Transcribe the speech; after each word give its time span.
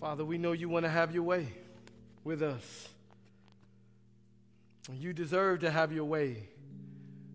Father, 0.00 0.24
we 0.24 0.38
know 0.38 0.52
you 0.52 0.70
want 0.70 0.86
to 0.86 0.90
have 0.90 1.12
your 1.12 1.24
way 1.24 1.46
with 2.24 2.42
us. 2.42 2.88
You 4.94 5.12
deserve 5.12 5.60
to 5.60 5.70
have 5.70 5.92
your 5.92 6.06
way 6.06 6.48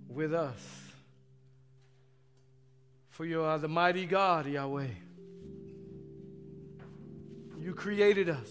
with 0.09 0.33
us. 0.33 0.57
For 3.11 3.23
you 3.23 3.43
are 3.43 3.59
the 3.59 3.67
mighty 3.67 4.07
God, 4.07 4.47
Yahweh. 4.47 4.87
You 7.59 7.73
created 7.75 8.29
us. 8.29 8.49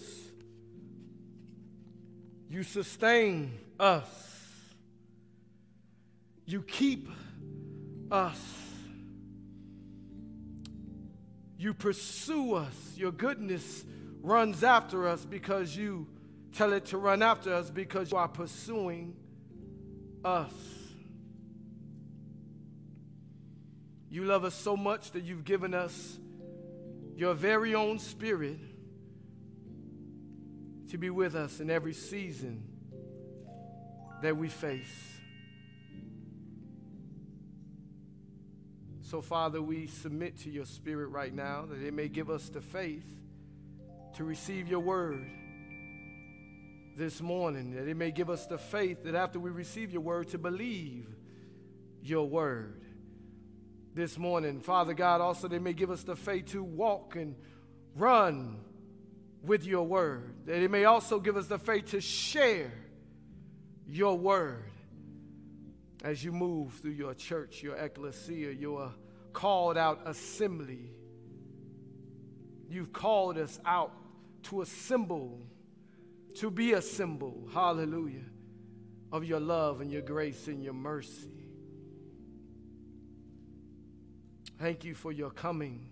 You 2.49 2.63
sustain 2.63 3.51
us. 3.77 4.07
You 6.45 6.61
keep 6.61 7.09
us. 8.09 8.39
You 11.57 11.73
pursue 11.73 12.55
us. 12.55 12.93
Your 12.95 13.11
goodness 13.11 13.83
runs 14.25 14.63
after 14.63 15.07
us 15.07 15.23
because 15.23 15.75
you 15.75 16.07
tell 16.53 16.73
it 16.73 16.85
to 16.87 16.97
run 16.97 17.21
after 17.21 17.53
us 17.53 17.69
because 17.69 18.11
you 18.11 18.17
are 18.17 18.27
pursuing 18.27 19.15
us. 20.23 20.53
You 24.09 24.23
love 24.23 24.45
us 24.45 24.55
so 24.55 24.75
much 24.75 25.11
that 25.11 25.23
you've 25.23 25.43
given 25.43 25.73
us 25.73 26.17
your 27.15 27.33
very 27.33 27.75
own 27.75 27.99
spirit 27.99 28.59
to 30.89 30.97
be 30.97 31.09
with 31.09 31.35
us 31.35 31.59
in 31.59 31.69
every 31.69 31.93
season 31.93 32.63
that 34.21 34.35
we 34.35 34.47
face. 34.47 35.15
So, 39.01 39.21
Father, 39.21 39.61
we 39.61 39.87
submit 39.87 40.39
to 40.39 40.49
your 40.49 40.65
spirit 40.65 41.07
right 41.07 41.33
now 41.33 41.65
that 41.69 41.81
it 41.81 41.93
may 41.93 42.07
give 42.07 42.29
us 42.29 42.49
the 42.49 42.61
faith 42.61 43.05
to 44.15 44.23
receive 44.23 44.67
your 44.67 44.79
word 44.79 45.25
this 46.95 47.21
morning, 47.21 47.75
that 47.75 47.87
it 47.87 47.97
may 47.97 48.11
give 48.11 48.29
us 48.29 48.45
the 48.45 48.57
faith 48.57 49.03
that 49.03 49.13
after 49.13 49.39
we 49.39 49.49
receive 49.49 49.91
your 49.91 50.01
word, 50.01 50.29
to 50.29 50.37
believe 50.37 51.07
your 52.01 52.27
word 52.27 52.81
this 53.93 54.17
morning. 54.17 54.61
Father 54.61 54.93
God, 54.93 55.19
also 55.19 55.49
they 55.49 55.59
may 55.59 55.73
give 55.73 55.91
us 55.91 56.03
the 56.03 56.15
faith 56.15 56.45
to 56.47 56.63
walk 56.63 57.17
and 57.17 57.35
run 57.95 58.61
with 59.43 59.65
your 59.65 59.83
word, 59.83 60.33
that 60.45 60.61
it 60.61 60.71
may 60.71 60.85
also 60.85 61.19
give 61.19 61.35
us 61.35 61.47
the 61.47 61.59
faith 61.59 61.91
to 61.91 61.99
share 61.99 62.71
your 63.85 64.17
word 64.17 64.71
as 66.03 66.23
you 66.23 66.31
move 66.31 66.73
through 66.75 66.91
your 66.91 67.13
church, 67.13 67.61
your 67.61 67.75
ecclesia, 67.75 68.51
your 68.51 68.93
called 69.33 69.77
out 69.77 70.01
assembly. 70.05 70.89
You've 72.69 72.93
called 72.93 73.37
us 73.37 73.59
out 73.65 73.91
to 74.45 74.61
assemble, 74.61 75.39
to 76.35 76.51
be 76.51 76.73
a 76.73 76.81
symbol, 76.81 77.47
hallelujah, 77.53 78.25
of 79.11 79.23
your 79.23 79.39
love 79.39 79.81
and 79.81 79.91
your 79.91 80.01
grace 80.01 80.47
and 80.47 80.63
your 80.63 80.73
mercy. 80.73 81.31
Thank 84.59 84.83
you 84.83 84.95
for 84.95 85.11
your 85.11 85.31
coming, 85.31 85.89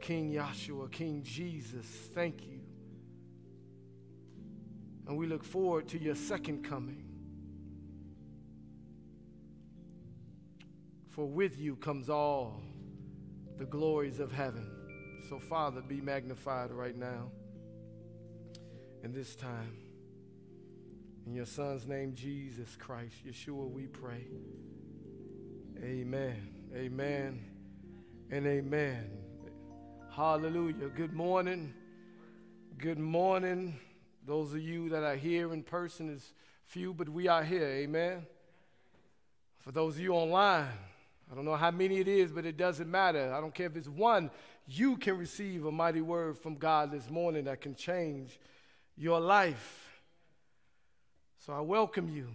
King 0.00 0.32
Yahshua, 0.32 0.90
King 0.92 1.22
Jesus. 1.22 1.86
Thank 2.14 2.46
you. 2.46 2.60
And 5.06 5.16
we 5.16 5.26
look 5.26 5.42
forward 5.42 5.88
to 5.88 5.98
your 6.00 6.14
second 6.14 6.64
coming. 6.64 7.04
For 11.08 11.26
with 11.26 11.58
you 11.58 11.76
comes 11.76 12.08
all 12.08 12.62
the 13.58 13.64
glories 13.64 14.20
of 14.20 14.32
heaven. 14.32 14.71
So, 15.28 15.38
Father, 15.38 15.80
be 15.80 16.00
magnified 16.00 16.72
right 16.72 16.96
now 16.96 17.30
in 19.02 19.12
this 19.12 19.34
time. 19.34 19.76
In 21.26 21.34
your 21.34 21.46
Son's 21.46 21.86
name, 21.86 22.14
Jesus 22.14 22.76
Christ, 22.76 23.14
Yeshua, 23.26 23.70
we 23.70 23.86
pray. 23.86 24.26
Amen. 25.82 26.48
Amen. 26.74 27.44
And 28.30 28.46
amen. 28.46 29.10
Hallelujah. 30.10 30.88
Good 30.88 31.12
morning. 31.12 31.72
Good 32.78 32.98
morning. 32.98 33.78
Those 34.26 34.52
of 34.52 34.60
you 34.60 34.88
that 34.88 35.04
are 35.04 35.16
here 35.16 35.52
in 35.52 35.62
person 35.62 36.10
is 36.10 36.32
few, 36.66 36.92
but 36.92 37.08
we 37.08 37.28
are 37.28 37.44
here. 37.44 37.68
Amen. 37.68 38.26
For 39.60 39.70
those 39.70 39.94
of 39.94 40.00
you 40.00 40.12
online, 40.12 40.68
I 41.30 41.34
don't 41.34 41.44
know 41.44 41.56
how 41.56 41.70
many 41.70 41.98
it 41.98 42.08
is, 42.08 42.32
but 42.32 42.44
it 42.44 42.56
doesn't 42.56 42.90
matter. 42.90 43.32
I 43.32 43.40
don't 43.40 43.54
care 43.54 43.66
if 43.66 43.76
it's 43.76 43.88
one. 43.88 44.30
You 44.66 44.96
can 44.96 45.18
receive 45.18 45.64
a 45.64 45.72
mighty 45.72 46.00
word 46.00 46.38
from 46.38 46.54
God 46.54 46.92
this 46.92 47.10
morning 47.10 47.44
that 47.44 47.60
can 47.60 47.74
change 47.74 48.38
your 48.96 49.18
life. 49.18 50.00
So 51.44 51.52
I 51.52 51.60
welcome 51.60 52.08
you. 52.08 52.28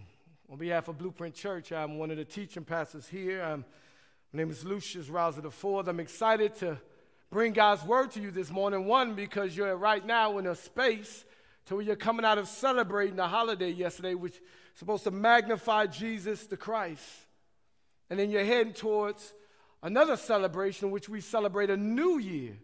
On 0.50 0.58
behalf 0.58 0.88
of 0.88 0.98
Blueprint 0.98 1.34
Church, 1.34 1.72
I'm 1.72 1.98
one 1.98 2.10
of 2.10 2.18
the 2.18 2.24
teaching 2.24 2.64
pastors 2.64 3.08
here. 3.08 3.42
I'm, 3.42 3.64
my 4.32 4.38
name 4.38 4.50
is 4.50 4.64
Lucius 4.64 5.08
Rouser 5.08 5.44
IV. 5.46 5.88
I'm 5.88 6.00
excited 6.00 6.54
to 6.56 6.78
bring 7.30 7.54
God's 7.54 7.82
word 7.84 8.10
to 8.12 8.20
you 8.20 8.30
this 8.30 8.50
morning. 8.50 8.84
One, 8.84 9.14
because 9.14 9.56
you're 9.56 9.74
right 9.76 10.04
now 10.04 10.36
in 10.36 10.46
a 10.46 10.54
space 10.54 11.24
to 11.66 11.76
where 11.76 11.84
you're 11.84 11.96
coming 11.96 12.26
out 12.26 12.36
of 12.36 12.46
celebrating 12.46 13.16
the 13.16 13.26
holiday 13.26 13.70
yesterday, 13.70 14.14
which 14.14 14.34
is 14.34 14.40
supposed 14.74 15.04
to 15.04 15.10
magnify 15.10 15.86
Jesus 15.86 16.46
the 16.46 16.58
Christ. 16.58 17.04
And 18.10 18.18
then 18.18 18.30
you're 18.30 18.44
heading 18.44 18.74
towards 18.74 19.32
another 19.82 20.16
celebration, 20.16 20.90
which 20.90 21.08
we 21.08 21.20
celebrate 21.20 21.70
a 21.70 21.76
new 21.76 22.18
year. 22.18 22.58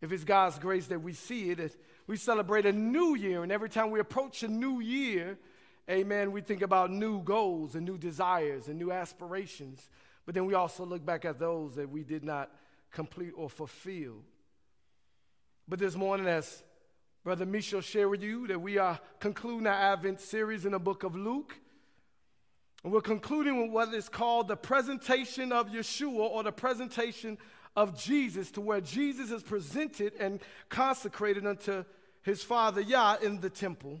If 0.00 0.12
it's 0.12 0.24
God's 0.24 0.58
grace 0.58 0.86
that 0.88 1.00
we 1.00 1.12
see 1.12 1.50
it, 1.50 1.76
we 2.06 2.16
celebrate 2.16 2.66
a 2.66 2.72
new 2.72 3.14
year. 3.14 3.42
And 3.42 3.50
every 3.50 3.70
time 3.70 3.90
we 3.90 4.00
approach 4.00 4.42
a 4.42 4.48
new 4.48 4.80
year, 4.80 5.38
amen, 5.90 6.32
we 6.32 6.40
think 6.40 6.62
about 6.62 6.90
new 6.90 7.22
goals 7.22 7.74
and 7.74 7.86
new 7.86 7.96
desires 7.96 8.68
and 8.68 8.78
new 8.78 8.92
aspirations. 8.92 9.88
But 10.26 10.34
then 10.34 10.46
we 10.46 10.54
also 10.54 10.84
look 10.84 11.04
back 11.04 11.24
at 11.24 11.38
those 11.38 11.76
that 11.76 11.88
we 11.88 12.02
did 12.02 12.24
not 12.24 12.50
complete 12.90 13.32
or 13.36 13.48
fulfill. 13.48 14.16
But 15.66 15.78
this 15.78 15.96
morning, 15.96 16.26
as 16.26 16.62
Brother 17.24 17.46
Michel 17.46 17.80
shared 17.80 18.10
with 18.10 18.22
you, 18.22 18.46
that 18.48 18.60
we 18.60 18.76
are 18.76 19.00
concluding 19.18 19.66
our 19.66 19.92
Advent 19.92 20.20
series 20.20 20.66
in 20.66 20.72
the 20.72 20.78
book 20.78 21.02
of 21.02 21.16
Luke. 21.16 21.56
And 22.84 22.92
we're 22.92 23.00
concluding 23.00 23.62
with 23.62 23.70
what 23.70 23.94
is 23.94 24.10
called 24.10 24.46
the 24.46 24.56
presentation 24.56 25.52
of 25.52 25.70
Yeshua 25.70 26.30
or 26.30 26.42
the 26.42 26.52
presentation 26.52 27.38
of 27.74 27.98
Jesus, 27.98 28.50
to 28.52 28.60
where 28.60 28.82
Jesus 28.82 29.30
is 29.30 29.42
presented 29.42 30.12
and 30.20 30.38
consecrated 30.68 31.46
unto 31.46 31.84
his 32.22 32.42
father 32.42 32.82
Yah 32.82 33.16
in 33.22 33.40
the 33.40 33.50
temple. 33.50 34.00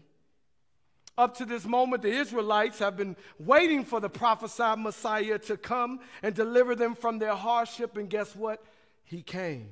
Up 1.16 1.36
to 1.38 1.46
this 1.46 1.64
moment, 1.64 2.02
the 2.02 2.12
Israelites 2.12 2.78
have 2.80 2.96
been 2.96 3.16
waiting 3.38 3.84
for 3.84 4.00
the 4.00 4.10
prophesied 4.10 4.78
Messiah 4.78 5.38
to 5.38 5.56
come 5.56 6.00
and 6.22 6.34
deliver 6.34 6.74
them 6.74 6.94
from 6.94 7.18
their 7.18 7.34
hardship, 7.34 7.96
and 7.96 8.10
guess 8.10 8.36
what? 8.36 8.62
He 9.04 9.22
came. 9.22 9.70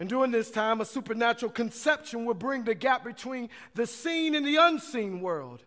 And 0.00 0.08
during 0.08 0.32
this 0.32 0.50
time, 0.50 0.80
a 0.80 0.84
supernatural 0.84 1.52
conception 1.52 2.24
will 2.24 2.34
bring 2.34 2.64
the 2.64 2.74
gap 2.74 3.04
between 3.04 3.50
the 3.74 3.86
seen 3.86 4.34
and 4.34 4.44
the 4.44 4.56
unseen 4.56 5.20
world 5.20 5.62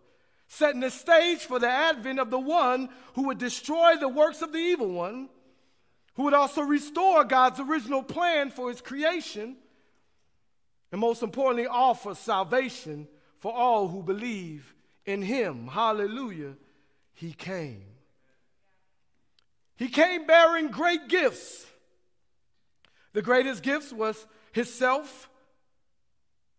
setting 0.47 0.80
the 0.80 0.91
stage 0.91 1.40
for 1.40 1.59
the 1.59 1.69
advent 1.69 2.19
of 2.19 2.30
the 2.30 2.40
one 2.40 2.90
who 3.16 3.24
would 3.28 3.38
destroy 3.38 3.96
the 3.97 4.08
works 4.08 4.41
of 4.41 4.52
the 4.52 4.59
evil 4.59 4.90
one, 4.90 5.30
who 6.16 6.24
would 6.24 6.34
also 6.34 6.62
restore 6.62 7.24
God's 7.24 7.59
original 7.59 8.02
plan 8.02 8.50
for 8.50 8.69
his 8.69 8.81
creation, 8.81 9.58
and 10.91 11.02
most 11.02 11.22
importantly, 11.22 11.68
offer 11.68 12.16
salvation 12.16 13.08
for 13.40 13.53
all 13.53 13.88
who 13.88 14.02
believe 14.02 14.73
in 15.05 15.22
him. 15.22 15.67
Hallelujah. 15.67 16.55
He 17.14 17.34
came. 17.34 17.84
He 19.76 19.90
came 19.90 20.26
bearing 20.26 20.70
great 20.70 21.08
gifts. 21.08 21.66
The 23.14 23.22
greatest 23.22 23.64
gifts 23.64 23.91
was 23.91 24.26
himself. 24.52 25.29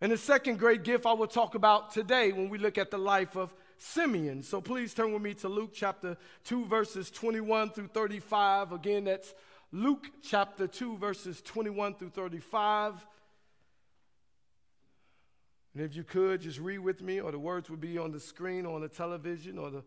And 0.00 0.12
the 0.12 0.16
second 0.16 0.58
great 0.58 0.84
gift 0.84 1.06
I 1.06 1.14
will 1.14 1.26
talk 1.26 1.54
about 1.54 1.92
today 1.92 2.32
when 2.32 2.48
we 2.48 2.58
look 2.58 2.78
at 2.78 2.90
the 2.90 2.98
life 2.98 3.36
of 3.36 3.52
Simeon. 3.78 4.42
So 4.42 4.60
please 4.60 4.92
turn 4.92 5.12
with 5.12 5.22
me 5.22 5.34
to 5.34 5.48
Luke 5.48 5.70
chapter 5.72 6.16
2, 6.44 6.66
verses 6.66 7.10
21 7.10 7.70
through 7.70 7.88
35. 7.88 8.72
Again, 8.72 9.04
that's 9.04 9.34
Luke 9.72 10.06
chapter 10.22 10.66
2, 10.66 10.96
verses 10.98 11.40
21 11.42 11.94
through 11.94 12.10
35. 12.10 13.06
And 15.74 15.84
if 15.84 15.94
you 15.94 16.02
could, 16.02 16.40
just 16.40 16.58
read 16.58 16.78
with 16.78 17.02
me, 17.02 17.20
or 17.20 17.30
the 17.30 17.38
words 17.38 17.70
would 17.70 17.80
be 17.80 17.98
on 17.98 18.10
the 18.10 18.20
screen, 18.20 18.66
or 18.66 18.74
on 18.74 18.80
the 18.80 18.88
television, 18.88 19.58
or 19.58 19.70
the 19.70 19.84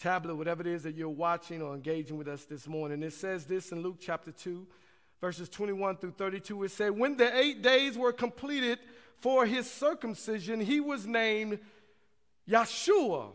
tablet, 0.00 0.34
whatever 0.34 0.62
it 0.62 0.66
is 0.66 0.82
that 0.82 0.96
you're 0.96 1.08
watching 1.08 1.62
or 1.62 1.74
engaging 1.74 2.16
with 2.16 2.26
us 2.26 2.44
this 2.44 2.66
morning. 2.66 3.02
It 3.02 3.12
says 3.12 3.44
this 3.44 3.70
in 3.70 3.82
Luke 3.82 3.98
chapter 4.00 4.32
2, 4.32 4.66
verses 5.20 5.48
21 5.48 5.98
through 5.98 6.12
32. 6.12 6.64
It 6.64 6.70
said, 6.72 6.90
When 6.90 7.16
the 7.16 7.36
eight 7.38 7.62
days 7.62 7.96
were 7.96 8.12
completed 8.12 8.80
for 9.20 9.46
his 9.46 9.70
circumcision, 9.70 10.60
he 10.60 10.80
was 10.80 11.06
named 11.06 11.60
Yeshua, 12.48 13.32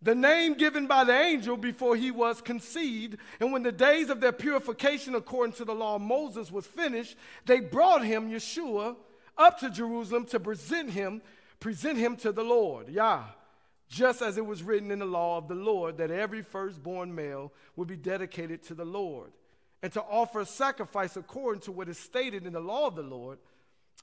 the 0.00 0.14
name 0.14 0.54
given 0.54 0.86
by 0.86 1.02
the 1.04 1.18
angel 1.18 1.56
before 1.56 1.96
he 1.96 2.10
was 2.10 2.42
conceived. 2.42 3.16
And 3.40 3.52
when 3.52 3.62
the 3.62 3.72
days 3.72 4.10
of 4.10 4.20
their 4.20 4.32
purification 4.32 5.14
according 5.14 5.54
to 5.54 5.64
the 5.64 5.74
law 5.74 5.96
of 5.96 6.02
Moses 6.02 6.52
was 6.52 6.66
finished, 6.66 7.16
they 7.46 7.60
brought 7.60 8.04
him, 8.04 8.30
Yeshua, 8.30 8.96
up 9.38 9.58
to 9.60 9.70
Jerusalem 9.70 10.26
to 10.26 10.38
present 10.38 10.90
him, 10.90 11.22
present 11.58 11.98
him 11.98 12.16
to 12.16 12.32
the 12.32 12.44
Lord. 12.44 12.88
Yah. 12.90 13.24
Just 13.88 14.22
as 14.22 14.36
it 14.38 14.44
was 14.44 14.62
written 14.62 14.90
in 14.90 14.98
the 14.98 15.04
law 15.06 15.38
of 15.38 15.48
the 15.48 15.54
Lord 15.54 15.98
that 15.98 16.10
every 16.10 16.42
firstborn 16.42 17.14
male 17.14 17.52
would 17.76 17.88
be 17.88 17.96
dedicated 17.96 18.62
to 18.64 18.74
the 18.74 18.84
Lord, 18.84 19.32
and 19.82 19.92
to 19.92 20.02
offer 20.02 20.40
a 20.40 20.46
sacrifice 20.46 21.16
according 21.16 21.60
to 21.62 21.72
what 21.72 21.88
is 21.88 21.98
stated 21.98 22.46
in 22.46 22.52
the 22.52 22.60
law 22.60 22.86
of 22.86 22.96
the 22.96 23.02
Lord 23.02 23.38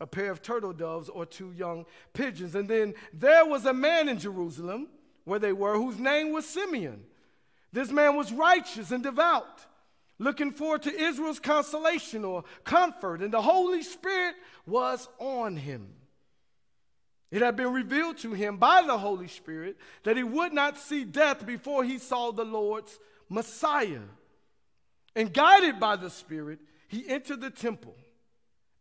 a 0.01 0.07
pair 0.07 0.31
of 0.31 0.41
turtle 0.41 0.73
doves 0.73 1.09
or 1.09 1.27
two 1.27 1.53
young 1.53 1.85
pigeons. 2.13 2.55
And 2.55 2.67
then 2.67 2.95
there 3.13 3.45
was 3.45 3.65
a 3.65 3.73
man 3.73 4.09
in 4.09 4.17
Jerusalem 4.17 4.87
where 5.25 5.39
they 5.39 5.53
were, 5.53 5.75
whose 5.75 5.99
name 5.99 6.33
was 6.33 6.45
Simeon. 6.45 7.03
This 7.71 7.91
man 7.91 8.17
was 8.17 8.33
righteous 8.33 8.91
and 8.91 9.03
devout, 9.03 9.65
looking 10.17 10.51
forward 10.51 10.81
to 10.83 10.99
Israel's 10.99 11.39
consolation 11.39 12.25
or 12.25 12.43
comfort, 12.63 13.21
and 13.21 13.31
the 13.31 13.41
Holy 13.41 13.83
Spirit 13.83 14.35
was 14.65 15.07
on 15.19 15.55
him. 15.55 15.93
It 17.29 17.43
had 17.43 17.55
been 17.55 17.71
revealed 17.71 18.17
to 18.19 18.33
him 18.33 18.57
by 18.57 18.81
the 18.81 18.97
Holy 18.97 19.27
Spirit 19.27 19.77
that 20.03 20.17
he 20.17 20.23
would 20.23 20.51
not 20.51 20.77
see 20.77 21.05
death 21.05 21.45
before 21.45 21.83
he 21.83 21.99
saw 21.99 22.31
the 22.31 22.43
Lord's 22.43 22.99
Messiah. 23.29 24.01
And 25.15 25.31
guided 25.31 25.79
by 25.79 25.95
the 25.95 26.09
Spirit, 26.09 26.59
he 26.87 27.07
entered 27.07 27.39
the 27.39 27.51
temple. 27.51 27.95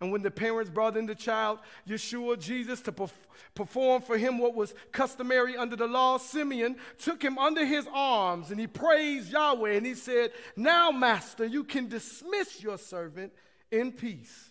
And 0.00 0.10
when 0.10 0.22
the 0.22 0.30
parents 0.30 0.70
brought 0.70 0.96
in 0.96 1.04
the 1.04 1.14
child, 1.14 1.58
Yeshua, 1.86 2.38
Jesus, 2.38 2.80
to 2.82 2.92
perf- 2.92 3.10
perform 3.54 4.00
for 4.00 4.16
him 4.16 4.38
what 4.38 4.54
was 4.54 4.74
customary 4.92 5.58
under 5.58 5.76
the 5.76 5.86
law, 5.86 6.16
Simeon 6.16 6.76
took 6.98 7.22
him 7.22 7.36
under 7.36 7.66
his 7.66 7.86
arms 7.92 8.50
and 8.50 8.58
he 8.58 8.66
praised 8.66 9.30
Yahweh 9.30 9.72
and 9.72 9.84
he 9.84 9.94
said, 9.94 10.32
Now, 10.56 10.90
Master, 10.90 11.44
you 11.44 11.64
can 11.64 11.88
dismiss 11.88 12.62
your 12.62 12.78
servant 12.78 13.32
in 13.70 13.92
peace 13.92 14.50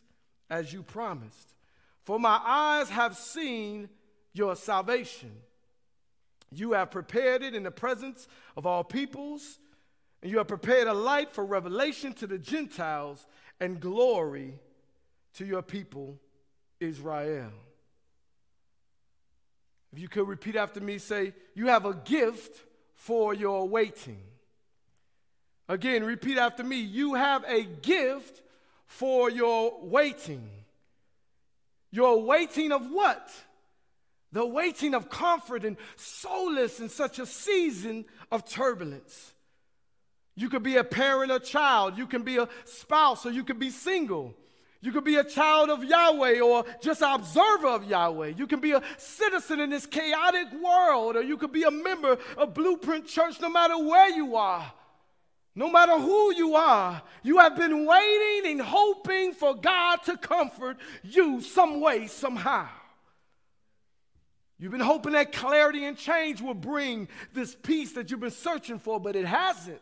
as 0.51 0.71
you 0.71 0.83
promised. 0.83 1.55
For 2.03 2.19
my 2.19 2.39
eyes 2.43 2.89
have 2.89 3.17
seen 3.17 3.89
your 4.33 4.55
salvation. 4.55 5.31
You 6.51 6.73
have 6.73 6.91
prepared 6.91 7.41
it 7.41 7.55
in 7.55 7.63
the 7.63 7.71
presence 7.71 8.27
of 8.55 8.67
all 8.67 8.83
peoples, 8.83 9.59
and 10.21 10.31
you 10.31 10.37
have 10.37 10.47
prepared 10.47 10.87
a 10.87 10.93
light 10.93 11.31
for 11.31 11.43
revelation 11.43 12.13
to 12.13 12.27
the 12.27 12.37
Gentiles 12.37 13.25
and 13.59 13.79
glory 13.79 14.59
to 15.35 15.45
your 15.45 15.61
people, 15.61 16.17
Israel. 16.79 17.51
If 19.91 19.99
you 19.99 20.07
could 20.07 20.27
repeat 20.27 20.55
after 20.55 20.79
me, 20.79 20.97
say, 20.97 21.33
You 21.55 21.67
have 21.67 21.85
a 21.85 21.93
gift 21.93 22.63
for 22.93 23.33
your 23.33 23.67
waiting. 23.67 24.19
Again, 25.67 26.03
repeat 26.03 26.37
after 26.37 26.63
me. 26.63 26.81
You 26.81 27.13
have 27.13 27.43
a 27.47 27.63
gift 27.63 28.41
for 28.87 29.29
your 29.29 29.79
waiting. 29.81 30.49
Your 31.91 32.21
waiting 32.21 32.71
of 32.71 32.89
what? 32.89 33.31
The 34.31 34.45
waiting 34.45 34.93
of 34.93 35.09
comfort 35.09 35.65
and 35.65 35.77
solace 35.95 36.79
in 36.79 36.89
such 36.89 37.19
a 37.19 37.25
season 37.25 38.05
of 38.31 38.45
turbulence. 38.45 39.33
You 40.35 40.49
could 40.49 40.63
be 40.63 40.77
a 40.77 40.83
parent 40.83 41.31
or 41.31 41.39
child, 41.39 41.97
you 41.97 42.07
can 42.07 42.23
be 42.23 42.37
a 42.37 42.47
spouse, 42.65 43.25
or 43.25 43.31
you 43.31 43.43
could 43.43 43.59
be 43.59 43.71
single. 43.71 44.35
You 44.81 44.93
could 44.93 45.03
be 45.03 45.17
a 45.17 45.23
child 45.25 45.69
of 45.69 45.83
Yahweh 45.83 46.39
or 46.39 46.63
just 46.81 47.01
an 47.01 47.13
observer 47.13 47.67
of 47.67 47.83
Yahweh. 47.83 48.33
You 48.37 48.47
can 48.47 48.61
be 48.61 48.71
a 48.71 48.81
citizen 48.97 49.59
in 49.59 49.69
this 49.69 49.85
chaotic 49.85 50.47
world, 50.53 51.17
or 51.17 51.21
you 51.21 51.35
could 51.35 51.51
be 51.51 51.63
a 51.63 51.71
member 51.71 52.17
of 52.37 52.53
Blueprint 52.53 53.05
Church 53.05 53.41
no 53.41 53.49
matter 53.49 53.77
where 53.77 54.09
you 54.09 54.37
are. 54.37 54.71
No 55.53 55.69
matter 55.69 55.99
who 55.99 56.33
you 56.33 56.55
are, 56.55 57.01
you 57.23 57.39
have 57.39 57.57
been 57.57 57.85
waiting 57.85 58.51
and 58.51 58.61
hoping 58.61 59.33
for 59.33 59.53
God 59.55 59.97
to 60.05 60.15
comfort 60.15 60.77
you 61.03 61.41
some 61.41 61.81
way, 61.81 62.07
somehow. 62.07 62.69
You've 64.57 64.71
been 64.71 64.79
hoping 64.79 65.11
that 65.13 65.33
clarity 65.33 65.83
and 65.83 65.97
change 65.97 66.39
will 66.41 66.53
bring 66.53 67.09
this 67.33 67.53
peace 67.53 67.91
that 67.93 68.11
you've 68.11 68.19
been 68.21 68.31
searching 68.31 68.79
for, 68.79 68.99
but 68.99 69.17
it 69.17 69.25
hasn't. 69.25 69.81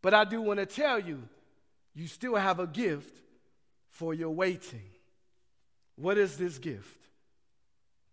But 0.00 0.14
I 0.14 0.24
do 0.24 0.40
want 0.40 0.60
to 0.60 0.66
tell 0.66 0.98
you, 0.98 1.22
you 1.94 2.06
still 2.06 2.36
have 2.36 2.60
a 2.60 2.66
gift 2.66 3.25
for 3.96 4.12
your 4.12 4.30
waiting. 4.30 4.90
What 5.96 6.18
is 6.18 6.36
this 6.36 6.58
gift? 6.58 7.08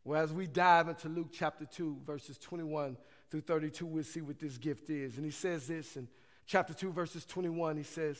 Well, 0.05 0.21
as 0.21 0.31
we 0.31 0.47
dive 0.47 0.87
into 0.87 1.09
Luke 1.09 1.29
chapter 1.31 1.65
2, 1.65 2.01
verses 2.05 2.37
21 2.37 2.97
through 3.29 3.41
32, 3.41 3.85
we'll 3.85 4.03
see 4.03 4.21
what 4.21 4.39
this 4.39 4.57
gift 4.57 4.89
is. 4.89 5.17
And 5.17 5.25
he 5.25 5.31
says 5.31 5.67
this 5.67 5.97
in 5.97 6.07
chapter 6.45 6.73
2, 6.73 6.91
verses 6.91 7.25
21. 7.25 7.77
He 7.77 7.83
says, 7.83 8.17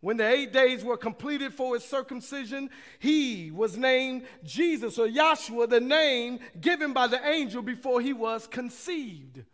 When 0.00 0.18
the 0.18 0.28
eight 0.28 0.52
days 0.52 0.84
were 0.84 0.98
completed 0.98 1.54
for 1.54 1.74
his 1.74 1.84
circumcision, 1.84 2.68
he 2.98 3.50
was 3.50 3.78
named 3.78 4.24
Jesus 4.44 4.98
or 4.98 5.06
Yahshua, 5.06 5.70
the 5.70 5.80
name 5.80 6.40
given 6.60 6.92
by 6.92 7.06
the 7.06 7.26
angel 7.26 7.62
before 7.62 8.02
he 8.02 8.12
was 8.12 8.46
conceived. 8.46 9.44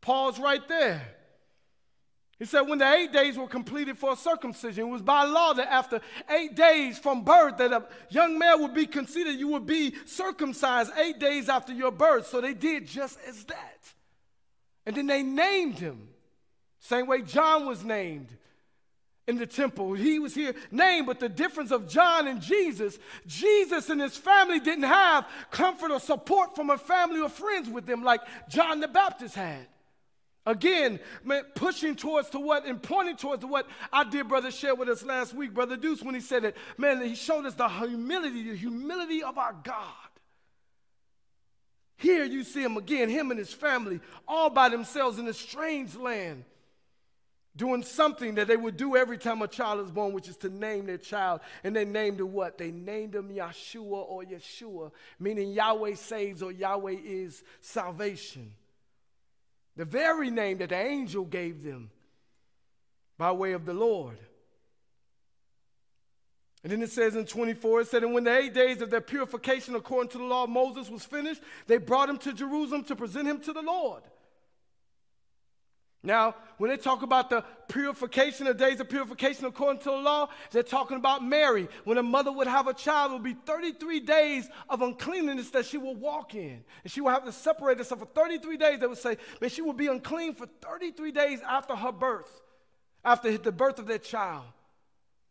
Pause 0.00 0.38
right 0.38 0.68
there. 0.68 1.16
He 2.44 2.46
said, 2.46 2.68
when 2.68 2.78
the 2.78 2.92
eight 2.92 3.10
days 3.10 3.38
were 3.38 3.48
completed 3.48 3.96
for 3.96 4.14
circumcision, 4.14 4.84
it 4.84 4.90
was 4.90 5.00
by 5.00 5.24
law 5.24 5.54
that 5.54 5.72
after 5.72 6.02
eight 6.28 6.54
days 6.54 6.98
from 6.98 7.24
birth, 7.24 7.56
that 7.56 7.72
a 7.72 7.86
young 8.10 8.38
man 8.38 8.60
would 8.60 8.74
be 8.74 8.84
considered, 8.84 9.36
you 9.36 9.48
would 9.48 9.64
be 9.64 9.94
circumcised 10.04 10.92
eight 10.98 11.18
days 11.18 11.48
after 11.48 11.72
your 11.72 11.90
birth. 11.90 12.26
So 12.26 12.42
they 12.42 12.52
did 12.52 12.86
just 12.86 13.18
as 13.26 13.44
that. 13.44 13.94
And 14.84 14.94
then 14.94 15.06
they 15.06 15.22
named 15.22 15.78
him. 15.78 16.08
Same 16.80 17.06
way 17.06 17.22
John 17.22 17.64
was 17.64 17.82
named 17.82 18.28
in 19.26 19.38
the 19.38 19.46
temple. 19.46 19.94
He 19.94 20.18
was 20.18 20.34
here 20.34 20.54
named, 20.70 21.06
but 21.06 21.20
the 21.20 21.30
difference 21.30 21.70
of 21.70 21.88
John 21.88 22.28
and 22.28 22.42
Jesus, 22.42 22.98
Jesus 23.26 23.88
and 23.88 24.02
his 24.02 24.18
family 24.18 24.60
didn't 24.60 24.84
have 24.84 25.26
comfort 25.50 25.90
or 25.90 25.98
support 25.98 26.54
from 26.54 26.68
a 26.68 26.76
family 26.76 27.22
or 27.22 27.30
friends 27.30 27.70
with 27.70 27.86
them 27.86 28.04
like 28.04 28.20
John 28.50 28.80
the 28.80 28.88
Baptist 28.88 29.34
had. 29.34 29.66
Again, 30.46 31.00
man, 31.24 31.44
pushing 31.54 31.96
towards 31.96 32.28
to 32.30 32.38
what 32.38 32.66
and 32.66 32.82
pointing 32.82 33.16
towards 33.16 33.40
to 33.40 33.46
what 33.46 33.66
our 33.92 34.04
dear 34.04 34.24
brother 34.24 34.50
shared 34.50 34.78
with 34.78 34.90
us 34.90 35.02
last 35.02 35.32
week, 35.32 35.54
Brother 35.54 35.76
Deuce, 35.76 36.02
when 36.02 36.14
he 36.14 36.20
said 36.20 36.42
that, 36.42 36.54
man, 36.76 37.02
he 37.02 37.14
showed 37.14 37.46
us 37.46 37.54
the 37.54 37.68
humility, 37.68 38.50
the 38.50 38.56
humility 38.56 39.22
of 39.22 39.38
our 39.38 39.54
God. 39.62 39.86
Here 41.96 42.24
you 42.24 42.44
see 42.44 42.62
him 42.62 42.76
again, 42.76 43.08
him 43.08 43.30
and 43.30 43.38
his 43.38 43.54
family, 43.54 44.00
all 44.28 44.50
by 44.50 44.68
themselves 44.68 45.18
in 45.18 45.26
a 45.28 45.32
strange 45.32 45.94
land, 45.94 46.44
doing 47.56 47.82
something 47.82 48.34
that 48.34 48.46
they 48.46 48.58
would 48.58 48.76
do 48.76 48.96
every 48.96 49.16
time 49.16 49.40
a 49.40 49.48
child 49.48 49.82
is 49.82 49.90
born, 49.90 50.12
which 50.12 50.28
is 50.28 50.36
to 50.38 50.50
name 50.50 50.84
their 50.84 50.98
child. 50.98 51.40
And 51.62 51.74
they 51.74 51.86
named 51.86 52.20
him 52.20 52.32
what? 52.32 52.58
They 52.58 52.70
named 52.70 53.14
him 53.14 53.30
Yeshua 53.30 53.80
or 53.82 54.24
Yeshua, 54.24 54.90
meaning 55.18 55.52
Yahweh 55.52 55.94
saves 55.94 56.42
or 56.42 56.52
Yahweh 56.52 56.96
is 57.02 57.42
salvation. 57.62 58.52
The 59.76 59.84
very 59.84 60.30
name 60.30 60.58
that 60.58 60.68
the 60.68 60.76
angel 60.76 61.24
gave 61.24 61.62
them 61.62 61.90
by 63.18 63.32
way 63.32 63.52
of 63.52 63.64
the 63.64 63.74
Lord. 63.74 64.18
And 66.62 66.72
then 66.72 66.82
it 66.82 66.90
says 66.90 67.14
in 67.14 67.26
24, 67.26 67.82
it 67.82 67.88
said, 67.88 68.02
And 68.02 68.14
when 68.14 68.24
the 68.24 68.36
eight 68.36 68.54
days 68.54 68.80
of 68.80 68.90
their 68.90 69.02
purification 69.02 69.74
according 69.74 70.10
to 70.12 70.18
the 70.18 70.24
law 70.24 70.44
of 70.44 70.50
Moses 70.50 70.88
was 70.88 71.04
finished, 71.04 71.42
they 71.66 71.76
brought 71.76 72.08
him 72.08 72.16
to 72.18 72.32
Jerusalem 72.32 72.84
to 72.84 72.96
present 72.96 73.28
him 73.28 73.40
to 73.40 73.52
the 73.52 73.60
Lord. 73.60 74.02
Now, 76.06 76.36
when 76.58 76.70
they 76.70 76.76
talk 76.76 77.02
about 77.02 77.30
the 77.30 77.42
purification, 77.66 78.44
the 78.44 78.52
days 78.52 78.78
of 78.78 78.90
purification 78.90 79.46
according 79.46 79.80
to 79.84 79.90
the 79.90 79.96
law, 79.96 80.28
they're 80.50 80.62
talking 80.62 80.98
about 80.98 81.24
Mary. 81.24 81.66
When 81.84 81.96
a 81.96 82.02
mother 82.02 82.30
would 82.30 82.46
have 82.46 82.68
a 82.68 82.74
child, 82.74 83.10
it 83.10 83.14
would 83.14 83.22
be 83.22 83.36
33 83.46 84.00
days 84.00 84.46
of 84.68 84.82
uncleanness 84.82 85.48
that 85.50 85.64
she 85.64 85.78
will 85.78 85.94
walk 85.94 86.34
in. 86.34 86.62
And 86.82 86.92
she 86.92 87.00
will 87.00 87.08
have 87.08 87.24
to 87.24 87.32
separate 87.32 87.78
herself 87.78 88.00
for 88.00 88.06
33 88.06 88.58
days. 88.58 88.80
They 88.80 88.86
would 88.86 88.98
say, 88.98 89.16
but 89.40 89.50
she 89.50 89.62
will 89.62 89.72
be 89.72 89.86
unclean 89.86 90.34
for 90.34 90.46
33 90.60 91.10
days 91.10 91.40
after 91.40 91.74
her 91.74 91.90
birth, 91.90 92.42
after 93.02 93.38
the 93.38 93.50
birth 93.50 93.78
of 93.78 93.86
that 93.86 94.04
child. 94.04 94.44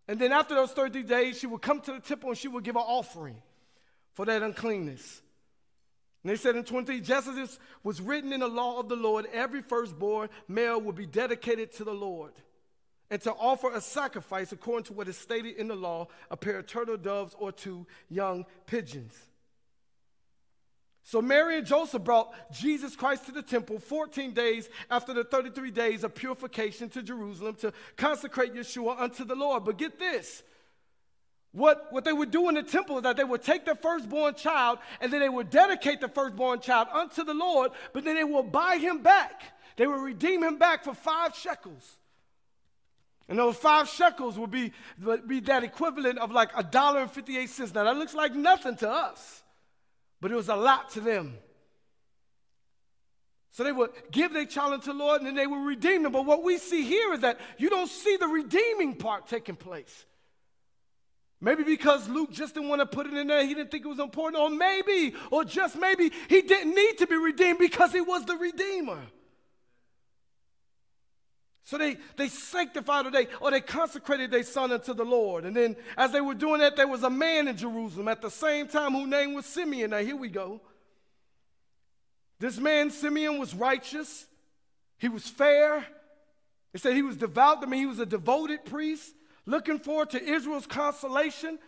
And 0.08 0.20
then 0.20 0.32
after 0.32 0.56
those 0.56 0.72
33 0.72 1.04
days, 1.04 1.38
she 1.38 1.46
would 1.46 1.62
come 1.62 1.82
to 1.82 1.94
the 1.94 2.00
temple 2.00 2.30
and 2.30 2.38
she 2.38 2.48
would 2.48 2.64
give 2.64 2.76
an 2.76 2.82
offering 2.82 3.38
for 4.14 4.26
that 4.26 4.42
uncleanness. 4.42 5.22
And 6.24 6.32
they 6.32 6.38
said 6.38 6.56
in 6.56 6.64
20, 6.64 7.02
just 7.02 7.28
as 7.28 7.36
this 7.36 7.60
was 7.84 8.00
written 8.00 8.32
in 8.32 8.40
the 8.40 8.48
law 8.48 8.80
of 8.80 8.88
the 8.88 8.96
Lord, 8.96 9.28
every 9.34 9.62
firstborn 9.62 10.30
male 10.48 10.80
will 10.80 10.94
be 10.94 11.06
dedicated 11.06 11.74
to 11.74 11.84
the 11.84 11.94
Lord 11.94 12.32
and 13.10 13.22
to 13.22 13.34
offer 13.34 13.72
a 13.74 13.82
sacrifice 13.82 14.52
according 14.52 14.86
to 14.86 14.94
what 14.94 15.08
is 15.08 15.18
stated 15.18 15.58
in 15.58 15.68
the 15.68 15.76
law 15.76 16.08
a 16.32 16.38
pair 16.38 16.58
of 16.60 16.66
turtle 16.66 16.98
doves 16.98 17.36
or 17.38 17.52
two 17.52 17.86
young 18.10 18.46
pigeons. 18.66 19.14
So 21.04 21.22
Mary 21.22 21.58
and 21.58 21.68
Joseph 21.68 22.04
brought 22.04 22.34
Jesus 22.54 22.96
Christ 22.96 23.26
to 23.26 23.34
the 23.34 23.42
temple 23.42 23.78
14 23.80 24.34
days 24.34 24.70
after 24.90 25.14
the 25.14 25.26
33 25.26 25.70
days 25.70 26.06
of 26.06 26.16
purification 26.16 26.90
to 26.92 27.04
Jerusalem 27.04 27.56
to 27.56 27.74
consecrate 27.98 28.54
Yeshua 28.54 29.00
unto 29.00 29.26
the 29.26 29.36
Lord. 29.36 29.66
But 29.66 29.78
get 29.78 30.00
this 30.00 30.42
what, 31.54 31.94
what 31.94 32.04
they 32.04 32.12
would 32.12 32.32
do 32.32 32.50
in 32.50 32.56
the 32.56 32.64
temple 32.64 32.98
is 32.98 33.04
that 33.04 33.16
they 33.16 33.24
would 33.24 33.44
take 33.44 33.64
the 33.64 33.76
firstborn 33.76 34.34
child 34.34 34.80
and 35.00 35.14
then 35.14 35.20
they 35.20 35.30
would 35.30 35.52
dedicate 35.52 36.02
the 36.02 36.08
firstborn 36.08 36.60
child 36.60 36.88
unto 36.92 37.24
the 37.24 37.34
Lord, 37.34 37.72
but 37.94 38.04
then 38.04 38.16
they 38.16 38.24
will 38.24 38.44
buy 38.44 38.78
him 38.78 39.04
back. 39.04 39.44
They 39.76 39.86
will 39.86 40.00
redeem 40.00 40.44
him 40.44 40.58
back 40.58 40.84
for 40.84 40.96
five 40.96 41.36
shekels. 41.36 41.98
And 43.30 43.38
those 43.38 43.56
five 43.56 43.88
shekels 43.88 44.38
would 44.38 44.52
be, 44.52 44.74
would 45.02 45.28
be 45.28 45.40
that 45.42 45.64
equivalent 45.64 46.18
of 46.18 46.32
like 46.32 46.50
a 46.56 46.64
dollar 46.64 47.02
and 47.02 47.12
58 47.12 47.50
cents. 47.50 47.74
Now, 47.74 47.84
that 47.84 47.98
looks 47.98 48.16
like 48.16 48.34
nothing 48.34 48.76
to 48.78 48.90
us, 48.90 49.44
but 50.22 50.32
it 50.32 50.36
was 50.36 50.50
a 50.50 50.56
lot 50.56 50.90
to 50.92 51.02
them. 51.02 51.38
So 53.52 53.64
they 53.64 53.72
would 53.72 53.92
give 54.12 54.34
their 54.34 54.46
child 54.46 54.74
unto 54.74 54.88
the 54.88 54.98
Lord 54.98 55.22
and 55.22 55.28
then 55.28 55.36
they 55.36 55.46
would 55.46 55.64
redeem 55.64 56.02
them. 56.02 56.12
But 56.14 56.26
what 56.26 56.44
we 56.44 56.58
see 56.58 56.84
here 56.84 57.14
is 57.14 57.20
that 57.20 57.40
you 57.60 57.70
don't 57.70 57.90
see 57.90 58.18
the 58.18 58.28
redeeming 58.28 58.96
part 58.96 59.28
taking 59.28 59.56
place. 59.56 60.08
Maybe 61.44 61.64
because 61.64 62.08
Luke 62.08 62.32
just 62.32 62.54
didn't 62.54 62.70
want 62.70 62.80
to 62.80 62.86
put 62.86 63.06
it 63.06 63.14
in 63.14 63.28
there, 63.28 63.46
he 63.46 63.54
didn't 63.54 63.70
think 63.70 63.84
it 63.84 63.90
was 63.90 64.00
important. 64.00 64.42
Or 64.42 64.50
maybe, 64.50 65.14
or 65.30 65.44
just 65.44 65.78
maybe, 65.78 66.10
he 66.30 66.42
didn't 66.42 66.74
need 66.74 66.98
to 67.00 67.06
be 67.06 67.18
redeemed 67.18 67.60
because 67.60 67.92
he 67.92 68.00
was 68.00 68.24
the 68.24 68.38
Redeemer. 68.38 69.02
So 71.66 71.78
they, 71.78 71.98
they 72.16 72.30
sanctified 72.30 73.08
or 73.08 73.12
they, 73.12 73.28
or 73.42 73.52
they 73.52 73.60
consecrated 73.60 74.32
their 74.32 74.44
son 74.44 74.72
unto 74.72 74.94
the 74.94 75.04
Lord. 75.04 75.44
And 75.44 75.54
then 75.54 75.76
as 75.98 76.14
they 76.14 76.22
were 76.22 76.34
doing 76.34 76.62
that, 76.62 76.78
there 76.78 76.88
was 76.88 77.04
a 77.04 77.10
man 77.10 77.50
in 77.50 77.58
Jerusalem 77.58 78.08
at 78.08 78.22
the 78.22 78.32
same 78.32 78.70
time 78.70 78.94
whose 78.94 79.10
name 79.10 79.34
was 79.34 79.46
Simeon. 79.46 79.90
Now 79.90 79.98
here 79.98 80.16
we 80.16 80.30
go. 80.30 80.62
This 82.40 82.58
man, 82.58 82.90
Simeon, 82.90 83.38
was 83.38 83.54
righteous. 83.54 84.28
He 84.98 85.10
was 85.10 85.28
fair. 85.28 85.86
They 86.72 86.80
said 86.80 86.94
he 86.94 87.02
was 87.02 87.18
devout. 87.18 87.64
I 87.64 87.66
mean, 87.66 87.82
he 87.82 87.86
was 87.86 88.00
a 88.00 88.06
devoted 88.06 88.64
priest 88.64 89.14
looking 89.46 89.80
forward 89.80 90.12
to 90.12 90.24
Israel's 90.24 90.68
consolation. 90.68 91.60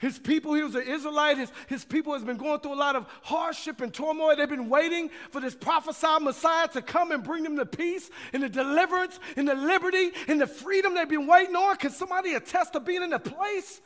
His 0.00 0.18
people, 0.18 0.54
he 0.54 0.62
was 0.62 0.74
an 0.74 0.82
Israelite, 0.82 1.38
his, 1.38 1.52
his 1.68 1.84
people 1.84 2.14
has 2.14 2.24
been 2.24 2.36
going 2.36 2.60
through 2.60 2.74
a 2.74 2.76
lot 2.76 2.96
of 2.96 3.06
hardship 3.22 3.80
and 3.80 3.94
turmoil. 3.94 4.34
They've 4.36 4.48
been 4.48 4.68
waiting 4.68 5.08
for 5.30 5.40
this 5.40 5.54
prophesied 5.54 6.20
Messiah 6.20 6.68
to 6.68 6.82
come 6.82 7.12
and 7.12 7.22
bring 7.22 7.44
them 7.44 7.54
the 7.54 7.64
peace 7.64 8.10
and 8.32 8.42
the 8.42 8.48
deliverance 8.48 9.18
and 9.36 9.48
the 9.48 9.54
liberty 9.54 10.10
and 10.26 10.40
the 10.40 10.48
freedom 10.48 10.94
they've 10.94 11.08
been 11.08 11.28
waiting 11.28 11.54
on. 11.54 11.76
Can 11.76 11.90
somebody 11.90 12.34
attest 12.34 12.72
to 12.72 12.80
being 12.80 13.02
in 13.02 13.12
a 13.12 13.20
place 13.20 13.80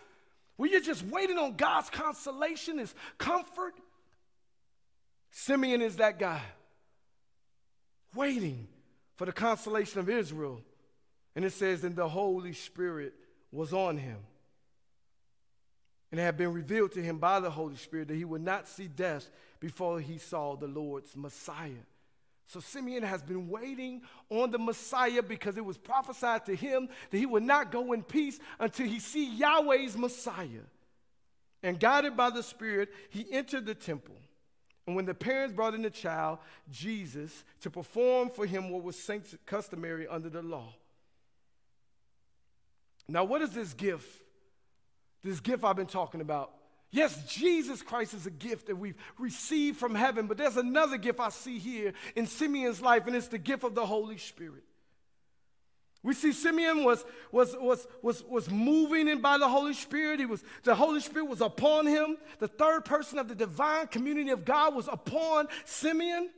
where 0.56 0.70
you're 0.70 0.80
just 0.80 1.04
waiting 1.04 1.38
on 1.38 1.56
God's 1.56 1.90
consolation, 1.90 2.78
his 2.78 2.94
comfort? 3.18 3.74
Simeon 5.30 5.82
is 5.82 5.96
that 5.96 6.18
guy, 6.18 6.40
waiting 8.14 8.66
for 9.16 9.26
the 9.26 9.32
consolation 9.32 10.00
of 10.00 10.08
Israel. 10.08 10.62
And 11.38 11.44
it 11.44 11.52
says, 11.52 11.84
and 11.84 11.94
the 11.94 12.08
Holy 12.08 12.52
Spirit 12.52 13.14
was 13.52 13.72
on 13.72 13.96
him. 13.96 14.16
And 16.10 16.18
it 16.18 16.24
had 16.24 16.36
been 16.36 16.52
revealed 16.52 16.90
to 16.94 17.00
him 17.00 17.18
by 17.18 17.38
the 17.38 17.48
Holy 17.48 17.76
Spirit 17.76 18.08
that 18.08 18.16
he 18.16 18.24
would 18.24 18.42
not 18.42 18.66
see 18.66 18.88
death 18.88 19.30
before 19.60 20.00
he 20.00 20.18
saw 20.18 20.56
the 20.56 20.66
Lord's 20.66 21.14
Messiah. 21.14 21.84
So 22.48 22.58
Simeon 22.58 23.04
has 23.04 23.22
been 23.22 23.48
waiting 23.48 24.02
on 24.30 24.50
the 24.50 24.58
Messiah 24.58 25.22
because 25.22 25.56
it 25.56 25.64
was 25.64 25.78
prophesied 25.78 26.44
to 26.46 26.56
him 26.56 26.88
that 27.12 27.18
he 27.18 27.24
would 27.24 27.44
not 27.44 27.70
go 27.70 27.92
in 27.92 28.02
peace 28.02 28.40
until 28.58 28.88
he 28.88 28.98
see 28.98 29.32
Yahweh's 29.36 29.96
Messiah. 29.96 30.66
And 31.62 31.78
guided 31.78 32.16
by 32.16 32.30
the 32.30 32.42
Spirit, 32.42 32.88
he 33.10 33.24
entered 33.30 33.64
the 33.64 33.76
temple. 33.76 34.16
And 34.88 34.96
when 34.96 35.04
the 35.04 35.14
parents 35.14 35.54
brought 35.54 35.74
in 35.74 35.82
the 35.82 35.90
child, 35.90 36.40
Jesus, 36.68 37.44
to 37.60 37.70
perform 37.70 38.28
for 38.28 38.44
him 38.44 38.70
what 38.70 38.82
was 38.82 39.08
customary 39.46 40.08
under 40.08 40.30
the 40.30 40.42
law, 40.42 40.74
now, 43.08 43.24
what 43.24 43.42
is 43.42 43.50
this 43.50 43.72
gift? 43.74 44.08
This 45.22 45.40
gift 45.40 45.64
I've 45.64 45.76
been 45.76 45.86
talking 45.86 46.20
about. 46.20 46.52
Yes, 46.90 47.22
Jesus 47.26 47.82
Christ 47.82 48.14
is 48.14 48.26
a 48.26 48.30
gift 48.30 48.68
that 48.68 48.76
we've 48.76 48.96
received 49.18 49.78
from 49.78 49.94
heaven, 49.94 50.26
but 50.26 50.38
there's 50.38 50.56
another 50.56 50.96
gift 50.96 51.20
I 51.20 51.28
see 51.28 51.58
here 51.58 51.92
in 52.16 52.26
Simeon's 52.26 52.80
life, 52.80 53.06
and 53.06 53.14
it's 53.14 53.28
the 53.28 53.38
gift 53.38 53.64
of 53.64 53.74
the 53.74 53.84
Holy 53.84 54.16
Spirit. 54.16 54.64
We 56.02 56.14
see 56.14 56.32
Simeon 56.32 56.84
was, 56.84 57.04
was, 57.32 57.56
was, 57.58 57.86
was, 58.02 58.24
was 58.24 58.50
moving 58.50 59.08
in 59.08 59.20
by 59.20 59.36
the 59.36 59.48
Holy 59.48 59.74
Spirit. 59.74 60.20
He 60.20 60.26
was, 60.26 60.42
the 60.62 60.74
Holy 60.74 61.00
Spirit 61.00 61.28
was 61.28 61.40
upon 61.40 61.86
him. 61.86 62.16
The 62.38 62.48
third 62.48 62.84
person 62.84 63.18
of 63.18 63.28
the 63.28 63.34
divine 63.34 63.88
community 63.88 64.30
of 64.30 64.44
God 64.44 64.74
was 64.74 64.88
upon 64.90 65.48
Simeon. 65.64 66.30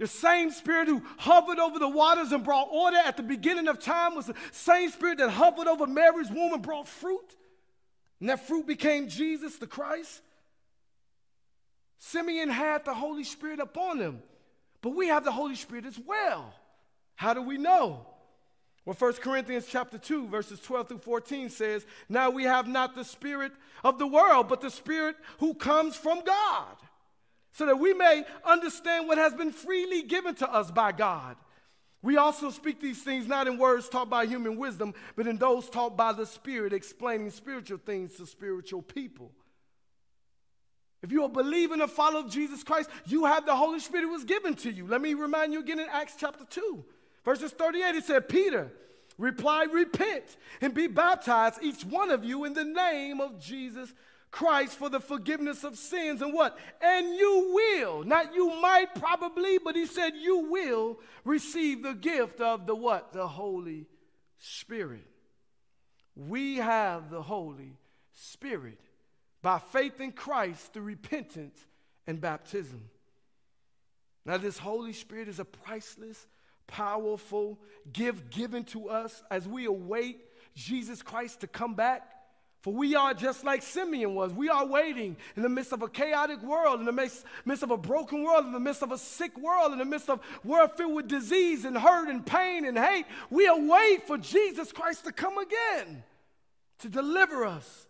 The 0.00 0.06
same 0.06 0.50
spirit 0.50 0.88
who 0.88 1.02
hovered 1.18 1.58
over 1.58 1.78
the 1.78 1.86
waters 1.86 2.32
and 2.32 2.42
brought 2.42 2.68
order 2.72 2.96
at 2.96 3.18
the 3.18 3.22
beginning 3.22 3.68
of 3.68 3.78
time 3.78 4.14
was 4.14 4.24
the 4.24 4.34
same 4.50 4.88
spirit 4.90 5.18
that 5.18 5.28
hovered 5.28 5.66
over 5.66 5.86
Mary's 5.86 6.30
womb 6.30 6.54
and 6.54 6.62
brought 6.62 6.88
fruit. 6.88 7.36
And 8.18 8.30
that 8.30 8.46
fruit 8.48 8.66
became 8.66 9.10
Jesus 9.10 9.56
the 9.56 9.66
Christ. 9.66 10.22
Simeon 11.98 12.48
had 12.48 12.86
the 12.86 12.94
Holy 12.94 13.24
Spirit 13.24 13.60
upon 13.60 13.98
him, 13.98 14.22
but 14.80 14.94
we 14.94 15.08
have 15.08 15.22
the 15.22 15.32
Holy 15.32 15.54
Spirit 15.54 15.84
as 15.84 15.98
well. 15.98 16.54
How 17.14 17.34
do 17.34 17.42
we 17.42 17.58
know? 17.58 18.06
Well, 18.86 18.96
1 18.98 19.12
Corinthians 19.14 19.66
chapter 19.68 19.98
2, 19.98 20.28
verses 20.28 20.60
12 20.60 20.88
through 20.88 20.98
14 21.00 21.50
says, 21.50 21.84
Now 22.08 22.30
we 22.30 22.44
have 22.44 22.66
not 22.66 22.94
the 22.94 23.04
spirit 23.04 23.52
of 23.84 23.98
the 23.98 24.06
world, 24.06 24.48
but 24.48 24.62
the 24.62 24.70
spirit 24.70 25.16
who 25.40 25.52
comes 25.52 25.94
from 25.94 26.24
God 26.24 26.76
so 27.52 27.66
that 27.66 27.78
we 27.78 27.94
may 27.94 28.24
understand 28.44 29.08
what 29.08 29.18
has 29.18 29.34
been 29.34 29.52
freely 29.52 30.02
given 30.02 30.34
to 30.36 30.52
us 30.52 30.70
by 30.70 30.92
God. 30.92 31.36
We 32.02 32.16
also 32.16 32.50
speak 32.50 32.80
these 32.80 33.02
things 33.02 33.26
not 33.26 33.46
in 33.46 33.58
words 33.58 33.88
taught 33.88 34.08
by 34.08 34.24
human 34.26 34.56
wisdom, 34.56 34.94
but 35.16 35.26
in 35.26 35.36
those 35.36 35.68
taught 35.68 35.96
by 35.96 36.12
the 36.12 36.24
Spirit, 36.24 36.72
explaining 36.72 37.30
spiritual 37.30 37.78
things 37.78 38.14
to 38.14 38.26
spiritual 38.26 38.82
people. 38.82 39.32
If 41.02 41.12
you 41.12 41.22
are 41.24 41.28
believing 41.28 41.80
and 41.80 41.90
follow 41.90 42.28
Jesus 42.28 42.62
Christ, 42.62 42.90
you 43.06 43.24
have 43.24 43.46
the 43.46 43.56
Holy 43.56 43.80
Spirit 43.80 44.08
was 44.08 44.24
given 44.24 44.54
to 44.56 44.70
you. 44.70 44.86
Let 44.86 45.00
me 45.00 45.14
remind 45.14 45.52
you 45.52 45.60
again 45.60 45.80
in 45.80 45.86
Acts 45.90 46.14
chapter 46.18 46.44
2, 46.44 46.84
verses 47.24 47.52
38, 47.52 47.96
it 47.96 48.04
said, 48.04 48.28
Peter 48.28 48.70
replied, 49.18 49.72
Repent 49.72 50.24
and 50.60 50.74
be 50.74 50.86
baptized, 50.86 51.62
each 51.62 51.84
one 51.84 52.10
of 52.10 52.24
you, 52.24 52.44
in 52.44 52.54
the 52.54 52.64
name 52.64 53.20
of 53.20 53.40
Jesus 53.40 53.92
Christ 54.30 54.78
for 54.78 54.88
the 54.88 55.00
forgiveness 55.00 55.64
of 55.64 55.76
sins 55.76 56.22
and 56.22 56.32
what? 56.32 56.56
And 56.80 57.14
you 57.16 57.50
will, 57.52 58.04
not 58.04 58.34
you 58.34 58.60
might 58.60 58.94
probably, 58.94 59.58
but 59.58 59.74
he 59.74 59.86
said 59.86 60.12
you 60.16 60.50
will 60.50 61.00
receive 61.24 61.82
the 61.82 61.94
gift 61.94 62.40
of 62.40 62.66
the 62.66 62.74
what? 62.74 63.12
The 63.12 63.26
Holy 63.26 63.86
Spirit. 64.38 65.06
We 66.14 66.56
have 66.56 67.10
the 67.10 67.22
Holy 67.22 67.76
Spirit 68.12 68.78
by 69.42 69.58
faith 69.58 70.00
in 70.00 70.12
Christ 70.12 70.72
through 70.72 70.84
repentance 70.84 71.58
and 72.06 72.20
baptism. 72.20 72.88
Now, 74.24 74.36
this 74.36 74.58
Holy 74.58 74.92
Spirit 74.92 75.28
is 75.28 75.40
a 75.40 75.44
priceless, 75.44 76.26
powerful 76.66 77.58
gift 77.92 78.30
given 78.30 78.64
to 78.64 78.90
us 78.90 79.22
as 79.30 79.48
we 79.48 79.64
await 79.64 80.20
Jesus 80.54 81.02
Christ 81.02 81.40
to 81.40 81.46
come 81.46 81.74
back 81.74 82.19
for 82.62 82.74
we 82.74 82.94
are 82.94 83.14
just 83.14 83.42
like 83.42 83.62
Simeon 83.62 84.14
was. 84.14 84.34
We 84.34 84.50
are 84.50 84.66
waiting 84.66 85.16
in 85.34 85.42
the 85.42 85.48
midst 85.48 85.72
of 85.72 85.80
a 85.82 85.88
chaotic 85.88 86.42
world, 86.42 86.78
in 86.80 86.86
the 86.86 86.92
midst, 86.92 87.24
of 87.62 87.70
a 87.70 87.76
broken 87.76 88.22
world, 88.22 88.44
in 88.44 88.52
the 88.52 88.60
midst 88.60 88.82
of 88.82 88.92
a 88.92 88.98
sick 88.98 89.38
world, 89.38 89.72
in 89.72 89.78
the 89.78 89.84
midst 89.86 90.10
of 90.10 90.20
a 90.20 90.46
world 90.46 90.72
filled 90.76 90.94
with 90.94 91.08
disease 91.08 91.64
and 91.64 91.76
hurt 91.76 92.08
and 92.08 92.24
pain 92.26 92.66
and 92.66 92.78
hate. 92.78 93.06
We 93.30 93.46
await 93.46 94.06
for 94.06 94.18
Jesus 94.18 94.72
Christ 94.72 95.04
to 95.04 95.12
come 95.12 95.38
again 95.38 96.02
to 96.80 96.90
deliver 96.90 97.46
us 97.46 97.86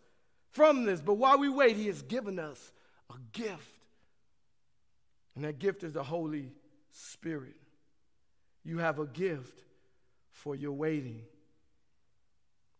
from 0.50 0.84
this. 0.84 1.00
But 1.00 1.14
while 1.14 1.38
we 1.38 1.48
wait, 1.48 1.76
He 1.76 1.88
has 1.88 2.02
given 2.02 2.38
us 2.38 2.72
a 3.10 3.16
gift. 3.32 3.66
And 5.34 5.44
that 5.44 5.58
gift 5.58 5.82
is 5.82 5.94
the 5.94 6.04
Holy 6.04 6.52
Spirit. 6.92 7.56
You 8.62 8.78
have 8.78 9.00
a 9.00 9.06
gift 9.06 9.64
for 10.30 10.54
your 10.54 10.72
waiting. 10.72 11.22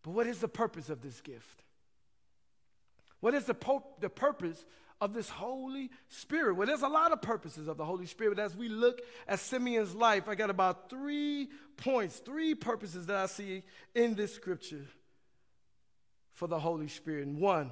But 0.03 0.11
what 0.11 0.27
is 0.27 0.39
the 0.39 0.47
purpose 0.47 0.89
of 0.89 1.01
this 1.01 1.19
gift? 1.19 1.63
What 3.21 3.33
is 3.33 3.45
the, 3.45 3.53
po- 3.53 3.85
the 3.99 4.09
purpose 4.09 4.65
of 4.99 5.13
this 5.13 5.29
Holy 5.29 5.89
Spirit? 6.09 6.55
Well, 6.55 6.67
there's 6.67 6.81
a 6.81 6.87
lot 6.87 7.11
of 7.11 7.21
purposes 7.21 7.67
of 7.67 7.77
the 7.77 7.85
Holy 7.85 8.05
Spirit. 8.05 8.37
As 8.37 8.55
we 8.55 8.67
look 8.67 9.01
at 9.27 9.39
Simeon's 9.39 9.95
life, 9.95 10.27
I 10.27 10.35
got 10.35 10.49
about 10.49 10.89
three 10.89 11.49
points, 11.77 12.17
three 12.17 12.53
purposes 12.55 13.05
that 13.05 13.15
I 13.15 13.25
see 13.27 13.63
in 13.95 14.15
this 14.15 14.35
scripture 14.35 14.85
for 16.33 16.47
the 16.47 16.59
Holy 16.59 16.87
Spirit. 16.87 17.27
And 17.27 17.39
one, 17.39 17.71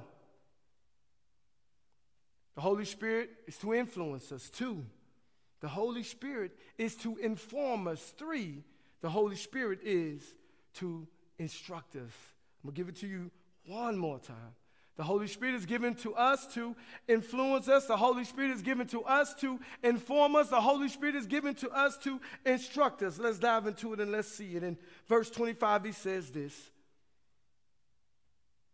the 2.54 2.60
Holy 2.60 2.84
Spirit 2.84 3.30
is 3.46 3.56
to 3.58 3.74
influence 3.74 4.30
us. 4.32 4.48
Two, 4.50 4.84
the 5.60 5.68
Holy 5.68 6.02
Spirit 6.02 6.52
is 6.78 6.94
to 6.96 7.16
inform 7.16 7.88
us. 7.88 8.12
Three, 8.16 8.62
the 9.00 9.10
Holy 9.10 9.36
Spirit 9.36 9.80
is 9.82 10.22
to 10.74 11.06
instruct 11.38 11.96
us. 11.96 12.12
I'm 12.62 12.70
going 12.70 12.74
to 12.74 12.80
give 12.80 12.88
it 12.88 12.96
to 12.96 13.06
you 13.06 13.30
one 13.66 13.96
more 13.96 14.18
time. 14.18 14.54
The 14.96 15.04
Holy 15.04 15.28
Spirit 15.28 15.54
is 15.54 15.66
given 15.66 15.94
to 15.96 16.14
us 16.14 16.46
to 16.54 16.76
influence 17.08 17.68
us. 17.68 17.86
The 17.86 17.96
Holy 17.96 18.24
Spirit 18.24 18.50
is 18.50 18.62
given 18.62 18.86
to 18.88 19.02
us 19.02 19.32
to 19.34 19.58
inform 19.82 20.36
us. 20.36 20.48
The 20.48 20.60
Holy 20.60 20.88
Spirit 20.88 21.14
is 21.14 21.26
given 21.26 21.54
to 21.56 21.70
us 21.70 21.96
to 21.98 22.20
instruct 22.44 23.02
us. 23.02 23.18
Let's 23.18 23.38
dive 23.38 23.66
into 23.66 23.92
it 23.92 24.00
and 24.00 24.12
let's 24.12 24.28
see 24.28 24.56
it. 24.56 24.62
In 24.62 24.76
verse 25.08 25.30
25, 25.30 25.84
he 25.84 25.92
says 25.92 26.30
this 26.30 26.54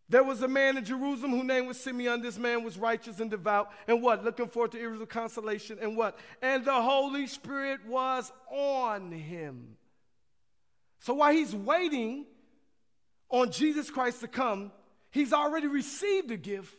There 0.09 0.25
was 0.25 0.43
a 0.43 0.49
man 0.49 0.79
in 0.79 0.85
Jerusalem 0.85 1.33
whose 1.33 1.45
name 1.45 1.67
was 1.67 1.79
Simeon. 1.79 2.23
This 2.23 2.39
man 2.39 2.65
was 2.65 2.77
righteous 2.77 3.21
and 3.21 3.31
devout. 3.31 3.71
And 3.87 4.03
what? 4.03 4.25
Looking 4.25 4.49
forward 4.49 4.73
to 4.73 4.79
Israel's 4.79 5.09
consolation. 5.09 5.79
And 5.81 5.97
what? 5.97 6.19
And 6.43 6.65
the 6.65 6.83
Holy 6.83 7.29
Spirit 7.29 7.87
was 7.87 8.33
on 8.51 9.13
him. 9.13 9.77
So 11.01 11.15
while 11.15 11.33
he's 11.33 11.55
waiting 11.55 12.27
on 13.29 13.53
Jesus 13.53 13.91
Christ 13.91 14.23
to 14.23 14.29
come, 14.29 14.73
he's 15.11 15.33
already 15.33 15.67
received 15.67 16.31
a 16.31 16.37
gift 16.37 16.77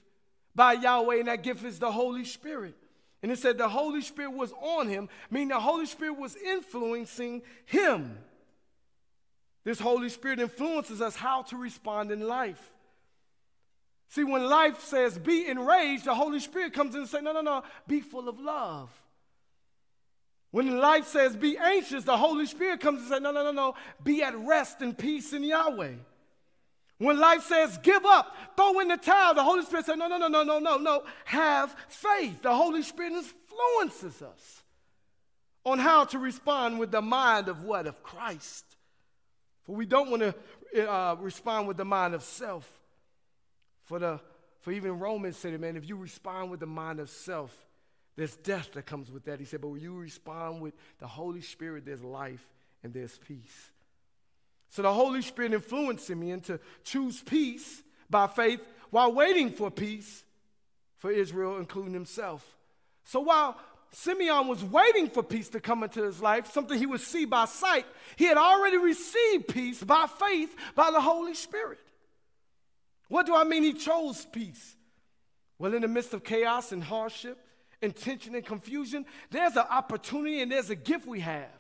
by 0.56 0.74
Yahweh, 0.74 1.18
and 1.18 1.28
that 1.28 1.44
gift 1.44 1.64
is 1.64 1.80
the 1.80 1.92
Holy 1.92 2.26
Spirit. 2.26 2.76
And 3.24 3.32
it 3.32 3.40
said 3.40 3.58
the 3.58 3.70
Holy 3.70 4.02
Spirit 4.02 4.34
was 4.34 4.54
on 4.62 4.88
him, 4.88 5.10
meaning 5.30 5.50
the 5.50 5.60
Holy 5.60 5.86
Spirit 5.86 6.18
was 6.18 6.36
influencing 6.36 7.42
him. 7.66 8.18
This 9.64 9.80
Holy 9.80 10.10
Spirit 10.10 10.40
influences 10.40 11.02
us 11.02 11.16
how 11.16 11.42
to 11.44 11.58
respond 11.58 12.12
in 12.12 12.22
life. 12.22 12.74
See, 14.10 14.24
when 14.24 14.46
life 14.46 14.80
says 14.82 15.18
be 15.18 15.48
enraged, 15.48 16.06
the 16.06 16.16
Holy 16.16 16.40
Spirit 16.40 16.74
comes 16.74 16.96
in 16.96 17.02
and 17.02 17.10
says, 17.10 17.22
no, 17.22 17.34
no, 17.34 17.42
no, 17.42 17.64
be 17.88 18.00
full 18.00 18.30
of 18.30 18.40
love. 18.40 18.90
When 20.52 20.78
life 20.78 21.06
says 21.08 21.36
be 21.36 21.58
anxious, 21.58 22.06
the 22.06 22.18
Holy 22.18 22.46
Spirit 22.46 22.80
comes 22.80 23.02
and 23.02 23.10
says, 23.10 23.22
no, 23.22 23.32
no, 23.32 23.44
no, 23.44 23.52
no, 23.52 23.76
be 24.04 24.24
at 24.24 24.38
rest 24.38 24.82
and 24.82 24.98
peace 24.98 25.34
in 25.34 25.44
Yahweh. 25.44 25.96
When 27.00 27.20
life 27.20 27.44
says 27.44 27.78
give 27.84 28.06
up, 28.06 28.36
throw 28.56 28.80
in 28.80 28.88
the 28.88 28.98
towel, 28.98 29.36
the 29.36 29.44
Holy 29.44 29.64
Spirit 29.64 29.86
says, 29.86 29.98
no, 29.98 30.08
no, 30.08 30.18
no, 30.18 30.28
no, 30.28 30.44
no, 30.44 30.60
no, 30.60 30.78
no, 30.78 31.04
have 31.26 31.76
faith. 31.90 32.42
The 32.42 32.56
Holy 32.56 32.82
Spirit 32.82 33.14
influences 33.14 34.22
us 34.22 34.64
on 35.64 35.80
how 35.80 36.06
to 36.06 36.18
respond 36.18 36.80
with 36.80 36.92
the 36.92 37.02
mind 37.02 37.50
of 37.50 37.64
what? 37.64 37.86
Of 37.86 38.02
Christ. 38.02 38.66
For 39.66 39.76
we 39.76 39.86
don't 39.86 40.10
want 40.10 40.24
to 40.24 40.92
uh, 40.92 41.16
respond 41.20 41.68
with 41.68 41.78
the 41.78 41.86
mind 41.86 42.16
of 42.16 42.24
self. 42.24 42.68
For, 43.84 44.00
the, 44.00 44.20
for 44.62 44.72
even 44.72 44.98
Romans 44.98 45.38
said 45.38 45.54
it, 45.54 45.62
man, 45.62 45.78
if 45.78 45.88
you 45.88 45.98
respond 45.98 46.50
with 46.50 46.62
the 46.62 46.66
mind 46.66 47.00
of 47.00 47.10
self, 47.10 47.56
there's 48.16 48.36
death 48.38 48.74
that 48.74 48.88
comes 48.88 49.12
with 49.12 49.26
that. 49.26 49.40
He 49.40 49.46
said, 49.46 49.62
but 49.62 49.68
when 49.68 49.82
you 49.82 49.96
respond 49.96 50.62
with 50.62 50.74
the 51.00 51.08
Holy 51.08 51.42
Spirit, 51.42 51.86
there's 51.86 52.04
life 52.04 52.46
and 52.84 52.92
there's 52.94 53.18
peace. 53.28 53.72
So 54.70 54.82
the 54.82 54.94
Holy 54.94 55.22
Spirit 55.22 55.54
influenced 55.54 56.10
me 56.10 56.32
into 56.32 56.60
choose 56.84 57.22
peace 57.22 57.82
by 58.10 58.28
faith 58.28 58.62
while 58.90 59.12
waiting 59.12 59.52
for 59.52 59.72
peace 59.72 60.24
for 60.98 61.12
Israel, 61.12 61.58
including 61.58 61.94
himself. 61.94 62.46
So 63.06 63.22
while 63.22 63.58
Simeon 63.92 64.48
was 64.48 64.64
waiting 64.64 65.10
for 65.10 65.24
peace 65.24 65.50
to 65.50 65.60
come 65.60 65.84
into 65.84 66.04
his 66.04 66.22
life, 66.22 66.52
something 66.52 66.78
he 66.78 66.86
would 66.86 67.02
see 67.02 67.26
by 67.26 67.46
sight, 67.46 67.86
he 68.16 68.26
had 68.26 68.38
already 68.38 68.78
received 68.78 69.48
peace 69.48 69.84
by 69.84 70.08
faith 70.20 70.54
by 70.76 70.92
the 70.92 71.02
Holy 71.02 71.34
Spirit. 71.34 71.80
What 73.08 73.26
do 73.26 73.36
I 73.36 73.46
mean 73.46 73.64
he 73.64 73.74
chose 73.74 74.26
peace? 74.26 74.76
Well, 75.58 75.74
in 75.74 75.82
the 75.82 75.88
midst 75.88 76.14
of 76.14 76.24
chaos 76.24 76.72
and 76.72 76.84
hardship 76.84 77.38
and 77.82 77.96
tension 77.96 78.36
and 78.36 78.46
confusion, 78.46 79.06
there's 79.32 79.56
an 79.56 79.66
opportunity 79.70 80.42
and 80.42 80.52
there's 80.52 80.70
a 80.70 80.76
gift 80.76 81.08
we 81.08 81.22
have 81.22 81.57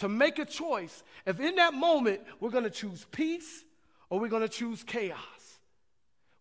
to 0.00 0.08
make 0.08 0.38
a 0.38 0.44
choice 0.44 1.02
if 1.26 1.40
in 1.40 1.56
that 1.56 1.74
moment 1.74 2.20
we're 2.40 2.50
going 2.50 2.64
to 2.64 2.70
choose 2.70 3.06
peace 3.10 3.64
or 4.08 4.18
we're 4.18 4.28
going 4.28 4.42
to 4.42 4.48
choose 4.48 4.82
chaos. 4.82 5.18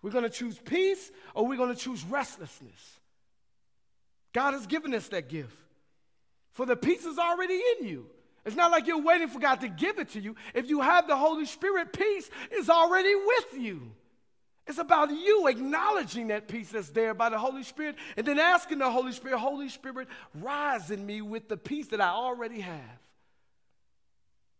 We're 0.02 0.12
going 0.12 0.24
to 0.24 0.30
choose 0.30 0.58
peace 0.58 1.12
or 1.36 1.46
we're 1.46 1.58
going 1.58 1.74
to 1.74 1.80
choose 1.80 2.04
restlessness. 2.06 3.00
God 4.34 4.54
has 4.54 4.66
given 4.66 4.94
us 4.94 5.08
that 5.10 5.28
gift. 5.28 5.56
For 6.54 6.66
the 6.66 6.76
peace 6.76 7.06
is 7.06 7.20
already 7.20 7.62
in 7.80 7.88
you. 7.88 8.08
It's 8.46 8.56
not 8.56 8.72
like 8.72 8.88
you're 8.88 9.02
waiting 9.02 9.28
for 9.28 9.40
God 9.40 9.62
to 9.62 9.68
give 9.68 10.00
it 10.00 10.10
to 10.10 10.22
you. 10.22 10.36
If 10.54 10.70
you 10.70 10.82
have 10.82 11.08
the 11.08 11.18
Holy 11.18 11.46
Spirit, 11.46 11.92
peace 11.92 12.30
is 12.52 12.70
already 12.70 13.14
with 13.14 13.60
you. 13.60 13.92
It's 14.66 14.78
about 14.78 15.12
you 15.12 15.48
acknowledging 15.48 16.28
that 16.28 16.48
peace 16.48 16.70
that's 16.70 16.90
there 16.90 17.14
by 17.14 17.30
the 17.30 17.40
Holy 17.40 17.64
Spirit 17.64 17.96
and 18.16 18.26
then 18.26 18.40
asking 18.40 18.78
the 18.78 18.90
Holy 18.90 19.12
Spirit, 19.12 19.38
Holy 19.40 19.68
Spirit, 19.68 20.08
rise 20.36 20.92
in 20.92 21.06
me 21.06 21.22
with 21.22 21.50
the 21.50 21.58
peace 21.58 21.88
that 21.88 22.00
I 22.00 22.10
already 22.10 22.62
have. 22.62 23.00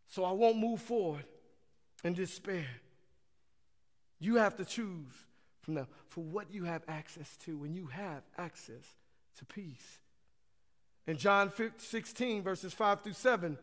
So 0.10 0.24
I 0.24 0.32
won't 0.32 0.58
move 0.58 0.82
forward 0.82 1.24
in 2.04 2.14
despair. 2.14 2.68
You 4.20 4.36
have 4.36 4.58
to 4.58 4.66
choose 4.66 5.14
from 5.62 5.76
the, 5.76 5.88
for 6.08 6.24
what 6.24 6.54
you 6.54 6.66
have 6.66 6.84
access 6.88 7.38
to 7.46 7.58
when 7.58 7.74
you 7.74 7.88
have 7.88 8.24
access 8.38 8.84
to 9.38 9.46
peace. 9.46 10.00
In 11.08 11.18
John 11.18 11.52
16, 11.78 12.44
verses 12.44 12.74
5 12.74 13.02
through 13.02 13.14
7, 13.14 13.58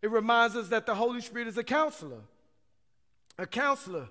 it 0.00 0.10
reminds 0.10 0.56
us 0.56 0.68
that 0.68 0.86
the 0.86 0.94
Holy 0.94 1.20
Spirit 1.20 1.48
is 1.48 1.58
a 1.58 1.64
counselor. 1.64 2.22
A 3.38 3.46
counselor 3.46 4.08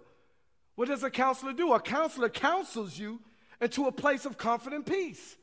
what 0.78 0.90
does 0.90 1.04
a 1.04 1.10
counselor 1.10 1.54
do? 1.54 1.74
A 1.74 1.80
counselor 1.80 2.30
counsels 2.30 3.00
you 3.00 3.20
into 3.60 3.88
a 3.88 3.92
place 3.92 4.26
of 4.26 4.38
comfort 4.38 4.74
and 4.74 4.86
peace. 4.86 5.36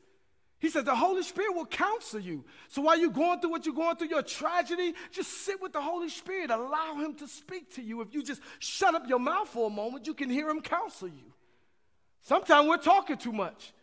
He 0.65 0.71
says 0.71 0.83
the 0.83 0.95
Holy 0.95 1.21
Spirit 1.21 1.53
will 1.53 1.67
counsel 1.67 2.19
you. 2.19 2.43
So 2.69 2.81
while 2.81 2.97
you're 2.97 3.11
going 3.11 3.39
through 3.39 3.51
what 3.51 3.67
you're 3.67 3.75
going 3.75 3.97
through, 3.97 4.07
your 4.07 4.23
tragedy, 4.23 4.95
just 5.11 5.29
sit 5.29 5.61
with 5.61 5.73
the 5.73 5.79
Holy 5.79 6.09
Spirit. 6.09 6.49
Allow 6.49 6.95
Him 6.95 7.13
to 7.17 7.27
speak 7.27 7.75
to 7.75 7.83
you. 7.83 8.01
If 8.01 8.15
you 8.15 8.23
just 8.23 8.41
shut 8.57 8.95
up 8.95 9.07
your 9.07 9.19
mouth 9.19 9.47
for 9.47 9.67
a 9.67 9.69
moment, 9.69 10.07
you 10.07 10.15
can 10.15 10.27
hear 10.27 10.49
Him 10.49 10.61
counsel 10.61 11.07
you. 11.07 11.33
Sometimes 12.23 12.67
we're 12.67 12.77
talking 12.77 13.15
too 13.15 13.31
much. 13.31 13.73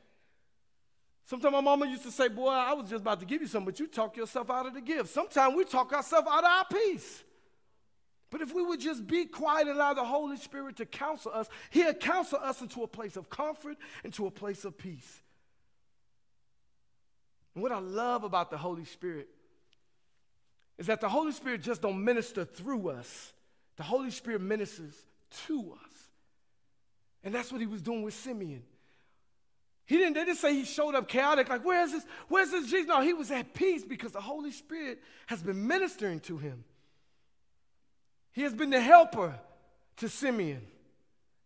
Sometimes 1.24 1.52
my 1.52 1.60
mama 1.60 1.86
used 1.86 2.02
to 2.02 2.10
say, 2.10 2.26
Boy, 2.26 2.48
I 2.48 2.72
was 2.72 2.90
just 2.90 3.02
about 3.02 3.20
to 3.20 3.26
give 3.26 3.42
you 3.42 3.46
something, 3.46 3.66
but 3.66 3.78
you 3.78 3.86
talk 3.86 4.16
yourself 4.16 4.50
out 4.50 4.66
of 4.66 4.74
the 4.74 4.80
gift. 4.80 5.10
Sometimes 5.10 5.54
we 5.54 5.64
talk 5.64 5.92
ourselves 5.92 6.26
out 6.28 6.42
of 6.42 6.50
our 6.50 6.64
peace. 6.64 7.22
But 8.28 8.40
if 8.40 8.52
we 8.52 8.60
would 8.60 8.80
just 8.80 9.06
be 9.06 9.26
quiet 9.26 9.68
and 9.68 9.76
allow 9.76 9.94
the 9.94 10.02
Holy 10.02 10.36
Spirit 10.36 10.78
to 10.78 10.86
counsel 10.86 11.30
us, 11.32 11.48
He'll 11.70 11.94
counsel 11.94 12.40
us 12.42 12.60
into 12.60 12.82
a 12.82 12.88
place 12.88 13.14
of 13.14 13.30
comfort, 13.30 13.76
into 14.02 14.26
a 14.26 14.32
place 14.32 14.64
of 14.64 14.76
peace. 14.76 15.21
And 17.54 17.62
what 17.62 17.72
I 17.72 17.78
love 17.78 18.24
about 18.24 18.50
the 18.50 18.58
Holy 18.58 18.84
Spirit 18.84 19.28
is 20.78 20.86
that 20.86 21.00
the 21.00 21.08
Holy 21.08 21.32
Spirit 21.32 21.62
just 21.62 21.82
don't 21.82 22.02
minister 22.02 22.44
through 22.44 22.88
us. 22.88 23.32
The 23.76 23.82
Holy 23.82 24.10
Spirit 24.10 24.40
ministers 24.40 24.94
to 25.46 25.76
us. 25.84 25.92
And 27.24 27.34
that's 27.34 27.52
what 27.52 27.60
he 27.60 27.66
was 27.66 27.82
doing 27.82 28.02
with 28.02 28.14
Simeon. 28.14 28.62
He 29.86 29.98
didn't, 29.98 30.14
they 30.14 30.24
didn't 30.24 30.38
say 30.38 30.54
he 30.54 30.64
showed 30.64 30.94
up 30.94 31.08
chaotic, 31.08 31.48
like, 31.48 31.64
where's 31.64 31.92
this, 31.92 32.04
where's 32.28 32.50
this 32.50 32.70
Jesus? 32.70 32.86
No, 32.86 33.00
he 33.00 33.12
was 33.12 33.30
at 33.30 33.52
peace 33.52 33.84
because 33.84 34.12
the 34.12 34.20
Holy 34.20 34.52
Spirit 34.52 35.02
has 35.26 35.42
been 35.42 35.66
ministering 35.66 36.20
to 36.20 36.38
him. 36.38 36.64
He 38.32 38.42
has 38.42 38.54
been 38.54 38.70
the 38.70 38.80
helper 38.80 39.34
to 39.98 40.08
Simeon, 40.08 40.62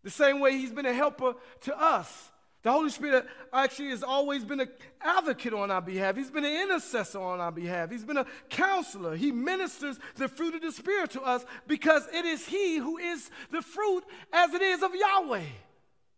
the 0.05 0.11
same 0.11 0.38
way 0.38 0.53
he's 0.53 0.71
been 0.71 0.87
a 0.87 0.92
helper 0.92 1.35
to 1.62 1.77
us. 1.77 2.31
The 2.66 2.72
Holy 2.72 2.90
Spirit 2.90 3.26
actually 3.52 3.90
has 3.90 4.02
always 4.02 4.44
been 4.44 4.59
an 4.59 4.68
advocate 5.00 5.55
on 5.55 5.70
our 5.70 5.81
behalf. 5.81 6.16
He's 6.16 6.33
been 6.33 6.44
an 6.44 6.62
intercessor 6.62 7.20
on 7.20 7.38
our 7.38 7.52
behalf. 7.52 7.92
He's 7.92 8.05
been 8.05 8.16
a 8.16 8.26
counselor. 8.50 9.14
He 9.14 9.31
ministers 9.31 10.00
the 10.16 10.26
fruit 10.26 10.57
of 10.57 10.62
the 10.62 10.72
Spirit 10.72 11.12
to 11.12 11.22
us 11.22 11.46
because 11.68 12.09
it 12.12 12.24
is 12.24 12.44
He 12.44 12.79
who 12.79 12.98
is 12.98 13.31
the 13.52 13.62
fruit 13.62 14.02
as 14.33 14.52
it 14.52 14.62
is 14.62 14.83
of 14.83 14.90
Yahweh. 14.96 15.44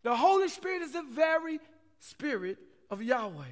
The 0.05 0.17
Holy 0.17 0.49
Spirit 0.49 0.81
is 0.81 0.93
the 0.93 1.03
very 1.03 1.61
Spirit 1.99 2.57
of 2.89 3.03
Yahweh. 3.03 3.45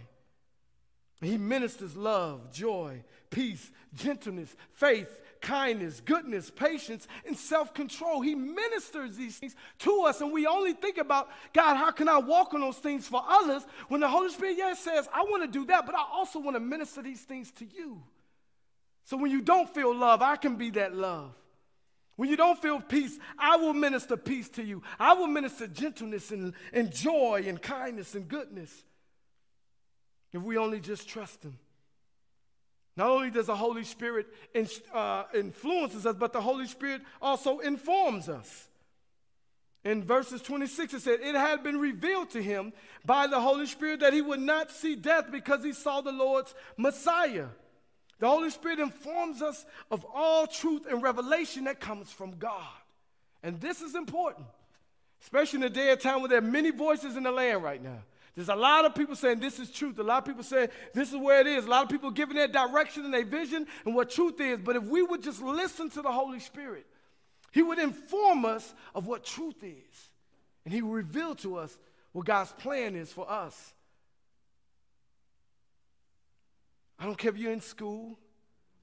He 1.20 1.36
ministers 1.36 1.98
love, 1.98 2.50
joy, 2.50 3.04
peace, 3.28 3.70
gentleness, 3.94 4.56
faith, 4.72 5.20
kindness, 5.46 6.02
goodness, 6.04 6.50
patience, 6.50 7.06
and 7.24 7.36
self 7.36 7.72
control. 7.72 8.20
He 8.20 8.34
ministers 8.34 9.16
these 9.16 9.38
things 9.38 9.54
to 9.80 10.02
us, 10.02 10.20
and 10.20 10.32
we 10.32 10.46
only 10.46 10.72
think 10.72 10.98
about, 10.98 11.28
God, 11.52 11.76
how 11.76 11.92
can 11.92 12.08
I 12.08 12.18
walk 12.18 12.52
on 12.52 12.60
those 12.60 12.78
things 12.78 13.06
for 13.06 13.22
others? 13.26 13.64
When 13.88 14.00
the 14.00 14.08
Holy 14.08 14.28
Spirit, 14.30 14.56
yes, 14.58 14.80
says, 14.80 15.08
I 15.14 15.22
want 15.22 15.44
to 15.44 15.48
do 15.48 15.64
that, 15.66 15.86
but 15.86 15.94
I 15.94 16.04
also 16.12 16.40
want 16.40 16.56
to 16.56 16.60
minister 16.60 17.00
these 17.00 17.20
things 17.20 17.52
to 17.52 17.64
you. 17.64 18.02
So 19.04 19.16
when 19.16 19.30
you 19.30 19.40
don't 19.40 19.72
feel 19.72 19.94
love, 19.94 20.20
I 20.20 20.34
can 20.34 20.56
be 20.56 20.70
that 20.70 20.94
love. 20.94 21.32
When 22.16 22.28
you 22.28 22.36
don't 22.36 22.60
feel 22.60 22.80
peace, 22.80 23.16
I 23.38 23.56
will 23.56 23.74
minister 23.74 24.16
peace 24.16 24.48
to 24.50 24.64
you. 24.64 24.82
I 24.98 25.12
will 25.12 25.28
minister 25.28 25.68
gentleness 25.68 26.32
and, 26.32 26.54
and 26.72 26.92
joy 26.92 27.44
and 27.46 27.62
kindness 27.62 28.14
and 28.14 28.26
goodness. 28.26 28.72
If 30.32 30.42
we 30.42 30.56
only 30.56 30.80
just 30.80 31.08
trust 31.08 31.44
Him. 31.44 31.56
Not 32.96 33.10
only 33.10 33.30
does 33.30 33.46
the 33.46 33.56
Holy 33.56 33.84
Spirit 33.84 34.26
in, 34.54 34.66
uh, 34.92 35.24
influences 35.34 36.06
us, 36.06 36.16
but 36.18 36.32
the 36.32 36.40
Holy 36.40 36.66
Spirit 36.66 37.02
also 37.20 37.58
informs 37.58 38.28
us. 38.28 38.68
In 39.84 40.02
verses 40.02 40.42
26, 40.42 40.94
it 40.94 41.02
said, 41.02 41.20
It 41.20 41.34
had 41.34 41.62
been 41.62 41.78
revealed 41.78 42.30
to 42.30 42.42
him 42.42 42.72
by 43.04 43.26
the 43.26 43.40
Holy 43.40 43.66
Spirit 43.66 44.00
that 44.00 44.12
he 44.12 44.22
would 44.22 44.40
not 44.40 44.70
see 44.70 44.96
death 44.96 45.26
because 45.30 45.62
he 45.62 45.72
saw 45.72 46.00
the 46.00 46.10
Lord's 46.10 46.54
Messiah. 46.76 47.46
The 48.18 48.28
Holy 48.28 48.50
Spirit 48.50 48.80
informs 48.80 49.42
us 49.42 49.66
of 49.90 50.04
all 50.12 50.46
truth 50.46 50.86
and 50.90 51.02
revelation 51.02 51.64
that 51.64 51.80
comes 51.80 52.10
from 52.10 52.38
God. 52.38 52.66
And 53.42 53.60
this 53.60 53.82
is 53.82 53.94
important, 53.94 54.46
especially 55.22 55.58
in 55.58 55.64
a 55.64 55.70
day 55.70 55.90
and 55.90 56.00
time 56.00 56.20
where 56.20 56.30
there 56.30 56.38
are 56.38 56.42
many 56.42 56.70
voices 56.70 57.16
in 57.16 57.22
the 57.22 57.30
land 57.30 57.62
right 57.62 57.82
now. 57.82 58.02
There's 58.36 58.50
a 58.50 58.54
lot 58.54 58.84
of 58.84 58.94
people 58.94 59.16
saying 59.16 59.40
this 59.40 59.58
is 59.58 59.70
truth. 59.70 59.98
A 59.98 60.02
lot 60.02 60.18
of 60.18 60.24
people 60.26 60.42
saying 60.42 60.68
this 60.94 61.08
is 61.08 61.16
where 61.16 61.40
it 61.40 61.46
is. 61.46 61.64
A 61.64 61.68
lot 61.68 61.82
of 61.82 61.88
people 61.88 62.10
giving 62.10 62.36
their 62.36 62.46
direction 62.46 63.04
and 63.04 63.12
their 63.12 63.24
vision 63.24 63.66
and 63.84 63.94
what 63.94 64.10
truth 64.10 64.40
is. 64.40 64.58
But 64.58 64.76
if 64.76 64.84
we 64.84 65.02
would 65.02 65.22
just 65.22 65.42
listen 65.42 65.88
to 65.90 66.02
the 66.02 66.12
Holy 66.12 66.38
Spirit, 66.38 66.86
He 67.50 67.62
would 67.62 67.78
inform 67.78 68.44
us 68.44 68.74
of 68.94 69.06
what 69.06 69.24
truth 69.24 69.64
is. 69.64 70.10
And 70.66 70.74
he 70.74 70.82
would 70.82 70.94
reveal 70.94 71.36
to 71.36 71.56
us 71.58 71.78
what 72.10 72.26
God's 72.26 72.50
plan 72.52 72.96
is 72.96 73.12
for 73.12 73.30
us. 73.30 73.72
I 76.98 77.06
don't 77.06 77.16
care 77.16 77.30
if 77.30 77.38
you're 77.38 77.52
in 77.52 77.60
school, 77.60 78.18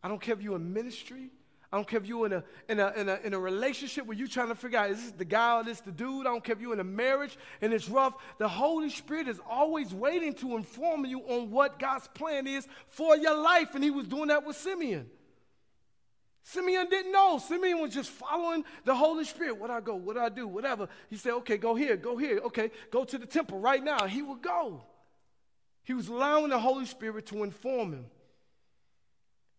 I 0.02 0.08
don't 0.08 0.22
care 0.22 0.34
if 0.34 0.42
you're 0.42 0.56
in 0.56 0.74
ministry. 0.74 1.30
I 1.73 1.75
don't 1.75 1.88
care 1.88 1.99
if 1.99 2.05
you're 2.05 2.27
in 2.27 2.33
a, 2.33 2.43
in 2.69 2.79
a, 2.79 2.93
in 2.95 3.09
a, 3.09 3.19
in 3.23 3.33
a 3.33 3.39
relationship 3.39 4.05
where 4.05 4.15
you're 4.15 4.27
trying 4.27 4.49
to 4.49 4.55
figure 4.55 4.77
out, 4.77 4.91
is 4.91 5.01
this 5.01 5.12
the 5.13 5.25
guy 5.25 5.59
or 5.59 5.63
this 5.63 5.79
the 5.79 5.91
dude? 5.91 6.27
I 6.27 6.29
don't 6.29 6.43
care 6.43 6.55
if 6.55 6.62
you're 6.62 6.71
in 6.71 6.79
a 6.79 6.83
marriage 6.83 7.36
and 7.62 7.73
it's 7.73 7.89
rough. 7.89 8.13
The 8.38 8.47
Holy 8.47 8.91
Spirit 8.91 9.27
is 9.27 9.41
always 9.49 9.91
waiting 9.91 10.36
to 10.36 10.55
inform 10.55 11.03
you 11.03 11.21
on 11.21 11.49
what 11.49 11.79
God's 11.79 12.07
plan 12.09 12.45
is 12.45 12.67
for 12.89 13.17
your 13.17 13.36
life. 13.36 13.73
And 13.73 13.83
he 13.83 13.89
was 13.89 14.05
doing 14.05 14.27
that 14.27 14.45
with 14.45 14.55
Simeon. 14.55 15.09
Simeon 16.43 16.89
didn't 16.91 17.12
know. 17.12 17.39
Simeon 17.39 17.81
was 17.81 17.91
just 17.91 18.12
following 18.12 18.63
the 18.86 18.93
Holy 18.93 19.25
Spirit. 19.25 19.57
What 19.57 19.71
I 19.71 19.81
go, 19.81 19.95
what 19.95 20.15
I 20.15 20.29
do, 20.29 20.47
whatever. 20.47 20.88
He 21.09 21.15
said, 21.15 21.33
okay, 21.38 21.57
go 21.57 21.73
here, 21.73 21.97
go 21.97 22.17
here. 22.17 22.38
Okay, 22.45 22.69
go 22.91 23.03
to 23.03 23.17
the 23.17 23.25
temple 23.25 23.57
right 23.57 23.83
now. 23.83 24.05
He 24.05 24.21
would 24.21 24.43
go. 24.43 24.83
He 25.86 25.95
was 25.95 26.07
allowing 26.07 26.49
the 26.49 26.59
Holy 26.59 26.86
Spirit 26.86 27.25
to 27.27 27.41
inform 27.41 27.93
him. 27.93 28.05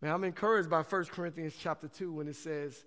Man, 0.05 0.13
I'm 0.13 0.25
encouraged 0.25 0.69
by 0.69 0.83
1 0.83 1.05
Corinthians 1.07 1.55
chapter 1.59 1.89
2 1.89 2.13
when 2.13 2.29
it 2.29 2.37
says, 2.37 2.85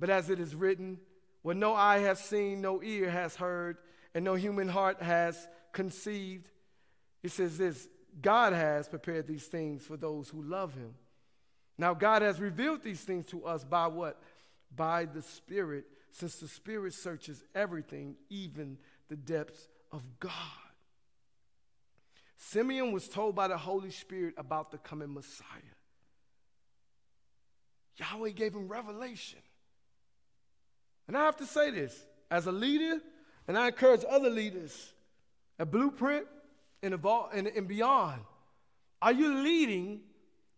But 0.00 0.08
as 0.08 0.30
it 0.30 0.40
is 0.40 0.54
written, 0.54 0.98
what 1.42 1.58
no 1.58 1.74
eye 1.74 1.98
has 1.98 2.18
seen, 2.18 2.62
no 2.62 2.82
ear 2.82 3.10
has 3.10 3.36
heard, 3.36 3.76
and 4.14 4.24
no 4.24 4.32
human 4.32 4.66
heart 4.66 5.02
has 5.02 5.46
conceived, 5.72 6.48
it 7.22 7.32
says 7.32 7.58
this 7.58 7.86
God 8.22 8.54
has 8.54 8.88
prepared 8.88 9.26
these 9.26 9.44
things 9.44 9.84
for 9.84 9.98
those 9.98 10.30
who 10.30 10.42
love 10.42 10.72
him. 10.72 10.94
Now, 11.76 11.92
God 11.92 12.22
has 12.22 12.40
revealed 12.40 12.82
these 12.82 13.02
things 13.02 13.26
to 13.26 13.44
us 13.44 13.62
by 13.62 13.88
what? 13.88 14.18
By 14.74 15.04
the 15.04 15.20
Spirit, 15.20 15.84
since 16.12 16.36
the 16.36 16.48
Spirit 16.48 16.94
searches 16.94 17.44
everything, 17.54 18.16
even 18.30 18.78
the 19.10 19.16
depths 19.16 19.68
of 19.92 20.02
God. 20.18 20.32
Simeon 22.38 22.92
was 22.92 23.06
told 23.06 23.34
by 23.34 23.48
the 23.48 23.58
Holy 23.58 23.90
Spirit 23.90 24.32
about 24.38 24.70
the 24.70 24.78
coming 24.78 25.12
Messiah. 25.12 25.73
Yahweh 27.96 28.30
gave 28.30 28.54
him 28.54 28.68
revelation. 28.68 29.38
And 31.06 31.16
I 31.16 31.24
have 31.24 31.36
to 31.36 31.46
say 31.46 31.70
this 31.70 31.96
as 32.30 32.46
a 32.46 32.52
leader, 32.52 33.00
and 33.46 33.58
I 33.58 33.68
encourage 33.68 34.04
other 34.08 34.30
leaders 34.30 34.92
at 35.58 35.70
Blueprint 35.70 36.26
and, 36.82 36.94
and, 36.94 37.46
and 37.46 37.68
beyond. 37.68 38.22
Are 39.02 39.12
you 39.12 39.42
leading, 39.42 40.00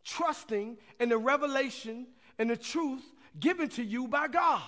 trusting 0.05 0.79
in 1.01 1.09
the 1.09 1.19
revelation 1.19 2.07
and 2.39 2.51
the 2.51 2.57
truth 2.57 3.03
given 3.39 3.69
to 3.71 3.83
you 3.83 4.09
by 4.09 4.29
God? 4.29 4.63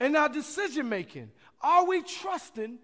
In 0.00 0.16
our 0.16 0.30
decision 0.30 0.88
making, 0.88 1.30
are 1.60 1.84
we 1.84 2.02
trusting 2.02 2.78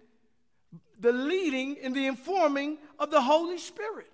the 0.99 1.11
leading 1.11 1.77
and 1.81 1.95
the 1.95 2.05
informing 2.05 2.77
of 2.99 3.09
the 3.09 3.21
Holy 3.21 3.57
Spirit? 3.57 4.11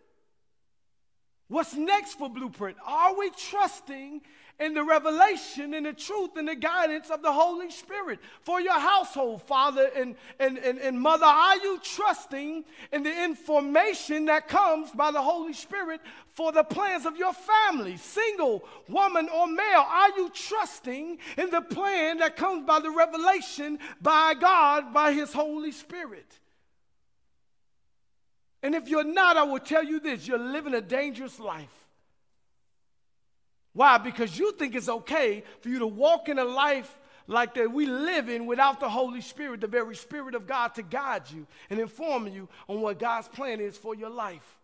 What's 1.53 1.75
next 1.75 2.15
for 2.15 2.31
Blueprint? 2.31 2.77
Are 2.83 3.15
we 3.15 3.29
trusting 3.29 4.21
in 4.59 4.73
the 4.73 4.83
revelation 4.83 5.75
and 5.75 5.85
the 5.85 5.93
truth 5.93 6.31
and 6.35 6.47
the 6.47 6.55
guidance 6.55 7.11
of 7.11 7.21
the 7.21 7.31
Holy 7.31 7.69
Spirit 7.69 8.17
for 8.41 8.59
your 8.59 8.79
household, 8.79 9.43
father 9.43 9.87
and, 9.95 10.15
and, 10.39 10.57
and, 10.57 10.79
and 10.79 10.99
mother? 10.99 11.27
Are 11.27 11.57
you 11.57 11.79
trusting 11.83 12.65
in 12.91 13.03
the 13.03 13.23
information 13.23 14.25
that 14.25 14.47
comes 14.47 14.89
by 14.93 15.11
the 15.11 15.21
Holy 15.21 15.53
Spirit 15.53 16.01
for 16.31 16.51
the 16.51 16.63
plans 16.63 17.05
of 17.05 17.17
your 17.17 17.33
family, 17.33 17.97
single, 17.97 18.67
woman, 18.89 19.29
or 19.29 19.45
male? 19.45 19.85
Are 19.87 20.09
you 20.17 20.31
trusting 20.33 21.19
in 21.37 21.51
the 21.51 21.61
plan 21.61 22.17
that 22.17 22.35
comes 22.35 22.65
by 22.65 22.79
the 22.79 22.89
revelation 22.89 23.77
by 24.01 24.33
God, 24.33 24.91
by 24.91 25.13
His 25.13 25.31
Holy 25.31 25.71
Spirit? 25.71 26.39
And 28.63 28.73
if 28.73 28.87
you're 28.87 29.03
not, 29.03 29.35
I 29.35 29.43
will 29.43 29.59
tell 29.59 29.83
you 29.83 29.99
this 29.99 30.27
you're 30.27 30.39
living 30.39 30.73
a 30.73 30.81
dangerous 30.81 31.39
life. 31.39 31.69
Why? 33.73 33.97
Because 33.97 34.37
you 34.39 34.53
think 34.53 34.73
it's 34.73 34.89
okay 34.89 35.43
for 35.61 35.69
you 35.69 35.79
to 35.79 35.87
walk 35.87 36.29
in 36.29 36.39
a 36.39 36.45
life 36.45 36.97
like 37.27 37.55
that 37.55 37.71
we 37.71 37.85
live 37.85 38.29
in 38.29 38.45
without 38.45 38.79
the 38.79 38.89
Holy 38.89 39.21
Spirit, 39.21 39.61
the 39.61 39.67
very 39.67 39.95
Spirit 39.95 40.35
of 40.35 40.47
God, 40.47 40.75
to 40.75 40.81
guide 40.81 41.23
you 41.33 41.45
and 41.69 41.79
inform 41.79 42.27
you 42.27 42.47
on 42.67 42.81
what 42.81 42.99
God's 42.99 43.27
plan 43.27 43.59
is 43.59 43.77
for 43.77 43.95
your 43.95 44.09
life. 44.09 44.59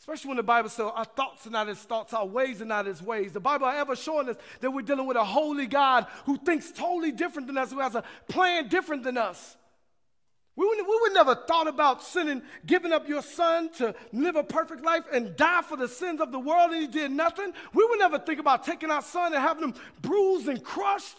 Especially 0.00 0.28
when 0.28 0.36
the 0.36 0.42
Bible 0.42 0.68
says 0.68 0.90
our 0.92 1.04
thoughts 1.04 1.46
are 1.46 1.50
not 1.50 1.68
his 1.68 1.78
thoughts, 1.78 2.12
our 2.12 2.26
ways 2.26 2.60
are 2.60 2.66
not 2.66 2.86
his 2.86 3.00
ways. 3.00 3.32
The 3.32 3.40
Bible 3.40 3.66
ever 3.66 3.94
showing 3.94 4.28
us 4.28 4.36
that 4.60 4.70
we're 4.70 4.82
dealing 4.82 5.06
with 5.06 5.16
a 5.16 5.24
holy 5.24 5.66
God 5.66 6.06
who 6.24 6.36
thinks 6.36 6.72
totally 6.72 7.12
different 7.12 7.46
than 7.46 7.56
us, 7.56 7.70
who 7.70 7.78
has 7.78 7.94
a 7.94 8.02
plan 8.28 8.66
different 8.66 9.04
than 9.04 9.16
us. 9.16 9.56
We 10.54 10.66
would, 10.66 10.78
we 10.78 10.98
would 11.00 11.14
never 11.14 11.34
thought 11.34 11.66
about 11.66 12.02
sinning, 12.02 12.42
giving 12.66 12.92
up 12.92 13.08
your 13.08 13.22
son 13.22 13.70
to 13.74 13.94
live 14.12 14.36
a 14.36 14.44
perfect 14.44 14.84
life 14.84 15.04
and 15.12 15.34
die 15.34 15.62
for 15.62 15.78
the 15.78 15.88
sins 15.88 16.20
of 16.20 16.30
the 16.30 16.38
world, 16.38 16.72
and 16.72 16.82
he 16.82 16.86
did 16.86 17.10
nothing. 17.10 17.52
We 17.72 17.86
would 17.86 17.98
never 17.98 18.18
think 18.18 18.38
about 18.38 18.64
taking 18.64 18.90
our 18.90 19.00
son 19.00 19.32
and 19.32 19.42
having 19.42 19.64
him 19.64 19.74
bruised 20.02 20.48
and 20.48 20.62
crushed 20.62 21.16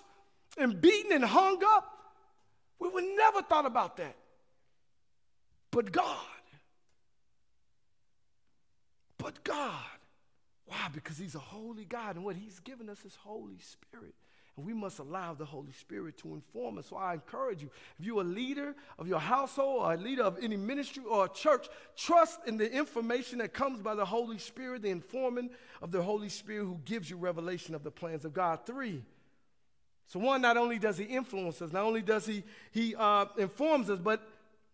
and 0.58 0.80
beaten 0.80 1.12
and 1.12 1.24
hung 1.24 1.63
up. 1.65 1.98
We 2.80 2.89
would 2.89 3.06
never 3.15 3.41
thought 3.41 3.65
about 3.65 3.98
that. 3.98 4.15
But 5.72 5.91
God. 5.91 6.17
But 9.17 9.43
God. 9.43 9.82
Why? 10.65 10.89
Because 10.93 11.17
he's 11.17 11.34
a 11.34 11.39
holy 11.39 11.86
God, 11.86 12.17
and 12.17 12.24
what 12.24 12.36
he's 12.36 12.60
given 12.60 12.88
us 12.89 13.04
is 13.04 13.15
Holy 13.15 13.58
Spirit. 13.60 14.13
And 14.56 14.66
we 14.66 14.74
must 14.74 15.00
allow 15.00 15.34
the 15.34 15.46
Holy 15.46 15.72
Spirit 15.72 16.18
to 16.20 16.34
inform 16.34 16.78
us. 16.78 16.88
So 16.88 16.96
I 16.96 17.16
encourage 17.16 17.62
you, 17.63 17.72
if 18.00 18.06
you're 18.06 18.22
a 18.22 18.24
leader 18.24 18.76
of 19.00 19.08
your 19.08 19.20
household 19.20 19.82
or 19.82 19.94
a 19.94 19.98
leader 19.98 20.24
of 20.24 20.38
any 20.42 20.58
ministry 20.58 21.04
or 21.10 21.26
a 21.26 21.30
church, 21.30 21.68
trust 21.98 22.39
in 22.46 22.58
the 22.58 22.72
information 22.72 23.39
that 23.39 23.54
comes 23.54 23.82
by 23.82 23.96
the 23.96 24.06
Holy 24.06 24.38
Spirit, 24.38 24.84
the 24.84 24.89
informing 24.89 25.50
of 25.82 25.92
the 25.92 26.04
Holy 26.04 26.30
Spirit 26.30 26.66
who 26.66 26.80
gives 26.86 27.10
you 27.10 27.18
revelation 27.18 27.74
of 27.74 27.84
the 27.84 27.92
plans 27.92 28.26
of 28.26 28.34
God. 28.34 28.60
Three. 28.66 29.02
So 30.08 30.20
one, 30.20 30.42
not 30.42 30.58
only 30.58 30.78
does 30.78 30.98
he 30.98 31.06
influence 31.06 31.60
us, 31.62 31.72
not 31.72 31.84
only 31.84 32.04
does 32.04 32.28
he, 32.28 32.44
he 32.72 32.96
uh, 32.96 33.26
informs 33.38 33.89
us, 33.89 33.98
but 33.98 34.22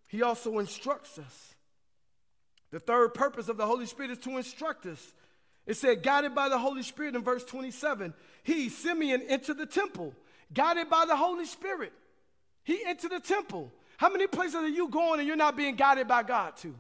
he 0.10 0.24
also 0.24 0.60
instructs 0.60 1.18
us. 1.18 1.56
The 2.72 2.80
third 2.80 3.14
purpose 3.14 3.48
of 3.48 3.56
the 3.56 3.66
Holy 3.66 3.86
Spirit 3.86 4.12
is 4.12 4.18
to 4.20 4.38
instruct 4.38 4.86
us. 4.86 5.14
It 5.70 5.78
said, 5.78 6.02
guided 6.02 6.34
by 6.34 6.50
the 6.50 6.58
Holy 6.58 6.82
Spirit 6.82 7.16
in 7.16 7.22
verse 7.22 7.44
27. 7.44 8.16
He, 8.42 8.70
Simeon, 8.70 9.22
entered 9.28 9.60
the 9.60 9.68
temple, 9.68 10.16
guided 10.52 10.90
by 10.90 11.06
the 11.06 11.16
Holy 11.16 11.46
Spirit. 11.46 11.94
He 12.64 12.84
entered 12.84 13.12
the 13.12 13.20
temple. 13.20 13.72
How 13.98 14.10
many 14.10 14.26
places 14.26 14.56
are 14.56 14.68
you 14.68 14.88
going 14.88 15.20
and 15.20 15.28
you're 15.28 15.38
not 15.38 15.56
being 15.56 15.76
guided 15.76 16.08
by 16.08 16.24
God 16.24 16.58
to? 16.58 16.74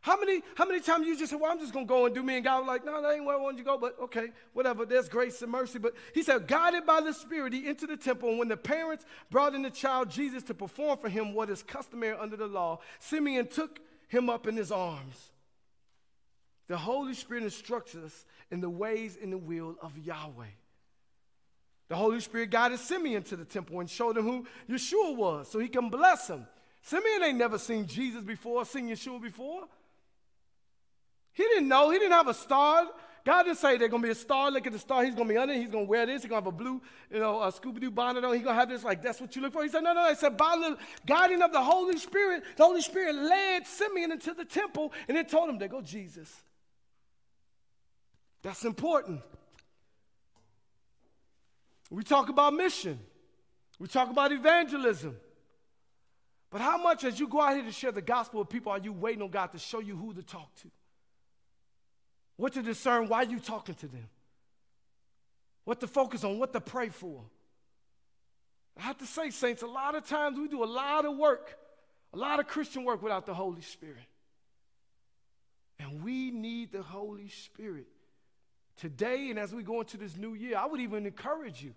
How 0.00 0.18
many, 0.18 0.42
how 0.54 0.64
many 0.64 0.80
times 0.80 1.06
you 1.06 1.14
just 1.14 1.30
said, 1.30 1.40
Well, 1.42 1.52
I'm 1.52 1.58
just 1.58 1.74
gonna 1.74 1.84
go 1.84 2.06
and 2.06 2.14
do 2.14 2.22
me, 2.22 2.36
and 2.36 2.44
God 2.44 2.60
was 2.60 2.68
like, 2.68 2.86
No, 2.86 3.02
that 3.02 3.12
ain't 3.12 3.26
where 3.26 3.36
I 3.36 3.38
want 3.38 3.58
you 3.58 3.64
to 3.64 3.68
go, 3.68 3.76
but 3.76 4.00
okay, 4.00 4.28
whatever, 4.54 4.86
there's 4.86 5.10
grace 5.10 5.42
and 5.42 5.52
mercy. 5.52 5.78
But 5.78 5.92
he 6.14 6.22
said, 6.22 6.48
guided 6.48 6.86
by 6.86 7.02
the 7.02 7.12
Spirit, 7.12 7.52
he 7.52 7.68
entered 7.68 7.90
the 7.90 7.98
temple, 7.98 8.30
and 8.30 8.38
when 8.38 8.48
the 8.48 8.56
parents 8.56 9.04
brought 9.30 9.54
in 9.54 9.60
the 9.60 9.70
child 9.70 10.08
Jesus 10.08 10.42
to 10.44 10.54
perform 10.54 10.96
for 10.96 11.10
him 11.10 11.34
what 11.34 11.50
is 11.50 11.62
customary 11.62 12.16
under 12.18 12.36
the 12.38 12.46
law, 12.46 12.78
Simeon 12.98 13.46
took 13.46 13.78
him 14.08 14.30
up 14.30 14.46
in 14.46 14.56
his 14.56 14.72
arms. 14.72 15.31
The 16.72 16.78
Holy 16.78 17.12
Spirit 17.12 17.42
instructs 17.42 17.94
us 17.94 18.24
in 18.50 18.62
the 18.62 18.70
ways 18.70 19.18
and 19.22 19.30
the 19.30 19.36
will 19.36 19.76
of 19.82 19.92
Yahweh. 19.98 20.46
The 21.90 21.96
Holy 21.96 22.18
Spirit 22.20 22.48
guided 22.48 22.78
Simeon 22.78 23.24
to 23.24 23.36
the 23.36 23.44
temple 23.44 23.78
and 23.80 23.90
showed 23.90 24.16
him 24.16 24.24
who 24.24 24.46
Yeshua 24.70 25.14
was 25.14 25.50
so 25.50 25.58
he 25.58 25.68
can 25.68 25.90
bless 25.90 26.28
him. 26.28 26.46
Simeon 26.80 27.24
ain't 27.24 27.36
never 27.36 27.58
seen 27.58 27.86
Jesus 27.86 28.22
before, 28.22 28.64
seen 28.64 28.88
Yeshua 28.88 29.20
before. 29.20 29.64
He 31.34 31.42
didn't 31.42 31.68
know. 31.68 31.90
He 31.90 31.98
didn't 31.98 32.12
have 32.12 32.28
a 32.28 32.32
star. 32.32 32.86
God 33.22 33.42
didn't 33.42 33.58
say 33.58 33.76
there's 33.76 33.90
to 33.90 33.98
be 33.98 34.08
a 34.08 34.14
star. 34.14 34.50
Look 34.50 34.66
at 34.66 34.72
the 34.72 34.78
star. 34.78 35.04
He's 35.04 35.14
to 35.14 35.24
be 35.26 35.36
under. 35.36 35.52
He's 35.52 35.68
to 35.68 35.80
wear 35.80 36.06
this. 36.06 36.22
He's 36.22 36.30
to 36.30 36.36
have 36.36 36.46
a 36.46 36.52
blue, 36.52 36.80
you 37.10 37.18
know, 37.20 37.42
a 37.42 37.52
Scooby-Doo 37.52 37.90
bonnet 37.90 38.24
on. 38.24 38.32
He's 38.32 38.44
to 38.44 38.54
have 38.54 38.70
this. 38.70 38.82
Like, 38.82 39.02
that's 39.02 39.20
what 39.20 39.36
you 39.36 39.42
look 39.42 39.52
for. 39.52 39.62
He 39.62 39.68
said, 39.68 39.82
no, 39.82 39.92
no. 39.92 40.08
He 40.08 40.14
said, 40.14 40.38
by 40.38 40.56
the 40.56 40.78
guiding 41.04 41.42
of 41.42 41.52
the 41.52 41.62
Holy 41.62 41.98
Spirit, 41.98 42.44
the 42.56 42.64
Holy 42.64 42.80
Spirit 42.80 43.14
led 43.14 43.66
Simeon 43.66 44.12
into 44.12 44.32
the 44.32 44.46
temple 44.46 44.90
and 45.06 45.18
it 45.18 45.28
told 45.28 45.50
him, 45.50 45.58
there 45.58 45.68
go 45.68 45.82
Jesus. 45.82 46.42
That's 48.42 48.64
important. 48.64 49.20
We 51.90 52.02
talk 52.02 52.28
about 52.28 52.54
mission, 52.54 52.98
we 53.78 53.88
talk 53.88 54.10
about 54.10 54.32
evangelism. 54.32 55.16
But 56.50 56.60
how 56.60 56.76
much, 56.76 57.04
as 57.04 57.18
you 57.18 57.28
go 57.28 57.40
out 57.40 57.54
here 57.54 57.64
to 57.64 57.72
share 57.72 57.92
the 57.92 58.02
gospel 58.02 58.40
with 58.40 58.50
people, 58.50 58.72
are 58.72 58.78
you 58.78 58.92
waiting 58.92 59.22
on 59.22 59.30
God 59.30 59.52
to 59.52 59.58
show 59.58 59.80
you 59.80 59.96
who 59.96 60.12
to 60.12 60.22
talk 60.22 60.54
to? 60.56 60.70
What 62.36 62.52
to 62.54 62.62
discern 62.62 63.08
why 63.08 63.22
you 63.22 63.40
talking 63.40 63.74
to 63.76 63.88
them? 63.88 64.06
What 65.64 65.80
to 65.80 65.86
focus 65.86 66.24
on, 66.24 66.38
what 66.38 66.52
to 66.52 66.60
pray 66.60 66.90
for. 66.90 67.22
I 68.78 68.82
have 68.82 68.98
to 68.98 69.06
say, 69.06 69.30
saints, 69.30 69.62
a 69.62 69.66
lot 69.66 69.94
of 69.94 70.06
times 70.06 70.38
we 70.38 70.46
do 70.46 70.62
a 70.62 70.66
lot 70.66 71.06
of 71.06 71.16
work, 71.16 71.58
a 72.12 72.18
lot 72.18 72.38
of 72.38 72.46
Christian 72.46 72.84
work 72.84 73.02
without 73.02 73.24
the 73.24 73.34
Holy 73.34 73.62
Spirit. 73.62 73.96
And 75.78 76.02
we 76.02 76.30
need 76.30 76.70
the 76.72 76.82
Holy 76.82 77.28
Spirit 77.28 77.86
Today, 78.76 79.30
and 79.30 79.38
as 79.38 79.54
we 79.54 79.62
go 79.62 79.80
into 79.80 79.96
this 79.96 80.16
new 80.16 80.34
year, 80.34 80.56
I 80.56 80.66
would 80.66 80.80
even 80.80 81.06
encourage 81.06 81.62
you 81.62 81.74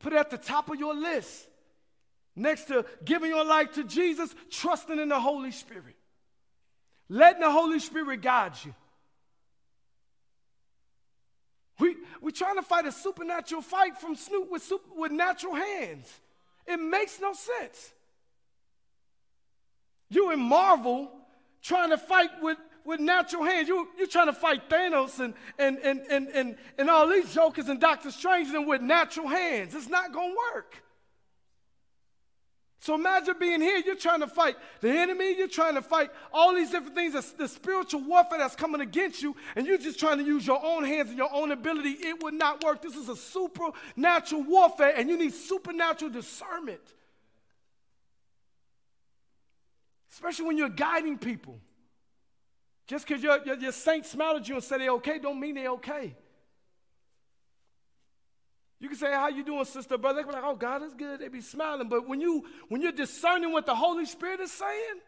Put 0.00 0.14
it 0.14 0.16
at 0.16 0.30
the 0.30 0.38
top 0.38 0.68
of 0.70 0.80
your 0.80 0.94
list. 0.94 1.46
Next 2.34 2.64
to 2.64 2.84
giving 3.04 3.30
your 3.30 3.44
life 3.44 3.72
to 3.74 3.84
Jesus, 3.84 4.34
trusting 4.50 4.98
in 4.98 5.10
the 5.10 5.20
Holy 5.20 5.52
Spirit. 5.52 5.94
Letting 7.08 7.40
the 7.40 7.50
Holy 7.50 7.78
Spirit 7.78 8.22
guide 8.22 8.52
you. 8.64 8.74
We, 11.78 11.96
we're 12.20 12.30
trying 12.30 12.56
to 12.56 12.62
fight 12.62 12.86
a 12.86 12.92
supernatural 12.92 13.62
fight 13.62 13.98
from 13.98 14.16
Snoop 14.16 14.50
with, 14.50 14.62
super, 14.62 14.88
with 14.96 15.12
natural 15.12 15.54
hands. 15.54 16.10
It 16.66 16.76
makes 16.78 17.20
no 17.20 17.32
sense. 17.32 17.92
You 20.08 20.30
in 20.32 20.40
Marvel 20.40 21.10
trying 21.62 21.90
to 21.90 21.98
fight 21.98 22.30
with, 22.42 22.58
with 22.84 23.00
natural 23.00 23.44
hands. 23.44 23.68
You, 23.68 23.88
you're 23.98 24.06
trying 24.06 24.26
to 24.26 24.32
fight 24.32 24.68
Thanos 24.68 25.20
and, 25.20 25.34
and, 25.58 25.78
and, 25.78 26.00
and, 26.10 26.28
and, 26.28 26.56
and 26.78 26.90
all 26.90 27.08
these 27.08 27.32
jokers 27.34 27.68
and 27.68 27.80
Doctor 27.80 28.10
Strange 28.10 28.48
and 28.50 28.66
with 28.66 28.82
natural 28.82 29.28
hands. 29.28 29.74
It's 29.74 29.88
not 29.88 30.12
going 30.12 30.30
to 30.30 30.36
work. 30.54 30.82
So 32.82 32.94
imagine 32.94 33.34
being 33.38 33.60
here, 33.60 33.82
you're 33.84 33.94
trying 33.94 34.20
to 34.20 34.26
fight 34.26 34.56
the 34.80 34.88
enemy, 34.88 35.36
you're 35.36 35.48
trying 35.48 35.74
to 35.74 35.82
fight 35.82 36.10
all 36.32 36.54
these 36.54 36.70
different 36.70 36.94
things, 36.94 37.32
the 37.34 37.46
spiritual 37.46 38.00
warfare 38.00 38.38
that's 38.38 38.56
coming 38.56 38.80
against 38.80 39.22
you, 39.22 39.36
and 39.54 39.66
you're 39.66 39.76
just 39.76 40.00
trying 40.00 40.16
to 40.16 40.24
use 40.24 40.46
your 40.46 40.64
own 40.64 40.84
hands 40.84 41.10
and 41.10 41.18
your 41.18 41.28
own 41.30 41.52
ability. 41.52 41.90
It 41.90 42.22
would 42.22 42.32
not 42.32 42.64
work. 42.64 42.80
This 42.80 42.96
is 42.96 43.10
a 43.10 43.16
supernatural 43.16 44.44
warfare, 44.44 44.94
and 44.96 45.10
you 45.10 45.18
need 45.18 45.34
supernatural 45.34 46.10
discernment. 46.10 46.80
Especially 50.10 50.46
when 50.46 50.56
you're 50.56 50.70
guiding 50.70 51.18
people. 51.18 51.60
Just 52.90 53.06
because 53.06 53.22
your, 53.22 53.38
your, 53.44 53.54
your 53.54 53.70
saints 53.70 54.10
smile 54.10 54.34
at 54.34 54.48
you 54.48 54.56
and 54.56 54.64
said 54.64 54.80
they're 54.80 54.90
okay, 54.94 55.20
don't 55.20 55.38
mean 55.38 55.54
they're 55.54 55.70
okay. 55.74 56.12
You 58.80 58.88
can 58.88 58.98
say, 58.98 59.12
how 59.12 59.28
you 59.28 59.44
doing, 59.44 59.64
sister, 59.64 59.96
brother? 59.96 60.22
They 60.22 60.26
be 60.26 60.32
like, 60.32 60.42
oh, 60.44 60.56
God 60.56 60.82
is 60.82 60.92
good. 60.94 61.20
They 61.20 61.28
be 61.28 61.40
smiling. 61.40 61.88
But 61.88 62.08
when, 62.08 62.20
you, 62.20 62.44
when 62.68 62.82
you're 62.82 62.90
discerning 62.90 63.52
what 63.52 63.64
the 63.64 63.76
Holy 63.76 64.06
Spirit 64.06 64.40
is 64.40 64.50
saying, 64.50 64.98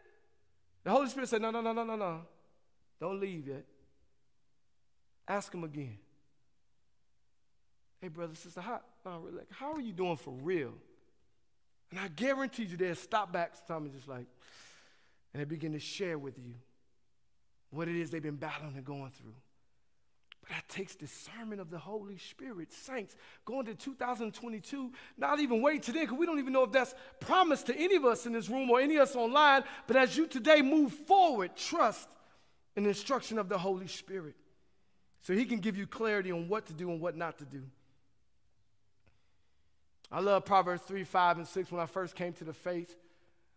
the 0.85 0.91
Holy 0.91 1.09
Spirit 1.09 1.27
said, 1.27 1.41
no, 1.41 1.51
no, 1.51 1.59
no, 1.59 1.73
no, 1.73 1.83
no, 1.83 1.97
no. 1.97 2.21
Don't 3.01 3.19
leave 3.19 3.49
yet. 3.49 3.65
Ask 5.27 5.53
him 5.53 5.65
again. 5.65 5.97
Hey, 7.99 8.07
brother, 8.07 8.35
sister, 8.35 8.61
how, 8.61 8.79
no, 9.03 9.27
how 9.49 9.73
are 9.73 9.81
you 9.81 9.91
doing 9.91 10.15
for 10.15 10.31
real? 10.31 10.71
And 11.91 11.99
I 11.99 12.07
guarantee 12.07 12.63
you 12.63 12.77
they'll 12.77 12.95
stop 12.95 13.33
back 13.33 13.55
sometime 13.57 13.87
and 13.87 13.93
just 13.93 14.07
like, 14.07 14.27
and 15.33 15.41
they 15.41 15.45
begin 15.45 15.73
to 15.73 15.79
share 15.79 16.17
with 16.17 16.37
you 16.37 16.53
what 17.73 17.87
it 17.87 17.95
is 17.95 18.11
they've 18.11 18.21
been 18.21 18.35
battling 18.35 18.75
and 18.75 18.85
going 18.85 19.11
through. 19.11 19.33
But 20.41 20.49
that 20.49 20.67
takes 20.67 20.95
discernment 20.95 21.61
of 21.61 21.69
the 21.69 21.79
Holy 21.79 22.17
Spirit. 22.17 22.73
Saints, 22.73 23.15
going 23.45 23.65
to 23.65 23.75
2022, 23.75 24.91
not 25.17 25.39
even 25.39 25.61
wait 25.61 25.83
today, 25.83 26.01
because 26.01 26.17
we 26.17 26.25
don't 26.25 26.39
even 26.39 26.53
know 26.53 26.63
if 26.63 26.71
that's 26.71 26.93
promised 27.19 27.67
to 27.67 27.77
any 27.77 27.95
of 27.95 28.05
us 28.05 28.25
in 28.25 28.33
this 28.33 28.49
room 28.49 28.69
or 28.69 28.81
any 28.81 28.97
of 28.97 29.03
us 29.03 29.15
online. 29.15 29.63
But 29.87 29.95
as 29.95 30.17
you 30.17 30.27
today 30.27 30.61
move 30.61 30.91
forward, 30.91 31.55
trust 31.55 32.09
in 32.75 32.83
the 32.83 32.89
instruction 32.89 33.39
of 33.39 33.47
the 33.47 33.57
Holy 33.57 33.87
Spirit. 33.87 34.35
So 35.21 35.33
he 35.33 35.45
can 35.45 35.59
give 35.59 35.77
you 35.77 35.87
clarity 35.87 36.31
on 36.31 36.49
what 36.49 36.65
to 36.65 36.73
do 36.73 36.91
and 36.91 36.99
what 36.99 37.15
not 37.15 37.37
to 37.37 37.45
do. 37.45 37.63
I 40.11 40.19
love 40.19 40.45
Proverbs 40.45 40.83
3, 40.83 41.05
5, 41.05 41.37
and 41.37 41.47
6. 41.47 41.71
When 41.71 41.81
I 41.81 41.85
first 41.85 42.15
came 42.15 42.33
to 42.33 42.43
the 42.43 42.53
faith, 42.53 42.95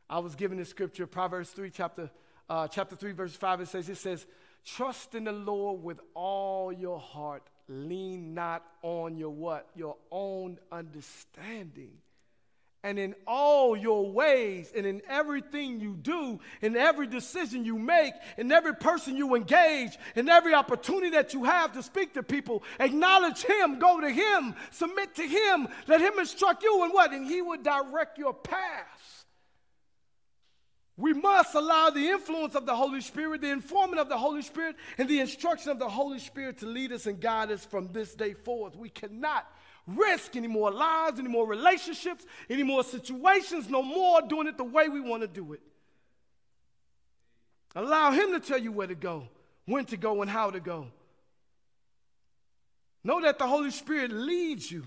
I 0.08 0.20
was 0.20 0.36
given 0.36 0.56
this 0.56 0.70
scripture, 0.70 1.06
Proverbs 1.06 1.50
3, 1.50 1.70
chapter, 1.70 2.10
uh, 2.48 2.68
chapter 2.68 2.96
3, 2.96 3.12
verse 3.12 3.34
5. 3.34 3.62
It 3.62 3.68
says, 3.68 3.88
it 3.88 3.96
says, 3.96 4.26
Trust 4.64 5.14
in 5.14 5.24
the 5.24 5.32
Lord 5.32 5.82
with 5.82 6.00
all 6.14 6.72
your 6.72 6.98
heart. 6.98 7.42
Lean 7.68 8.34
not 8.34 8.64
on 8.82 9.16
your 9.16 9.30
what? 9.30 9.68
Your 9.74 9.96
own 10.10 10.58
understanding. 10.70 11.92
And 12.82 13.00
in 13.00 13.16
all 13.26 13.76
your 13.76 14.12
ways 14.12 14.72
and 14.76 14.86
in 14.86 15.02
everything 15.08 15.80
you 15.80 15.96
do, 15.96 16.38
in 16.60 16.76
every 16.76 17.08
decision 17.08 17.64
you 17.64 17.76
make, 17.76 18.14
in 18.36 18.52
every 18.52 18.74
person 18.74 19.16
you 19.16 19.34
engage, 19.34 19.98
in 20.14 20.28
every 20.28 20.54
opportunity 20.54 21.10
that 21.10 21.34
you 21.34 21.42
have 21.44 21.72
to 21.72 21.82
speak 21.82 22.14
to 22.14 22.22
people, 22.22 22.62
acknowledge 22.78 23.42
Him, 23.44 23.80
go 23.80 24.00
to 24.00 24.08
Him, 24.08 24.54
submit 24.70 25.16
to 25.16 25.26
Him, 25.26 25.66
let 25.88 26.00
Him 26.00 26.16
instruct 26.20 26.62
you 26.62 26.84
in 26.84 26.90
what? 26.90 27.12
And 27.12 27.26
He 27.26 27.42
will 27.42 27.60
direct 27.60 28.18
your 28.18 28.34
path. 28.34 28.95
We 30.96 31.12
must 31.12 31.54
allow 31.54 31.90
the 31.90 32.08
influence 32.08 32.54
of 32.54 32.64
the 32.64 32.74
Holy 32.74 33.02
Spirit, 33.02 33.42
the 33.42 33.50
informant 33.50 34.00
of 34.00 34.08
the 34.08 34.16
Holy 34.16 34.40
Spirit, 34.40 34.76
and 34.96 35.08
the 35.08 35.20
instruction 35.20 35.70
of 35.70 35.78
the 35.78 35.88
Holy 35.88 36.18
Spirit 36.18 36.58
to 36.58 36.66
lead 36.66 36.90
us 36.90 37.06
and 37.06 37.20
guide 37.20 37.50
us 37.50 37.64
from 37.66 37.88
this 37.92 38.14
day 38.14 38.32
forth. 38.32 38.74
We 38.76 38.88
cannot 38.88 39.46
risk 39.86 40.36
any 40.36 40.48
more 40.48 40.70
lives, 40.70 41.20
any 41.20 41.28
more 41.28 41.46
relationships, 41.46 42.24
any 42.48 42.62
more 42.62 42.82
situations, 42.82 43.68
no 43.68 43.82
more 43.82 44.22
doing 44.22 44.46
it 44.46 44.56
the 44.56 44.64
way 44.64 44.88
we 44.88 45.00
want 45.00 45.22
to 45.22 45.28
do 45.28 45.52
it. 45.52 45.60
Allow 47.74 48.12
Him 48.12 48.32
to 48.32 48.40
tell 48.40 48.58
you 48.58 48.72
where 48.72 48.86
to 48.86 48.94
go, 48.94 49.28
when 49.66 49.84
to 49.86 49.98
go, 49.98 50.22
and 50.22 50.30
how 50.30 50.50
to 50.50 50.60
go. 50.60 50.86
Know 53.04 53.20
that 53.20 53.38
the 53.38 53.46
Holy 53.46 53.70
Spirit 53.70 54.10
leads 54.12 54.72
you. 54.72 54.84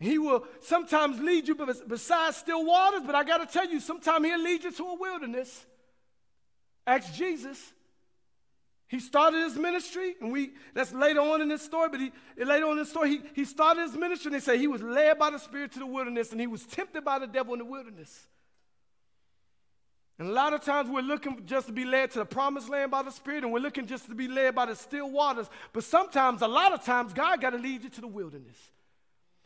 He 0.00 0.18
will 0.18 0.44
sometimes 0.60 1.20
lead 1.20 1.48
you 1.48 1.54
beside 1.54 2.34
still 2.34 2.64
waters, 2.64 3.02
but 3.06 3.14
I 3.14 3.24
got 3.24 3.38
to 3.38 3.46
tell 3.46 3.68
you, 3.68 3.80
sometimes 3.80 4.26
he'll 4.26 4.42
lead 4.42 4.64
you 4.64 4.72
to 4.72 4.84
a 4.84 4.94
wilderness. 4.94 5.64
Ask 6.86 7.14
Jesus. 7.14 7.72
He 8.88 9.00
started 9.00 9.42
his 9.42 9.56
ministry, 9.56 10.14
and 10.20 10.30
we 10.30 10.52
that's 10.74 10.92
later 10.92 11.20
on 11.20 11.40
in 11.40 11.48
this 11.48 11.62
story, 11.62 11.88
but 11.88 12.00
he 12.00 12.12
later 12.44 12.66
on 12.66 12.72
in 12.72 12.78
the 12.78 12.84
story, 12.84 13.10
he, 13.10 13.22
he 13.34 13.44
started 13.44 13.82
his 13.82 13.96
ministry, 13.96 14.28
and 14.28 14.34
they 14.34 14.44
say 14.44 14.58
he 14.58 14.66
was 14.66 14.82
led 14.82 15.18
by 15.18 15.30
the 15.30 15.38
Spirit 15.38 15.72
to 15.72 15.78
the 15.78 15.86
wilderness, 15.86 16.32
and 16.32 16.40
he 16.40 16.46
was 16.46 16.64
tempted 16.64 17.04
by 17.04 17.18
the 17.18 17.26
devil 17.26 17.54
in 17.54 17.60
the 17.60 17.64
wilderness. 17.64 18.28
And 20.18 20.28
a 20.28 20.32
lot 20.32 20.52
of 20.52 20.62
times 20.62 20.88
we're 20.88 21.00
looking 21.00 21.44
just 21.44 21.66
to 21.66 21.72
be 21.72 21.84
led 21.84 22.12
to 22.12 22.20
the 22.20 22.24
promised 22.24 22.68
land 22.68 22.90
by 22.90 23.02
the 23.02 23.10
Spirit, 23.10 23.42
and 23.42 23.52
we're 23.52 23.58
looking 23.58 23.86
just 23.86 24.06
to 24.06 24.14
be 24.14 24.28
led 24.28 24.54
by 24.54 24.66
the 24.66 24.76
still 24.76 25.10
waters. 25.10 25.48
But 25.72 25.82
sometimes, 25.82 26.42
a 26.42 26.46
lot 26.46 26.72
of 26.72 26.84
times, 26.84 27.12
God 27.12 27.40
got 27.40 27.50
to 27.50 27.58
lead 27.58 27.82
you 27.82 27.90
to 27.90 28.00
the 28.00 28.06
wilderness. 28.06 28.56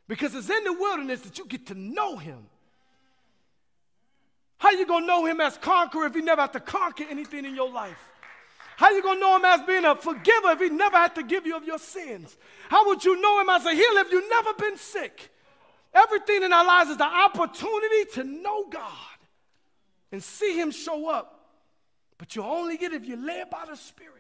Because 0.09 0.35
it's 0.35 0.51
in 0.51 0.64
the 0.64 0.73
wilderness 0.73 1.21
that 1.21 1.38
you 1.38 1.44
get 1.44 1.66
to 1.66 1.75
know 1.75 2.16
him. 2.16 2.47
How 4.57 4.71
you 4.71 4.87
gonna 4.87 5.07
know 5.07 5.25
him 5.27 5.40
as 5.40 5.57
conqueror 5.59 6.07
if 6.07 6.14
he 6.14 6.23
never 6.23 6.40
had 6.40 6.53
to 6.55 6.61
conquer 6.61 7.05
anything 7.09 7.44
in 7.44 7.55
your 7.55 7.71
life? 7.71 8.11
How 8.77 8.90
you 8.90 9.03
gonna 9.03 9.21
know 9.21 9.37
him 9.37 9.44
as 9.44 9.61
being 9.62 9.85
a 9.85 9.94
forgiver 9.94 10.51
if 10.51 10.61
he 10.61 10.71
never 10.71 10.97
had 10.97 11.14
to 11.16 11.23
give 11.23 11.47
you 11.47 11.57
of 11.57 11.64
your 11.64 11.79
sins? 11.79 12.37
How 12.68 12.87
would 12.87 13.05
you 13.05 13.21
know 13.21 13.40
him 13.40 13.49
as 13.51 13.66
a 13.66 13.73
healer 13.73 14.01
if 14.01 14.11
you've 14.11 14.31
never 14.31 14.55
been 14.55 14.77
sick? 14.77 15.31
Everything 15.94 16.42
in 16.42 16.53
our 16.53 16.64
lives 16.64 16.90
is 16.90 16.97
the 16.97 17.05
opportunity 17.05 18.05
to 18.14 18.25
know 18.25 18.66
God 18.68 18.92
and 20.11 20.23
see 20.23 20.59
him 20.59 20.71
show 20.71 21.09
up. 21.09 21.35
But 22.18 22.35
you 22.35 22.42
only 22.42 22.77
get 22.77 22.92
it 22.92 23.03
if 23.03 23.09
you're 23.09 23.16
led 23.16 23.51
by 23.51 23.64
the 23.68 23.77
Spirit. 23.77 24.17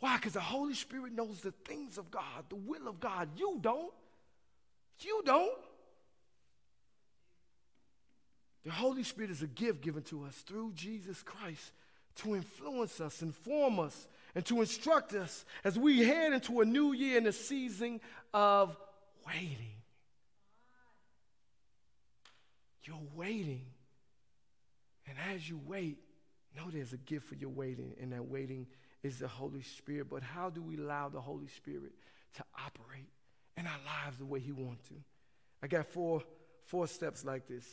Why? 0.00 0.16
Because 0.16 0.34
the 0.34 0.40
Holy 0.40 0.74
Spirit 0.74 1.12
knows 1.12 1.40
the 1.40 1.52
things 1.64 1.98
of 1.98 2.10
God, 2.10 2.44
the 2.48 2.56
will 2.56 2.86
of 2.86 3.00
God. 3.00 3.30
You 3.36 3.58
don't. 3.60 3.92
You 5.00 5.22
don't. 5.24 5.58
The 8.64 8.70
Holy 8.72 9.02
Spirit 9.02 9.30
is 9.30 9.42
a 9.42 9.46
gift 9.46 9.80
given 9.80 10.02
to 10.04 10.24
us 10.24 10.34
through 10.36 10.72
Jesus 10.74 11.22
Christ 11.22 11.72
to 12.16 12.34
influence 12.34 13.00
us, 13.00 13.22
inform 13.22 13.78
us, 13.78 14.08
and 14.34 14.44
to 14.46 14.60
instruct 14.60 15.14
us 15.14 15.44
as 15.64 15.78
we 15.78 16.04
head 16.04 16.32
into 16.32 16.60
a 16.60 16.64
new 16.64 16.92
year 16.92 17.16
in 17.16 17.26
a 17.26 17.32
season 17.32 18.00
of 18.34 18.76
waiting. 19.26 19.72
You're 22.84 22.96
waiting. 23.14 23.66
And 25.06 25.16
as 25.34 25.48
you 25.48 25.60
wait, 25.66 25.98
know 26.56 26.70
there's 26.70 26.92
a 26.92 26.98
gift 26.98 27.26
for 27.28 27.36
your 27.36 27.50
waiting, 27.50 27.94
and 28.00 28.12
that 28.12 28.26
waiting 28.26 28.66
is 29.02 29.18
the 29.18 29.28
Holy 29.28 29.62
Spirit. 29.62 30.08
But 30.10 30.22
how 30.22 30.50
do 30.50 30.62
we 30.62 30.76
allow 30.76 31.08
the 31.08 31.20
Holy 31.20 31.48
Spirit 31.48 31.92
to 32.34 32.44
operate 32.66 33.08
in 33.56 33.66
our 33.66 33.80
lives 33.86 34.18
the 34.18 34.26
way 34.26 34.40
He 34.40 34.52
wants 34.52 34.88
to? 34.88 34.94
I 35.62 35.66
got 35.66 35.86
four, 35.86 36.22
four 36.66 36.86
steps 36.86 37.24
like 37.24 37.46
this. 37.46 37.66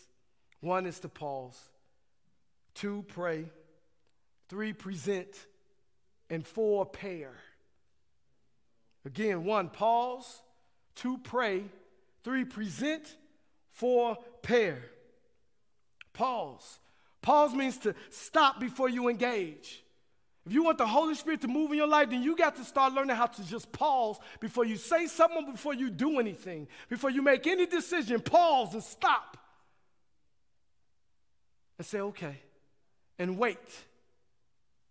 One 0.62 0.86
is 0.86 1.00
to 1.00 1.10
pause. 1.10 1.60
Two, 2.74 3.06
pray. 3.08 3.46
Three, 4.50 4.74
present. 4.74 5.30
And 6.30 6.46
four, 6.46 6.86
pair. 6.86 7.32
Again, 9.06 9.44
one, 9.44 9.70
pause. 9.70 10.42
Two, 10.96 11.20
pray. 11.20 11.64
Three, 12.24 12.46
present. 12.46 13.16
Four, 13.72 14.18
pair. 14.42 14.80
Pause. 16.14 16.80
Pause 17.22 17.54
means 17.54 17.78
to 17.80 17.94
stop 18.10 18.60
before 18.60 18.90
you 18.90 19.10
engage. 19.10 19.84
If 20.46 20.54
you 20.54 20.64
want 20.64 20.78
the 20.78 20.86
Holy 20.86 21.16
Spirit 21.16 21.42
to 21.42 21.48
move 21.48 21.72
in 21.72 21.78
your 21.78 21.88
life, 21.88 22.12
then 22.12 22.22
you 22.22 22.36
got 22.36 22.56
to 22.58 22.64
start 22.64 22.94
learning 22.94 23.16
how 23.16 23.26
to 23.26 23.44
just 23.44 23.72
pause 23.72 24.18
before 24.40 24.64
you 24.64 24.78
say 24.78 25.08
something, 25.08 25.52
before 25.52 25.74
you 25.74 25.90
do 25.90 26.20
anything, 26.20 26.68
before 26.88 27.10
you 27.10 27.24
make 27.24 27.48
any 27.48 27.66
decision. 27.66 28.20
Pause 28.20 28.76
and 28.76 28.84
stop. 28.84 29.38
And 31.78 31.86
say, 31.86 32.00
okay, 32.00 32.38
and 33.18 33.38
wait. 33.40 33.58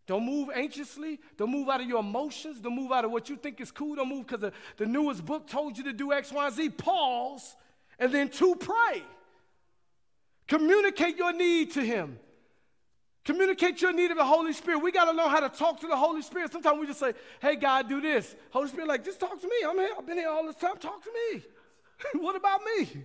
Don't 0.07 0.27
move 0.27 0.51
anxiously. 0.55 1.21
Don't 1.37 1.51
move 1.51 1.69
out 1.69 1.81
of 1.81 1.87
your 1.87 2.01
emotions. 2.01 2.61
Don't 2.61 2.77
move 2.77 2.93
out 2.93 3.05
of 3.05 3.11
what 3.11 3.31
you 3.31 3.37
think 3.37 3.61
is 3.61 3.71
cool. 3.71 3.95
Don't 3.95 4.09
move 4.09 4.27
because 4.27 4.41
the, 4.41 4.53
the 4.77 4.87
newest 4.87 5.25
book 5.25 5.47
told 5.47 5.79
you 5.79 5.85
to 5.85 5.93
do 5.93 6.13
X, 6.13 6.31
Y, 6.33 6.51
Z. 6.51 6.71
Pause 6.71 7.57
and 7.99 8.13
then 8.13 8.29
to 8.29 8.55
pray. 8.57 9.03
Communicate 10.47 11.17
your 11.17 11.33
need 11.33 11.73
to 11.73 11.81
Him. 11.81 12.19
Communicate 13.25 13.81
your 13.81 13.93
need 13.93 14.11
of 14.11 14.19
the 14.19 14.25
Holy 14.25 14.53
Spirit. 14.53 14.81
We 14.81 14.93
got 14.93 15.07
to 15.07 15.13
learn 15.13 15.31
how 15.31 15.41
to 15.41 15.49
talk 15.49 15.81
to 15.81 15.87
the 15.87 15.97
Holy 15.97 16.21
Spirit. 16.21 16.53
Sometimes 16.53 16.79
we 16.79 16.87
just 16.87 17.01
say, 17.01 17.15
hey, 17.41 17.57
God, 17.57 17.89
do 17.89 18.01
this. 18.01 18.37
Holy 18.51 18.69
Spirit, 18.69 18.87
like, 18.87 19.05
just 19.05 19.19
talk 19.19 19.41
to 19.41 19.47
me. 19.47 19.55
I'm 19.67 19.79
here. 19.79 19.89
I've 19.99 20.07
been 20.07 20.19
here 20.19 20.29
all 20.29 20.45
this 20.47 20.57
time. 20.57 20.77
Talk 20.77 21.03
to 21.03 21.11
me. 21.11 21.43
what 22.21 22.37
about 22.37 22.61
me? 22.77 23.05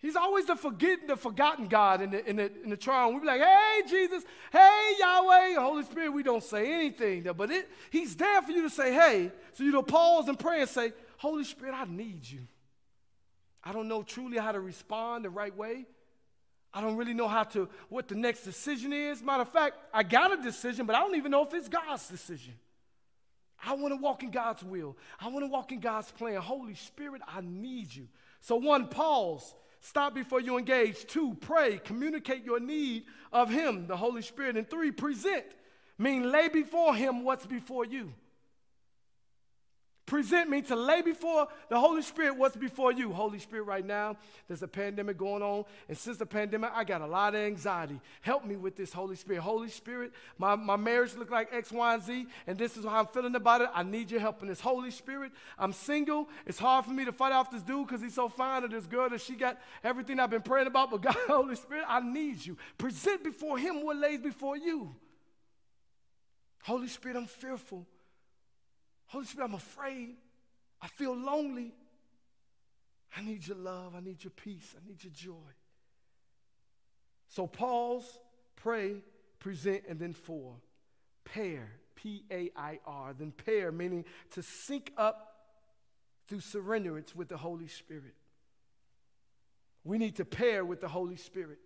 He's 0.00 0.16
always 0.16 0.46
the 0.46 0.56
forgetting, 0.56 1.06
the 1.06 1.16
forgotten 1.16 1.68
God 1.68 2.00
in 2.00 2.10
the, 2.10 2.28
in 2.28 2.36
the, 2.36 2.50
in 2.64 2.70
the 2.70 2.76
trial. 2.76 3.12
We 3.12 3.20
be 3.20 3.26
like, 3.26 3.42
hey, 3.42 3.82
Jesus, 3.88 4.24
hey, 4.50 4.94
Yahweh, 4.98 5.60
Holy 5.60 5.84
Spirit. 5.84 6.12
We 6.12 6.22
don't 6.22 6.42
say 6.42 6.72
anything, 6.72 7.24
but 7.36 7.50
it, 7.50 7.68
he's 7.90 8.16
there 8.16 8.40
for 8.42 8.50
you 8.50 8.62
to 8.62 8.70
say, 8.70 8.94
hey. 8.94 9.30
So 9.52 9.62
you 9.62 9.70
know, 9.70 9.82
pause 9.82 10.26
and 10.28 10.38
pray 10.38 10.62
and 10.62 10.70
say, 10.70 10.92
Holy 11.18 11.44
Spirit, 11.44 11.74
I 11.74 11.84
need 11.84 12.26
you. 12.26 12.40
I 13.62 13.72
don't 13.72 13.88
know 13.88 14.02
truly 14.02 14.38
how 14.38 14.52
to 14.52 14.60
respond 14.60 15.26
the 15.26 15.30
right 15.30 15.54
way. 15.54 15.84
I 16.72 16.80
don't 16.80 16.96
really 16.96 17.14
know 17.14 17.28
how 17.28 17.44
to, 17.44 17.68
what 17.88 18.06
the 18.08 18.14
next 18.14 18.42
decision 18.42 18.92
is. 18.92 19.22
Matter 19.22 19.42
of 19.42 19.48
fact, 19.48 19.76
I 19.92 20.02
got 20.02 20.38
a 20.38 20.42
decision, 20.42 20.86
but 20.86 20.94
I 20.94 21.00
don't 21.00 21.16
even 21.16 21.32
know 21.32 21.44
if 21.44 21.52
it's 21.52 21.68
God's 21.68 22.08
decision. 22.08 22.54
I 23.64 23.74
want 23.74 23.92
to 23.92 23.96
walk 23.96 24.22
in 24.22 24.30
God's 24.30 24.62
will. 24.62 24.96
I 25.20 25.28
want 25.28 25.44
to 25.44 25.48
walk 25.48 25.72
in 25.72 25.80
God's 25.80 26.10
plan. 26.12 26.36
Holy 26.36 26.74
Spirit, 26.74 27.22
I 27.26 27.40
need 27.42 27.94
you. 27.94 28.08
So, 28.40 28.56
one, 28.56 28.86
pause. 28.86 29.54
Stop 29.80 30.14
before 30.14 30.40
you 30.40 30.58
engage. 30.58 31.06
Two, 31.06 31.36
pray. 31.40 31.78
Communicate 31.78 32.44
your 32.44 32.60
need 32.60 33.04
of 33.32 33.50
Him, 33.50 33.86
the 33.86 33.96
Holy 33.96 34.22
Spirit. 34.22 34.56
And 34.56 34.68
three, 34.68 34.90
present. 34.90 35.44
Mean 35.98 36.30
lay 36.30 36.48
before 36.48 36.94
Him 36.94 37.24
what's 37.24 37.46
before 37.46 37.84
you. 37.84 38.12
Present 40.10 40.50
me 40.50 40.60
to 40.62 40.74
lay 40.74 41.02
before 41.02 41.46
the 41.68 41.78
Holy 41.78 42.02
Spirit 42.02 42.36
what's 42.36 42.56
before 42.56 42.90
you. 42.90 43.12
Holy 43.12 43.38
Spirit, 43.38 43.62
right 43.62 43.86
now, 43.86 44.16
there's 44.48 44.60
a 44.60 44.66
pandemic 44.66 45.16
going 45.16 45.40
on. 45.40 45.64
And 45.88 45.96
since 45.96 46.16
the 46.16 46.26
pandemic, 46.26 46.72
I 46.74 46.82
got 46.82 47.00
a 47.00 47.06
lot 47.06 47.36
of 47.36 47.40
anxiety. 47.40 48.00
Help 48.20 48.44
me 48.44 48.56
with 48.56 48.74
this, 48.74 48.92
Holy 48.92 49.14
Spirit. 49.14 49.40
Holy 49.42 49.68
Spirit, 49.68 50.10
my, 50.36 50.56
my 50.56 50.74
marriage 50.74 51.14
look 51.14 51.30
like 51.30 51.50
X, 51.52 51.70
Y, 51.70 51.94
and 51.94 52.02
Z, 52.02 52.26
and 52.48 52.58
this 52.58 52.76
is 52.76 52.84
how 52.84 52.98
I'm 52.98 53.06
feeling 53.06 53.36
about 53.36 53.60
it. 53.60 53.68
I 53.72 53.84
need 53.84 54.10
your 54.10 54.18
help 54.18 54.42
in 54.42 54.48
this. 54.48 54.60
Holy 54.60 54.90
Spirit, 54.90 55.30
I'm 55.56 55.72
single. 55.72 56.28
It's 56.44 56.58
hard 56.58 56.86
for 56.86 56.90
me 56.90 57.04
to 57.04 57.12
fight 57.12 57.30
off 57.30 57.52
this 57.52 57.62
dude 57.62 57.86
because 57.86 58.02
he's 58.02 58.14
so 58.14 58.28
fine, 58.28 58.64
or 58.64 58.68
this 58.68 58.86
girl 58.86 59.08
that 59.10 59.20
she 59.20 59.36
got 59.36 59.60
everything 59.84 60.18
I've 60.18 60.30
been 60.30 60.42
praying 60.42 60.66
about. 60.66 60.90
But 60.90 61.02
God, 61.02 61.16
Holy 61.28 61.54
Spirit, 61.54 61.84
I 61.86 62.00
need 62.00 62.44
you. 62.44 62.56
Present 62.78 63.22
before 63.22 63.58
Him 63.58 63.84
what 63.84 63.96
lays 63.96 64.20
before 64.20 64.56
you. 64.56 64.92
Holy 66.64 66.88
Spirit, 66.88 67.16
I'm 67.16 67.26
fearful. 67.26 67.86
Holy 69.10 69.26
Spirit, 69.26 69.46
I'm 69.46 69.54
afraid. 69.54 70.14
I 70.80 70.86
feel 70.86 71.16
lonely. 71.16 71.74
I 73.16 73.22
need 73.22 73.44
your 73.44 73.56
love. 73.56 73.94
I 73.96 74.00
need 74.00 74.22
your 74.22 74.30
peace. 74.30 74.74
I 74.76 74.88
need 74.88 75.02
your 75.02 75.12
joy. 75.12 75.50
So 77.28 77.48
pause, 77.48 78.04
pray, 78.54 79.02
present, 79.40 79.82
and 79.88 79.98
then 79.98 80.12
four. 80.12 80.54
Pair, 81.24 81.72
P 81.96 82.24
A 82.30 82.50
I 82.56 82.78
R. 82.86 83.12
Then 83.18 83.32
pair, 83.32 83.72
meaning 83.72 84.04
to 84.30 84.42
sync 84.42 84.92
up 84.96 85.34
through 86.28 86.38
surrenderance 86.38 87.12
with 87.12 87.28
the 87.28 87.36
Holy 87.36 87.66
Spirit. 87.66 88.14
We 89.82 89.98
need 89.98 90.14
to 90.16 90.24
pair 90.24 90.64
with 90.64 90.80
the 90.80 90.88
Holy 90.88 91.16
Spirit. 91.16 91.58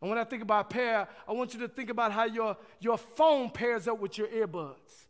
And 0.00 0.08
when 0.08 0.20
I 0.20 0.24
think 0.24 0.42
about 0.42 0.70
pair, 0.70 1.08
I 1.28 1.32
want 1.32 1.52
you 1.52 1.60
to 1.60 1.68
think 1.68 1.90
about 1.90 2.12
how 2.12 2.26
your, 2.26 2.56
your 2.78 2.96
phone 2.96 3.50
pairs 3.50 3.88
up 3.88 3.98
with 3.98 4.16
your 4.18 4.28
earbuds. 4.28 5.08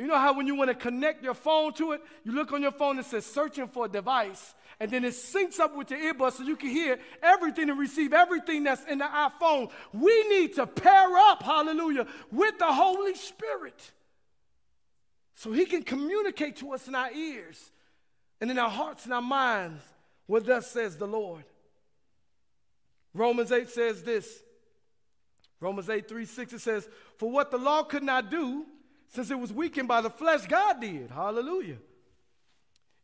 You 0.00 0.06
know 0.06 0.18
how 0.18 0.32
when 0.32 0.46
you 0.46 0.54
want 0.54 0.70
to 0.70 0.74
connect 0.74 1.22
your 1.22 1.34
phone 1.34 1.74
to 1.74 1.92
it, 1.92 2.00
you 2.24 2.32
look 2.32 2.52
on 2.52 2.62
your 2.62 2.72
phone 2.72 2.92
and 2.92 3.00
it 3.00 3.04
says 3.04 3.26
searching 3.26 3.68
for 3.68 3.84
a 3.84 3.88
device, 3.88 4.54
and 4.80 4.90
then 4.90 5.04
it 5.04 5.12
syncs 5.12 5.60
up 5.60 5.76
with 5.76 5.90
your 5.90 6.00
earbuds 6.00 6.38
so 6.38 6.42
you 6.42 6.56
can 6.56 6.70
hear 6.70 6.98
everything 7.22 7.68
and 7.68 7.78
receive 7.78 8.14
everything 8.14 8.64
that's 8.64 8.82
in 8.86 8.96
the 8.96 9.04
iPhone. 9.04 9.70
We 9.92 10.26
need 10.30 10.54
to 10.54 10.66
pair 10.66 11.18
up, 11.18 11.42
hallelujah, 11.42 12.06
with 12.32 12.58
the 12.58 12.72
Holy 12.72 13.14
Spirit 13.14 13.78
so 15.34 15.52
he 15.52 15.66
can 15.66 15.82
communicate 15.82 16.56
to 16.56 16.72
us 16.72 16.88
in 16.88 16.94
our 16.94 17.12
ears 17.12 17.70
and 18.40 18.50
in 18.50 18.58
our 18.58 18.70
hearts 18.70 19.04
and 19.04 19.12
our 19.12 19.20
minds 19.20 19.82
what 20.26 20.46
thus 20.46 20.70
says 20.70 20.96
the 20.96 21.06
Lord. 21.06 21.44
Romans 23.12 23.52
8 23.52 23.68
says 23.68 24.02
this. 24.02 24.42
Romans 25.60 25.90
8, 25.90 26.08
3, 26.08 26.24
6, 26.24 26.52
it 26.54 26.60
says, 26.62 26.88
For 27.18 27.30
what 27.30 27.50
the 27.50 27.58
law 27.58 27.82
could 27.82 28.02
not 28.02 28.30
do, 28.30 28.64
since 29.10 29.30
it 29.30 29.38
was 29.38 29.52
weakened 29.52 29.88
by 29.88 30.00
the 30.00 30.10
flesh, 30.10 30.46
God 30.46 30.80
did. 30.80 31.10
Hallelujah. 31.10 31.78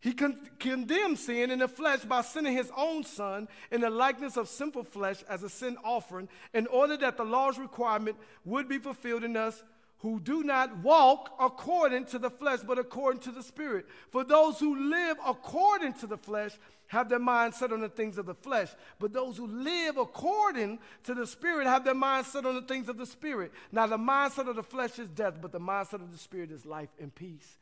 He 0.01 0.13
con- 0.13 0.39
condemned 0.61 1.19
sin 1.19 1.51
in 1.51 1.59
the 1.59 1.69
flesh 1.69 2.05
by 2.05 2.23
sending 2.23 2.53
his 2.53 2.71
own 2.77 3.03
son 3.03 3.49
in 3.73 3.81
the 3.81 3.91
likeness 3.91 4.37
of 4.37 4.49
simple 4.49 4.85
flesh 4.85 5.25
as 5.29 5.43
a 5.43 5.49
sin 5.49 5.77
offering, 5.83 6.29
in 6.55 6.69
order 6.69 6.97
that 6.99 7.17
the 7.17 7.25
law's 7.25 7.59
requirement 7.59 8.17
would 8.45 8.69
be 8.69 8.79
fulfilled 8.79 9.25
in 9.25 9.37
us 9.37 9.63
who 9.99 10.21
do 10.21 10.43
not 10.43 10.77
walk 10.79 11.35
according 11.41 12.05
to 12.07 12.19
the 12.19 12.31
flesh, 12.31 12.61
but 12.67 12.79
according 12.79 13.21
to 13.23 13.31
the 13.31 13.43
Spirit. 13.43 13.87
For 14.11 14.25
those 14.25 14.59
who 14.59 14.91
live 14.91 15.17
according 15.27 15.95
to 15.95 16.07
the 16.07 16.19
flesh 16.19 16.53
have 16.89 17.09
their 17.09 17.19
mind 17.19 17.55
set 17.55 17.73
on 17.73 17.81
the 17.81 17.89
things 17.89 18.19
of 18.19 18.27
the 18.27 18.35
flesh, 18.35 18.69
but 19.01 19.13
those 19.13 19.37
who 19.37 19.47
live 19.47 19.97
according 19.97 20.79
to 21.05 21.15
the 21.15 21.27
Spirit 21.27 21.67
have 21.67 21.85
their 21.85 21.95
mind 21.95 22.27
set 22.27 22.47
on 22.47 22.55
the 22.55 22.63
things 22.63 22.89
of 22.89 22.99
the 22.99 23.07
Spirit. 23.07 23.53
Now, 23.73 23.87
the 23.87 23.97
mindset 23.97 24.49
of 24.49 24.57
the 24.57 24.63
flesh 24.63 24.99
is 24.99 25.09
death, 25.09 25.35
but 25.41 25.53
the 25.53 25.61
mindset 25.61 25.95
of 25.95 26.13
the 26.13 26.19
Spirit 26.19 26.51
is 26.53 26.67
life 26.67 26.91
and 27.01 27.15
peace. 27.15 27.59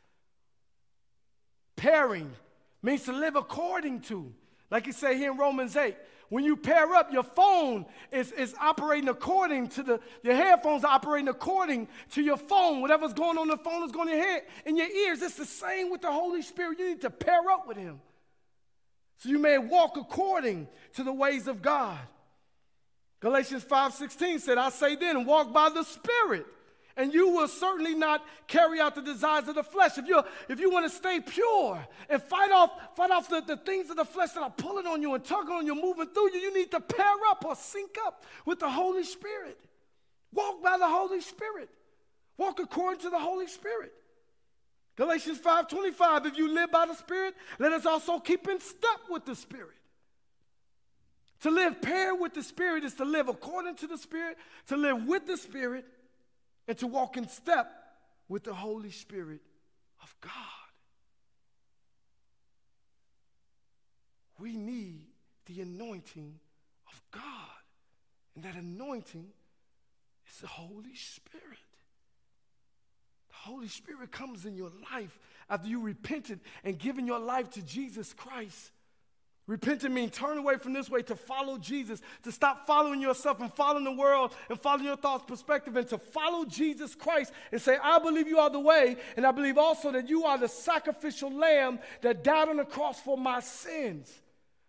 Pairing 1.77 2.33
means 2.83 3.05
to 3.05 3.13
live 3.13 3.37
according 3.37 4.01
to. 4.03 4.33
Like 4.71 4.87
you 4.87 4.93
say 4.93 5.17
here 5.17 5.31
in 5.31 5.39
Romans 5.39 5.77
8, 5.77 5.95
when 6.29 6.45
you 6.45 6.57
pair 6.57 6.95
up, 6.95 7.13
your 7.13 7.23
phone 7.23 7.87
is, 8.11 8.33
is 8.33 8.55
operating 8.61 9.09
according 9.09 9.69
to 9.69 9.83
the, 9.83 10.01
your 10.23 10.35
headphones 10.35 10.85
are 10.85 10.93
operating 10.93 11.29
according 11.29 11.89
to 12.13 12.23
your 12.23 12.37
phone. 12.37 12.81
Whatever's 12.81 13.13
going 13.13 13.39
on 13.39 13.49
the 13.49 13.57
phone 13.59 13.85
is 13.85 13.93
going 13.93 14.09
to 14.09 14.17
hit 14.17 14.49
in 14.65 14.77
your 14.77 14.89
ears. 14.89 15.23
It's 15.23 15.37
the 15.37 15.45
same 15.45 15.91
with 15.91 16.03
the 16.03 16.11
Holy 16.11 16.43
Spirit. 16.43 16.79
You 16.79 16.91
need 16.91 17.03
to 17.03 17.11
pair 17.11 17.51
up 17.51 17.69
with 17.69 17.77
Him 17.77 18.01
so 19.19 19.29
you 19.29 19.39
may 19.39 19.59
walk 19.59 19.97
according 19.97 20.69
to 20.95 21.03
the 21.03 21.13
ways 21.13 21.47
of 21.47 21.63
God. 21.63 21.99
Galatians 23.21 23.65
5:16 23.65 24.41
said, 24.41 24.59
I 24.59 24.69
say 24.69 24.97
then, 24.97 25.25
walk 25.25 25.53
by 25.53 25.71
the 25.71 25.83
Spirit, 25.83 26.47
and 26.97 27.13
you 27.13 27.29
will 27.29 27.49
certainly 27.49 27.95
not 27.95 28.25
carry 28.47 28.81
out 28.81 28.95
the 28.95 29.03
desires 29.03 29.49
of 29.49 29.57
the 29.57 29.65
flesh. 29.65 29.99
If, 29.99 30.07
you 30.07 30.23
if 30.49 30.61
you 30.61 30.71
want 30.71 30.89
to 30.89 30.97
stay 30.97 31.21
pure 31.21 31.85
and 32.09 32.23
fight 32.23 32.53
off, 32.53 32.71
fight 32.97 33.11
off 33.11 33.29
the, 33.29 33.41
the 33.41 33.57
things 33.57 33.91
of 33.91 33.97
the 33.97 34.05
flesh 34.05 34.31
that 34.33 34.43
are 34.43 34.51
pulling 34.51 34.87
on 34.87 35.03
you 35.03 35.15
and 35.15 35.25
tugging 35.25 35.55
on 35.55 35.67
you, 35.67 35.75
moving 35.75 36.07
through 36.07 36.33
you, 36.33 36.41
you 36.41 36.55
need 36.55 36.71
to 36.71 36.81
pair 36.81 37.15
up 37.29 37.45
or 37.45 37.57
sync 37.57 37.97
up 38.07 38.25
with 38.47 38.61
the 38.61 38.71
Holy 38.71 39.05
Spirit. 39.05 39.59
Walk 40.33 40.63
by 40.63 40.79
the 40.79 40.89
Holy 40.89 41.21
Spirit. 41.21 41.69
Walk 42.37 42.61
according 42.61 43.01
to 43.01 43.11
the 43.11 43.19
Holy 43.19 43.47
Spirit. 43.47 43.93
Galatians 44.97 45.39
5:25 45.39 46.27
if 46.27 46.39
you 46.39 46.53
live 46.53 46.71
by 46.71 46.87
the 46.87 46.95
spirit 46.95 47.35
let 47.59 47.73
us 47.73 47.85
also 47.85 48.21
keep 48.21 48.47
in 48.47 48.61
step 48.61 49.01
with 49.11 49.25
the 49.25 49.35
spirit. 49.35 49.75
To 51.41 51.51
live 51.51 51.83
paired 51.83 52.21
with 52.21 52.33
the 52.33 52.43
spirit 52.43 52.85
is 52.85 52.95
to 52.95 53.05
live 53.05 53.29
according 53.29 53.75
to 53.77 53.89
the 53.89 53.99
spirit, 53.99 54.39
to 54.69 54.77
live 54.77 55.05
with 55.05 55.27
the 55.27 55.37
spirit 55.37 55.85
and 56.67 56.79
to 56.79 56.87
walk 56.87 57.17
in 57.17 57.29
step 57.29 57.71
with 58.29 58.45
the 58.45 58.55
Holy 58.55 58.91
Spirit 58.91 59.41
of 60.03 60.15
God. 60.21 60.33
We 64.39 64.57
need 64.57 65.07
the 65.47 65.61
anointing 65.61 66.35
of 66.89 67.03
God. 67.11 67.23
And 68.35 68.45
that 68.45 68.57
anointing 68.57 69.27
is 70.29 70.41
the 70.41 70.47
Holy 70.47 70.95
Spirit. 70.95 71.59
The 73.29 73.51
Holy 73.51 73.69
Spirit 73.69 74.11
comes 74.11 74.45
in 74.45 74.57
your 74.57 74.73
life 74.93 75.19
after 75.49 75.69
you 75.69 75.81
repented 75.81 76.41
and 76.65 76.79
given 76.79 77.07
your 77.07 77.21
life 77.21 77.51
to 77.51 77.63
Jesus 77.63 78.13
Christ. 78.13 78.73
Repenting 79.47 79.93
means 79.93 80.13
turn 80.13 80.39
away 80.39 80.57
from 80.57 80.73
this 80.73 80.89
way 80.89 81.03
to 81.03 81.15
follow 81.15 81.59
Jesus, 81.59 82.01
to 82.23 82.33
stop 82.33 82.67
following 82.67 83.03
yourself 83.03 83.41
and 83.41 83.53
following 83.53 83.85
the 83.85 83.93
world 83.93 84.35
and 84.49 84.59
following 84.59 84.87
your 84.87 84.97
thoughts, 84.97 85.25
perspective, 85.27 85.77
and 85.77 85.87
to 85.89 85.99
follow 85.99 86.47
Jesus 86.47 86.95
Christ 86.95 87.31
and 87.53 87.61
say, 87.61 87.77
I 87.83 87.99
believe 87.99 88.27
you 88.27 88.39
are 88.39 88.49
the 88.49 88.61
way, 88.61 88.97
and 89.19 89.27
I 89.27 89.33
believe 89.33 89.59
also 89.59 89.93
that 89.93 90.09
you 90.09 90.25
are 90.25 90.39
the 90.39 90.49
sacrificial 90.49 91.31
lamb 91.31 91.79
that 92.01 92.25
died 92.25 92.49
on 92.49 92.57
the 92.57 92.65
cross 92.65 92.99
for 93.01 93.19
my 93.19 93.41
sins. 93.41 94.11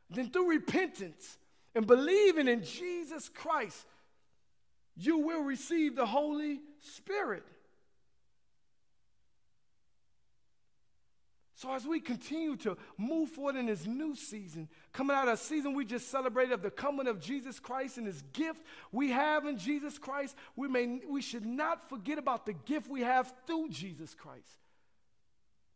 Then 0.10 0.30
through 0.30 0.50
repentance 0.50 1.38
and 1.74 1.88
believing 1.88 2.50
in 2.50 2.62
Jesus 2.64 3.30
Christ, 3.30 3.86
you 4.98 5.20
will 5.20 5.44
receive 5.44 5.96
the 5.96 6.06
Holy 6.06 6.60
Spirit. 6.80 7.44
So 11.58 11.74
as 11.74 11.86
we 11.86 12.02
continue 12.02 12.58
to 12.58 12.78
move 12.98 13.30
forward 13.30 13.56
in 13.56 13.68
this 13.68 13.86
new 13.86 14.14
season, 14.14 14.68
coming 14.92 15.16
out 15.16 15.30
of 15.30 15.36
a 15.36 15.38
season 15.38 15.74
we 15.74 15.86
just 15.86 16.12
celebrated 16.12 16.52
of 16.52 16.62
the 16.62 16.70
coming 16.70 17.08
of 17.08 17.22
Jesus 17.22 17.62
Christ 17.62 17.98
and 17.98 18.06
his 18.06 18.22
gift 18.34 18.62
we 18.92 19.12
have 19.12 19.46
in 19.46 19.58
Jesus 19.58 19.98
Christ, 19.98 20.36
we, 20.58 20.68
may, 20.68 21.00
we 21.08 21.22
should 21.22 21.46
not 21.46 21.88
forget 21.88 22.18
about 22.18 22.46
the 22.46 22.52
gift 22.52 22.90
we 22.90 23.02
have 23.02 23.34
through 23.48 23.70
Jesus 23.70 24.14
Christ. 24.14 24.50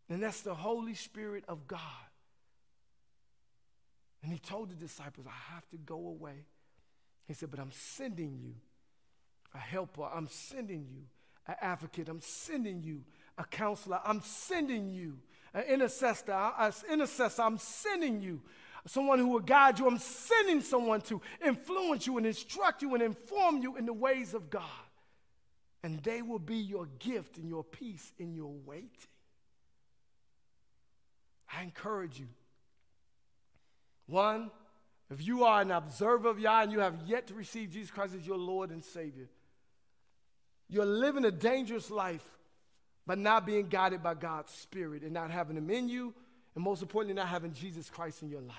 And 0.09 0.21
that's 0.21 0.41
the 0.41 0.53
Holy 0.53 0.95
Spirit 0.95 1.45
of 1.47 1.65
God. 1.65 1.79
And 4.21 4.33
he 4.33 4.39
told 4.39 4.69
the 4.69 4.75
disciples, 4.75 5.27
I 5.27 5.53
have 5.53 5.67
to 5.69 5.77
go 5.77 5.95
away. 5.95 6.45
He 7.25 7.33
said, 7.33 7.51
But 7.51 7.61
I'm 7.61 7.71
sending 7.71 8.37
you 8.37 8.55
a 9.53 9.59
helper. 9.59 10.03
I'm 10.13 10.27
sending 10.27 10.87
you 10.91 11.03
an 11.47 11.55
advocate. 11.61 12.09
I'm 12.09 12.19
sending 12.19 12.83
you 12.83 13.05
a 13.37 13.45
counselor. 13.45 14.01
I'm 14.03 14.21
sending 14.21 14.89
you 14.89 15.19
an 15.53 15.63
intercessor. 15.63 16.31
An 16.31 16.73
intercessor. 16.91 17.41
I'm 17.41 17.57
sending 17.57 18.21
you 18.21 18.41
someone 18.85 19.19
who 19.19 19.27
will 19.27 19.39
guide 19.39 19.79
you. 19.79 19.87
I'm 19.87 19.99
sending 19.99 20.61
someone 20.61 21.01
to 21.01 21.21
influence 21.45 22.07
you 22.07 22.17
and 22.17 22.25
instruct 22.25 22.81
you 22.81 22.93
and 22.93 23.03
inform 23.03 23.61
you 23.61 23.77
in 23.77 23.85
the 23.85 23.93
ways 23.93 24.33
of 24.33 24.49
God. 24.49 24.63
And 25.83 26.01
they 26.03 26.21
will 26.21 26.39
be 26.39 26.57
your 26.57 26.87
gift 26.99 27.37
and 27.37 27.47
your 27.47 27.63
peace 27.63 28.11
in 28.17 28.33
your 28.33 28.53
waiting. 28.65 28.89
I 31.55 31.63
encourage 31.63 32.19
you. 32.19 32.27
One, 34.07 34.51
if 35.09 35.25
you 35.25 35.45
are 35.45 35.61
an 35.61 35.71
observer 35.71 36.29
of 36.29 36.39
Yah 36.39 36.63
and 36.63 36.71
you 36.71 36.79
have 36.79 36.95
yet 37.05 37.27
to 37.27 37.33
receive 37.33 37.71
Jesus 37.71 37.91
Christ 37.91 38.15
as 38.15 38.25
your 38.25 38.37
Lord 38.37 38.71
and 38.71 38.83
Savior, 38.83 39.29
you're 40.67 40.85
living 40.85 41.25
a 41.25 41.31
dangerous 41.31 41.89
life 41.89 42.23
by 43.09 43.15
not 43.15 43.43
being 43.43 43.67
guided 43.67 44.03
by 44.03 44.13
God's 44.13 44.51
Spirit 44.51 45.01
and 45.01 45.11
not 45.11 45.31
having 45.31 45.57
Him 45.57 45.71
in 45.71 45.89
you, 45.89 46.13
and 46.53 46.63
most 46.63 46.83
importantly, 46.83 47.15
not 47.15 47.27
having 47.27 47.53
Jesus 47.53 47.89
Christ 47.89 48.21
in 48.21 48.29
your 48.29 48.41
life. 48.41 48.55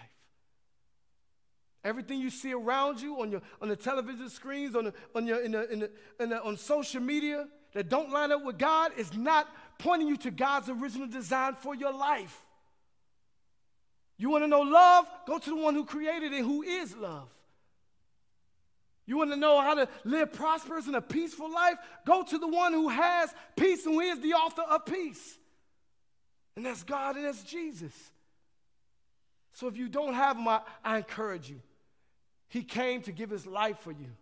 Everything 1.85 2.19
you 2.19 2.31
see 2.31 2.53
around 2.53 3.01
you 3.01 3.21
on, 3.21 3.31
your, 3.31 3.43
on 3.63 3.69
the 3.69 3.77
television 3.77 4.29
screens, 4.29 4.75
on, 4.75 4.87
the, 4.87 4.95
on, 5.15 5.25
your, 5.25 5.41
in 5.41 5.53
the, 5.53 5.89
in 6.19 6.31
the, 6.31 6.43
on 6.43 6.57
social 6.57 7.01
media 7.01 7.47
that 7.75 7.89
don't 7.89 8.11
line 8.11 8.33
up 8.33 8.45
with 8.45 8.59
God 8.59 8.91
is 8.97 9.15
not 9.15 9.47
pointing 9.79 10.09
you 10.09 10.17
to 10.17 10.33
God's 10.33 10.69
original 10.69 11.07
design 11.07 11.55
for 11.55 11.77
your 11.77 11.93
life. 11.93 12.37
You 14.19 14.31
want 14.31 14.43
to 14.43 14.49
know 14.49 14.63
love? 14.63 15.07
Go 15.29 15.39
to 15.39 15.49
the 15.49 15.55
one 15.55 15.75
who 15.75 15.85
created 15.85 16.33
it, 16.33 16.41
who 16.41 16.65
is 16.65 16.97
love. 16.97 17.29
You 19.11 19.17
want 19.17 19.31
to 19.31 19.37
know 19.37 19.61
how 19.61 19.75
to 19.75 19.89
live 20.05 20.33
prosperous 20.33 20.87
and 20.87 20.95
a 20.95 21.01
peaceful 21.03 21.53
life? 21.53 21.75
Go 22.07 22.23
to 22.23 22.39
the 22.39 22.47
one 22.47 22.73
who 22.73 22.89
has 22.91 23.35
peace 23.57 23.85
and 23.85 23.97
who 23.97 24.01
is 24.01 24.21
the 24.21 24.35
author 24.35 24.63
of 24.63 24.87
peace. 24.87 25.37
And 26.55 26.65
that's 26.65 26.85
God 26.85 27.17
and 27.17 27.25
that's 27.25 27.43
Jesus. 27.43 27.93
So 29.53 29.67
if 29.67 29.77
you 29.77 29.89
don't 29.89 30.15
have 30.15 30.37
him, 30.37 30.47
I, 30.47 30.61
I 30.85 30.99
encourage 30.99 31.51
you. 31.51 31.61
He 32.51 32.63
came 32.63 33.03
to 33.03 33.11
give 33.11 33.31
his 33.31 33.47
life 33.47 33.81
for 33.81 33.91
you. 33.91 34.13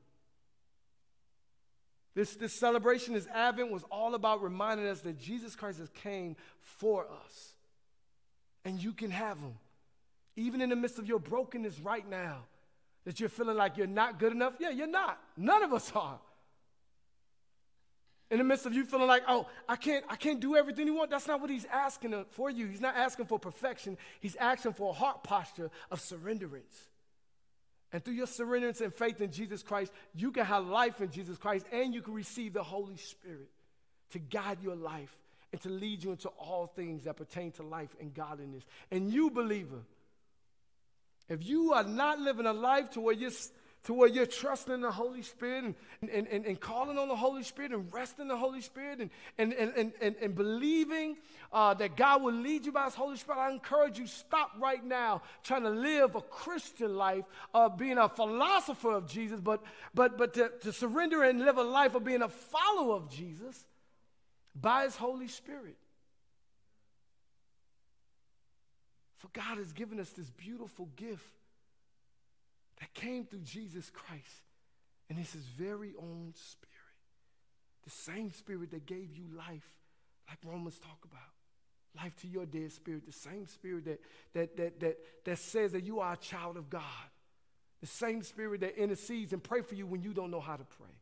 This, 2.14 2.36
this 2.36 2.58
celebration, 2.58 3.12
this 3.12 3.26
Advent, 3.26 3.70
was 3.70 3.84
all 3.92 4.14
about 4.14 4.42
reminding 4.42 4.86
us 4.86 5.02
that 5.02 5.20
Jesus 5.20 5.54
Christ 5.54 5.80
has 5.80 5.90
came 5.90 6.34
for 6.62 7.04
us. 7.04 7.52
And 8.64 8.82
you 8.82 8.94
can 8.94 9.10
have 9.10 9.36
him. 9.38 9.56
Even 10.34 10.62
in 10.62 10.70
the 10.70 10.76
midst 10.76 10.98
of 10.98 11.06
your 11.06 11.18
brokenness 11.18 11.78
right 11.78 12.08
now, 12.08 12.44
that 13.08 13.18
you're 13.18 13.30
feeling 13.30 13.56
like 13.56 13.78
you're 13.78 13.86
not 13.86 14.18
good 14.18 14.32
enough. 14.32 14.52
Yeah, 14.60 14.68
you're 14.68 14.86
not. 14.86 15.18
None 15.34 15.62
of 15.62 15.72
us 15.72 15.90
are. 15.94 16.18
In 18.30 18.36
the 18.36 18.44
midst 18.44 18.66
of 18.66 18.74
you 18.74 18.84
feeling 18.84 19.06
like, 19.06 19.22
oh, 19.26 19.46
I 19.66 19.76
can't, 19.76 20.04
I 20.10 20.16
can't 20.16 20.40
do 20.40 20.56
everything 20.56 20.86
you 20.86 20.92
want. 20.92 21.08
That's 21.08 21.26
not 21.26 21.40
what 21.40 21.48
he's 21.48 21.64
asking 21.72 22.26
for 22.32 22.50
you. 22.50 22.66
He's 22.66 22.82
not 22.82 22.94
asking 22.94 23.24
for 23.24 23.38
perfection. 23.38 23.96
He's 24.20 24.36
asking 24.36 24.74
for 24.74 24.90
a 24.90 24.92
heart 24.92 25.24
posture 25.24 25.70
of 25.90 26.00
surrenderance. 26.00 26.88
And 27.94 28.04
through 28.04 28.12
your 28.12 28.26
surrenderance 28.26 28.82
and 28.82 28.92
faith 28.92 29.22
in 29.22 29.32
Jesus 29.32 29.62
Christ, 29.62 29.90
you 30.14 30.30
can 30.30 30.44
have 30.44 30.66
life 30.66 31.00
in 31.00 31.10
Jesus 31.10 31.38
Christ 31.38 31.64
and 31.72 31.94
you 31.94 32.02
can 32.02 32.12
receive 32.12 32.52
the 32.52 32.62
Holy 32.62 32.98
Spirit 32.98 33.48
to 34.10 34.18
guide 34.18 34.58
your 34.62 34.76
life 34.76 35.16
and 35.50 35.62
to 35.62 35.70
lead 35.70 36.04
you 36.04 36.10
into 36.10 36.28
all 36.28 36.66
things 36.66 37.04
that 37.04 37.16
pertain 37.16 37.52
to 37.52 37.62
life 37.62 37.96
and 38.02 38.12
godliness. 38.12 38.64
And 38.90 39.10
you, 39.10 39.30
believer, 39.30 39.80
if 41.28 41.46
you 41.46 41.72
are 41.72 41.84
not 41.84 42.18
living 42.20 42.46
a 42.46 42.52
life 42.52 42.90
to 42.90 43.00
where 43.00 43.14
you're, 43.14 43.30
to 43.84 43.94
where 43.94 44.08
you're 44.08 44.26
trusting 44.26 44.80
the 44.80 44.90
Holy 44.90 45.22
Spirit 45.22 45.64
and, 45.64 45.74
and, 46.10 46.26
and, 46.28 46.44
and 46.46 46.60
calling 46.60 46.98
on 46.98 47.08
the 47.08 47.16
Holy 47.16 47.42
Spirit 47.42 47.72
and 47.72 47.92
resting 47.92 48.22
in 48.22 48.28
the 48.28 48.36
Holy 48.36 48.60
Spirit 48.60 49.00
and, 49.00 49.10
and, 49.38 49.52
and, 49.52 49.92
and, 50.00 50.16
and, 50.20 50.34
believing 50.34 51.16
uh, 51.52 51.74
that 51.74 51.96
God 51.96 52.22
will 52.22 52.34
lead 52.34 52.66
you 52.66 52.72
by 52.72 52.84
His 52.86 52.94
Holy 52.94 53.16
Spirit, 53.16 53.38
I 53.38 53.50
encourage 53.50 53.98
you 53.98 54.06
stop 54.06 54.52
right 54.58 54.84
now 54.84 55.22
trying 55.42 55.62
to 55.62 55.70
live 55.70 56.14
a 56.14 56.22
Christian 56.22 56.96
life 56.96 57.24
of 57.54 57.76
being 57.76 57.98
a 57.98 58.08
philosopher 58.08 58.92
of 58.92 59.06
Jesus, 59.06 59.40
but, 59.40 59.62
but, 59.94 60.18
but 60.18 60.34
to, 60.34 60.50
to 60.62 60.72
surrender 60.72 61.22
and 61.22 61.40
live 61.40 61.58
a 61.58 61.62
life 61.62 61.94
of 61.94 62.04
being 62.04 62.22
a 62.22 62.28
follower 62.28 62.96
of 62.96 63.10
Jesus 63.10 63.64
by 64.54 64.84
His 64.84 64.96
Holy 64.96 65.28
Spirit. 65.28 65.76
For 69.18 69.28
God 69.32 69.58
has 69.58 69.72
given 69.72 70.00
us 70.00 70.10
this 70.10 70.30
beautiful 70.30 70.88
gift 70.96 71.24
that 72.80 72.94
came 72.94 73.24
through 73.24 73.40
Jesus 73.40 73.90
Christ. 73.90 74.24
And 75.10 75.18
it's 75.18 75.32
his 75.32 75.44
very 75.44 75.94
own 75.98 76.32
spirit. 76.34 76.74
The 77.84 77.90
same 77.90 78.30
spirit 78.32 78.70
that 78.72 78.86
gave 78.86 79.12
you 79.12 79.24
life, 79.36 79.66
like 80.28 80.38
Romans 80.44 80.78
talk 80.78 80.98
about. 81.04 81.20
Life 81.96 82.14
to 82.20 82.28
your 82.28 82.46
dead 82.46 82.70
spirit. 82.70 83.06
The 83.06 83.12
same 83.12 83.46
spirit 83.46 83.86
that, 83.86 84.00
that, 84.34 84.56
that, 84.56 84.80
that, 84.80 84.98
that 85.24 85.38
says 85.38 85.72
that 85.72 85.84
you 85.84 86.00
are 86.00 86.12
a 86.12 86.16
child 86.18 86.56
of 86.56 86.70
God. 86.70 86.82
The 87.80 87.86
same 87.86 88.22
spirit 88.22 88.60
that 88.60 88.76
intercedes 88.80 89.32
and 89.32 89.42
pray 89.42 89.62
for 89.62 89.74
you 89.74 89.86
when 89.86 90.02
you 90.02 90.12
don't 90.12 90.30
know 90.30 90.40
how 90.40 90.56
to 90.56 90.64
pray. 90.64 90.94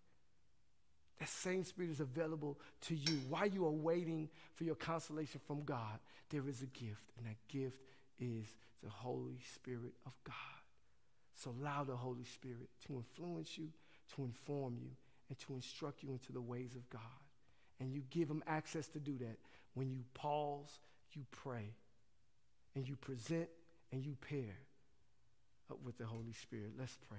That 1.18 1.28
same 1.28 1.64
spirit 1.64 1.90
is 1.90 2.00
available 2.00 2.58
to 2.82 2.94
you. 2.94 3.18
While 3.28 3.46
you 3.46 3.66
are 3.66 3.70
waiting 3.70 4.28
for 4.54 4.64
your 4.64 4.74
consolation 4.74 5.40
from 5.46 5.64
God, 5.64 5.98
there 6.30 6.46
is 6.48 6.62
a 6.62 6.66
gift, 6.66 7.10
and 7.16 7.26
that 7.26 7.36
gift 7.48 7.78
is 8.18 8.46
the 8.82 8.90
Holy 8.90 9.38
Spirit 9.54 9.94
of 10.06 10.12
God. 10.24 10.34
So 11.34 11.54
allow 11.60 11.84
the 11.84 11.96
Holy 11.96 12.24
Spirit 12.24 12.68
to 12.86 12.94
influence 12.94 13.58
you, 13.58 13.68
to 14.14 14.24
inform 14.24 14.76
you, 14.80 14.90
and 15.28 15.38
to 15.40 15.54
instruct 15.54 16.02
you 16.02 16.10
into 16.10 16.32
the 16.32 16.40
ways 16.40 16.74
of 16.74 16.88
God. 16.88 17.00
And 17.78 17.92
you 17.92 18.02
give 18.10 18.30
him 18.30 18.42
access 18.46 18.88
to 18.88 18.98
do 18.98 19.18
that 19.18 19.36
when 19.74 19.90
you 19.90 20.02
pause, 20.14 20.80
you 21.12 21.24
pray, 21.30 21.74
and 22.74 22.88
you 22.88 22.96
present 22.96 23.48
and 23.92 24.04
you 24.04 24.16
pair 24.28 24.56
up 25.70 25.78
with 25.84 25.98
the 25.98 26.06
Holy 26.06 26.32
Spirit. 26.32 26.72
Let's 26.78 26.96
pray. 27.08 27.18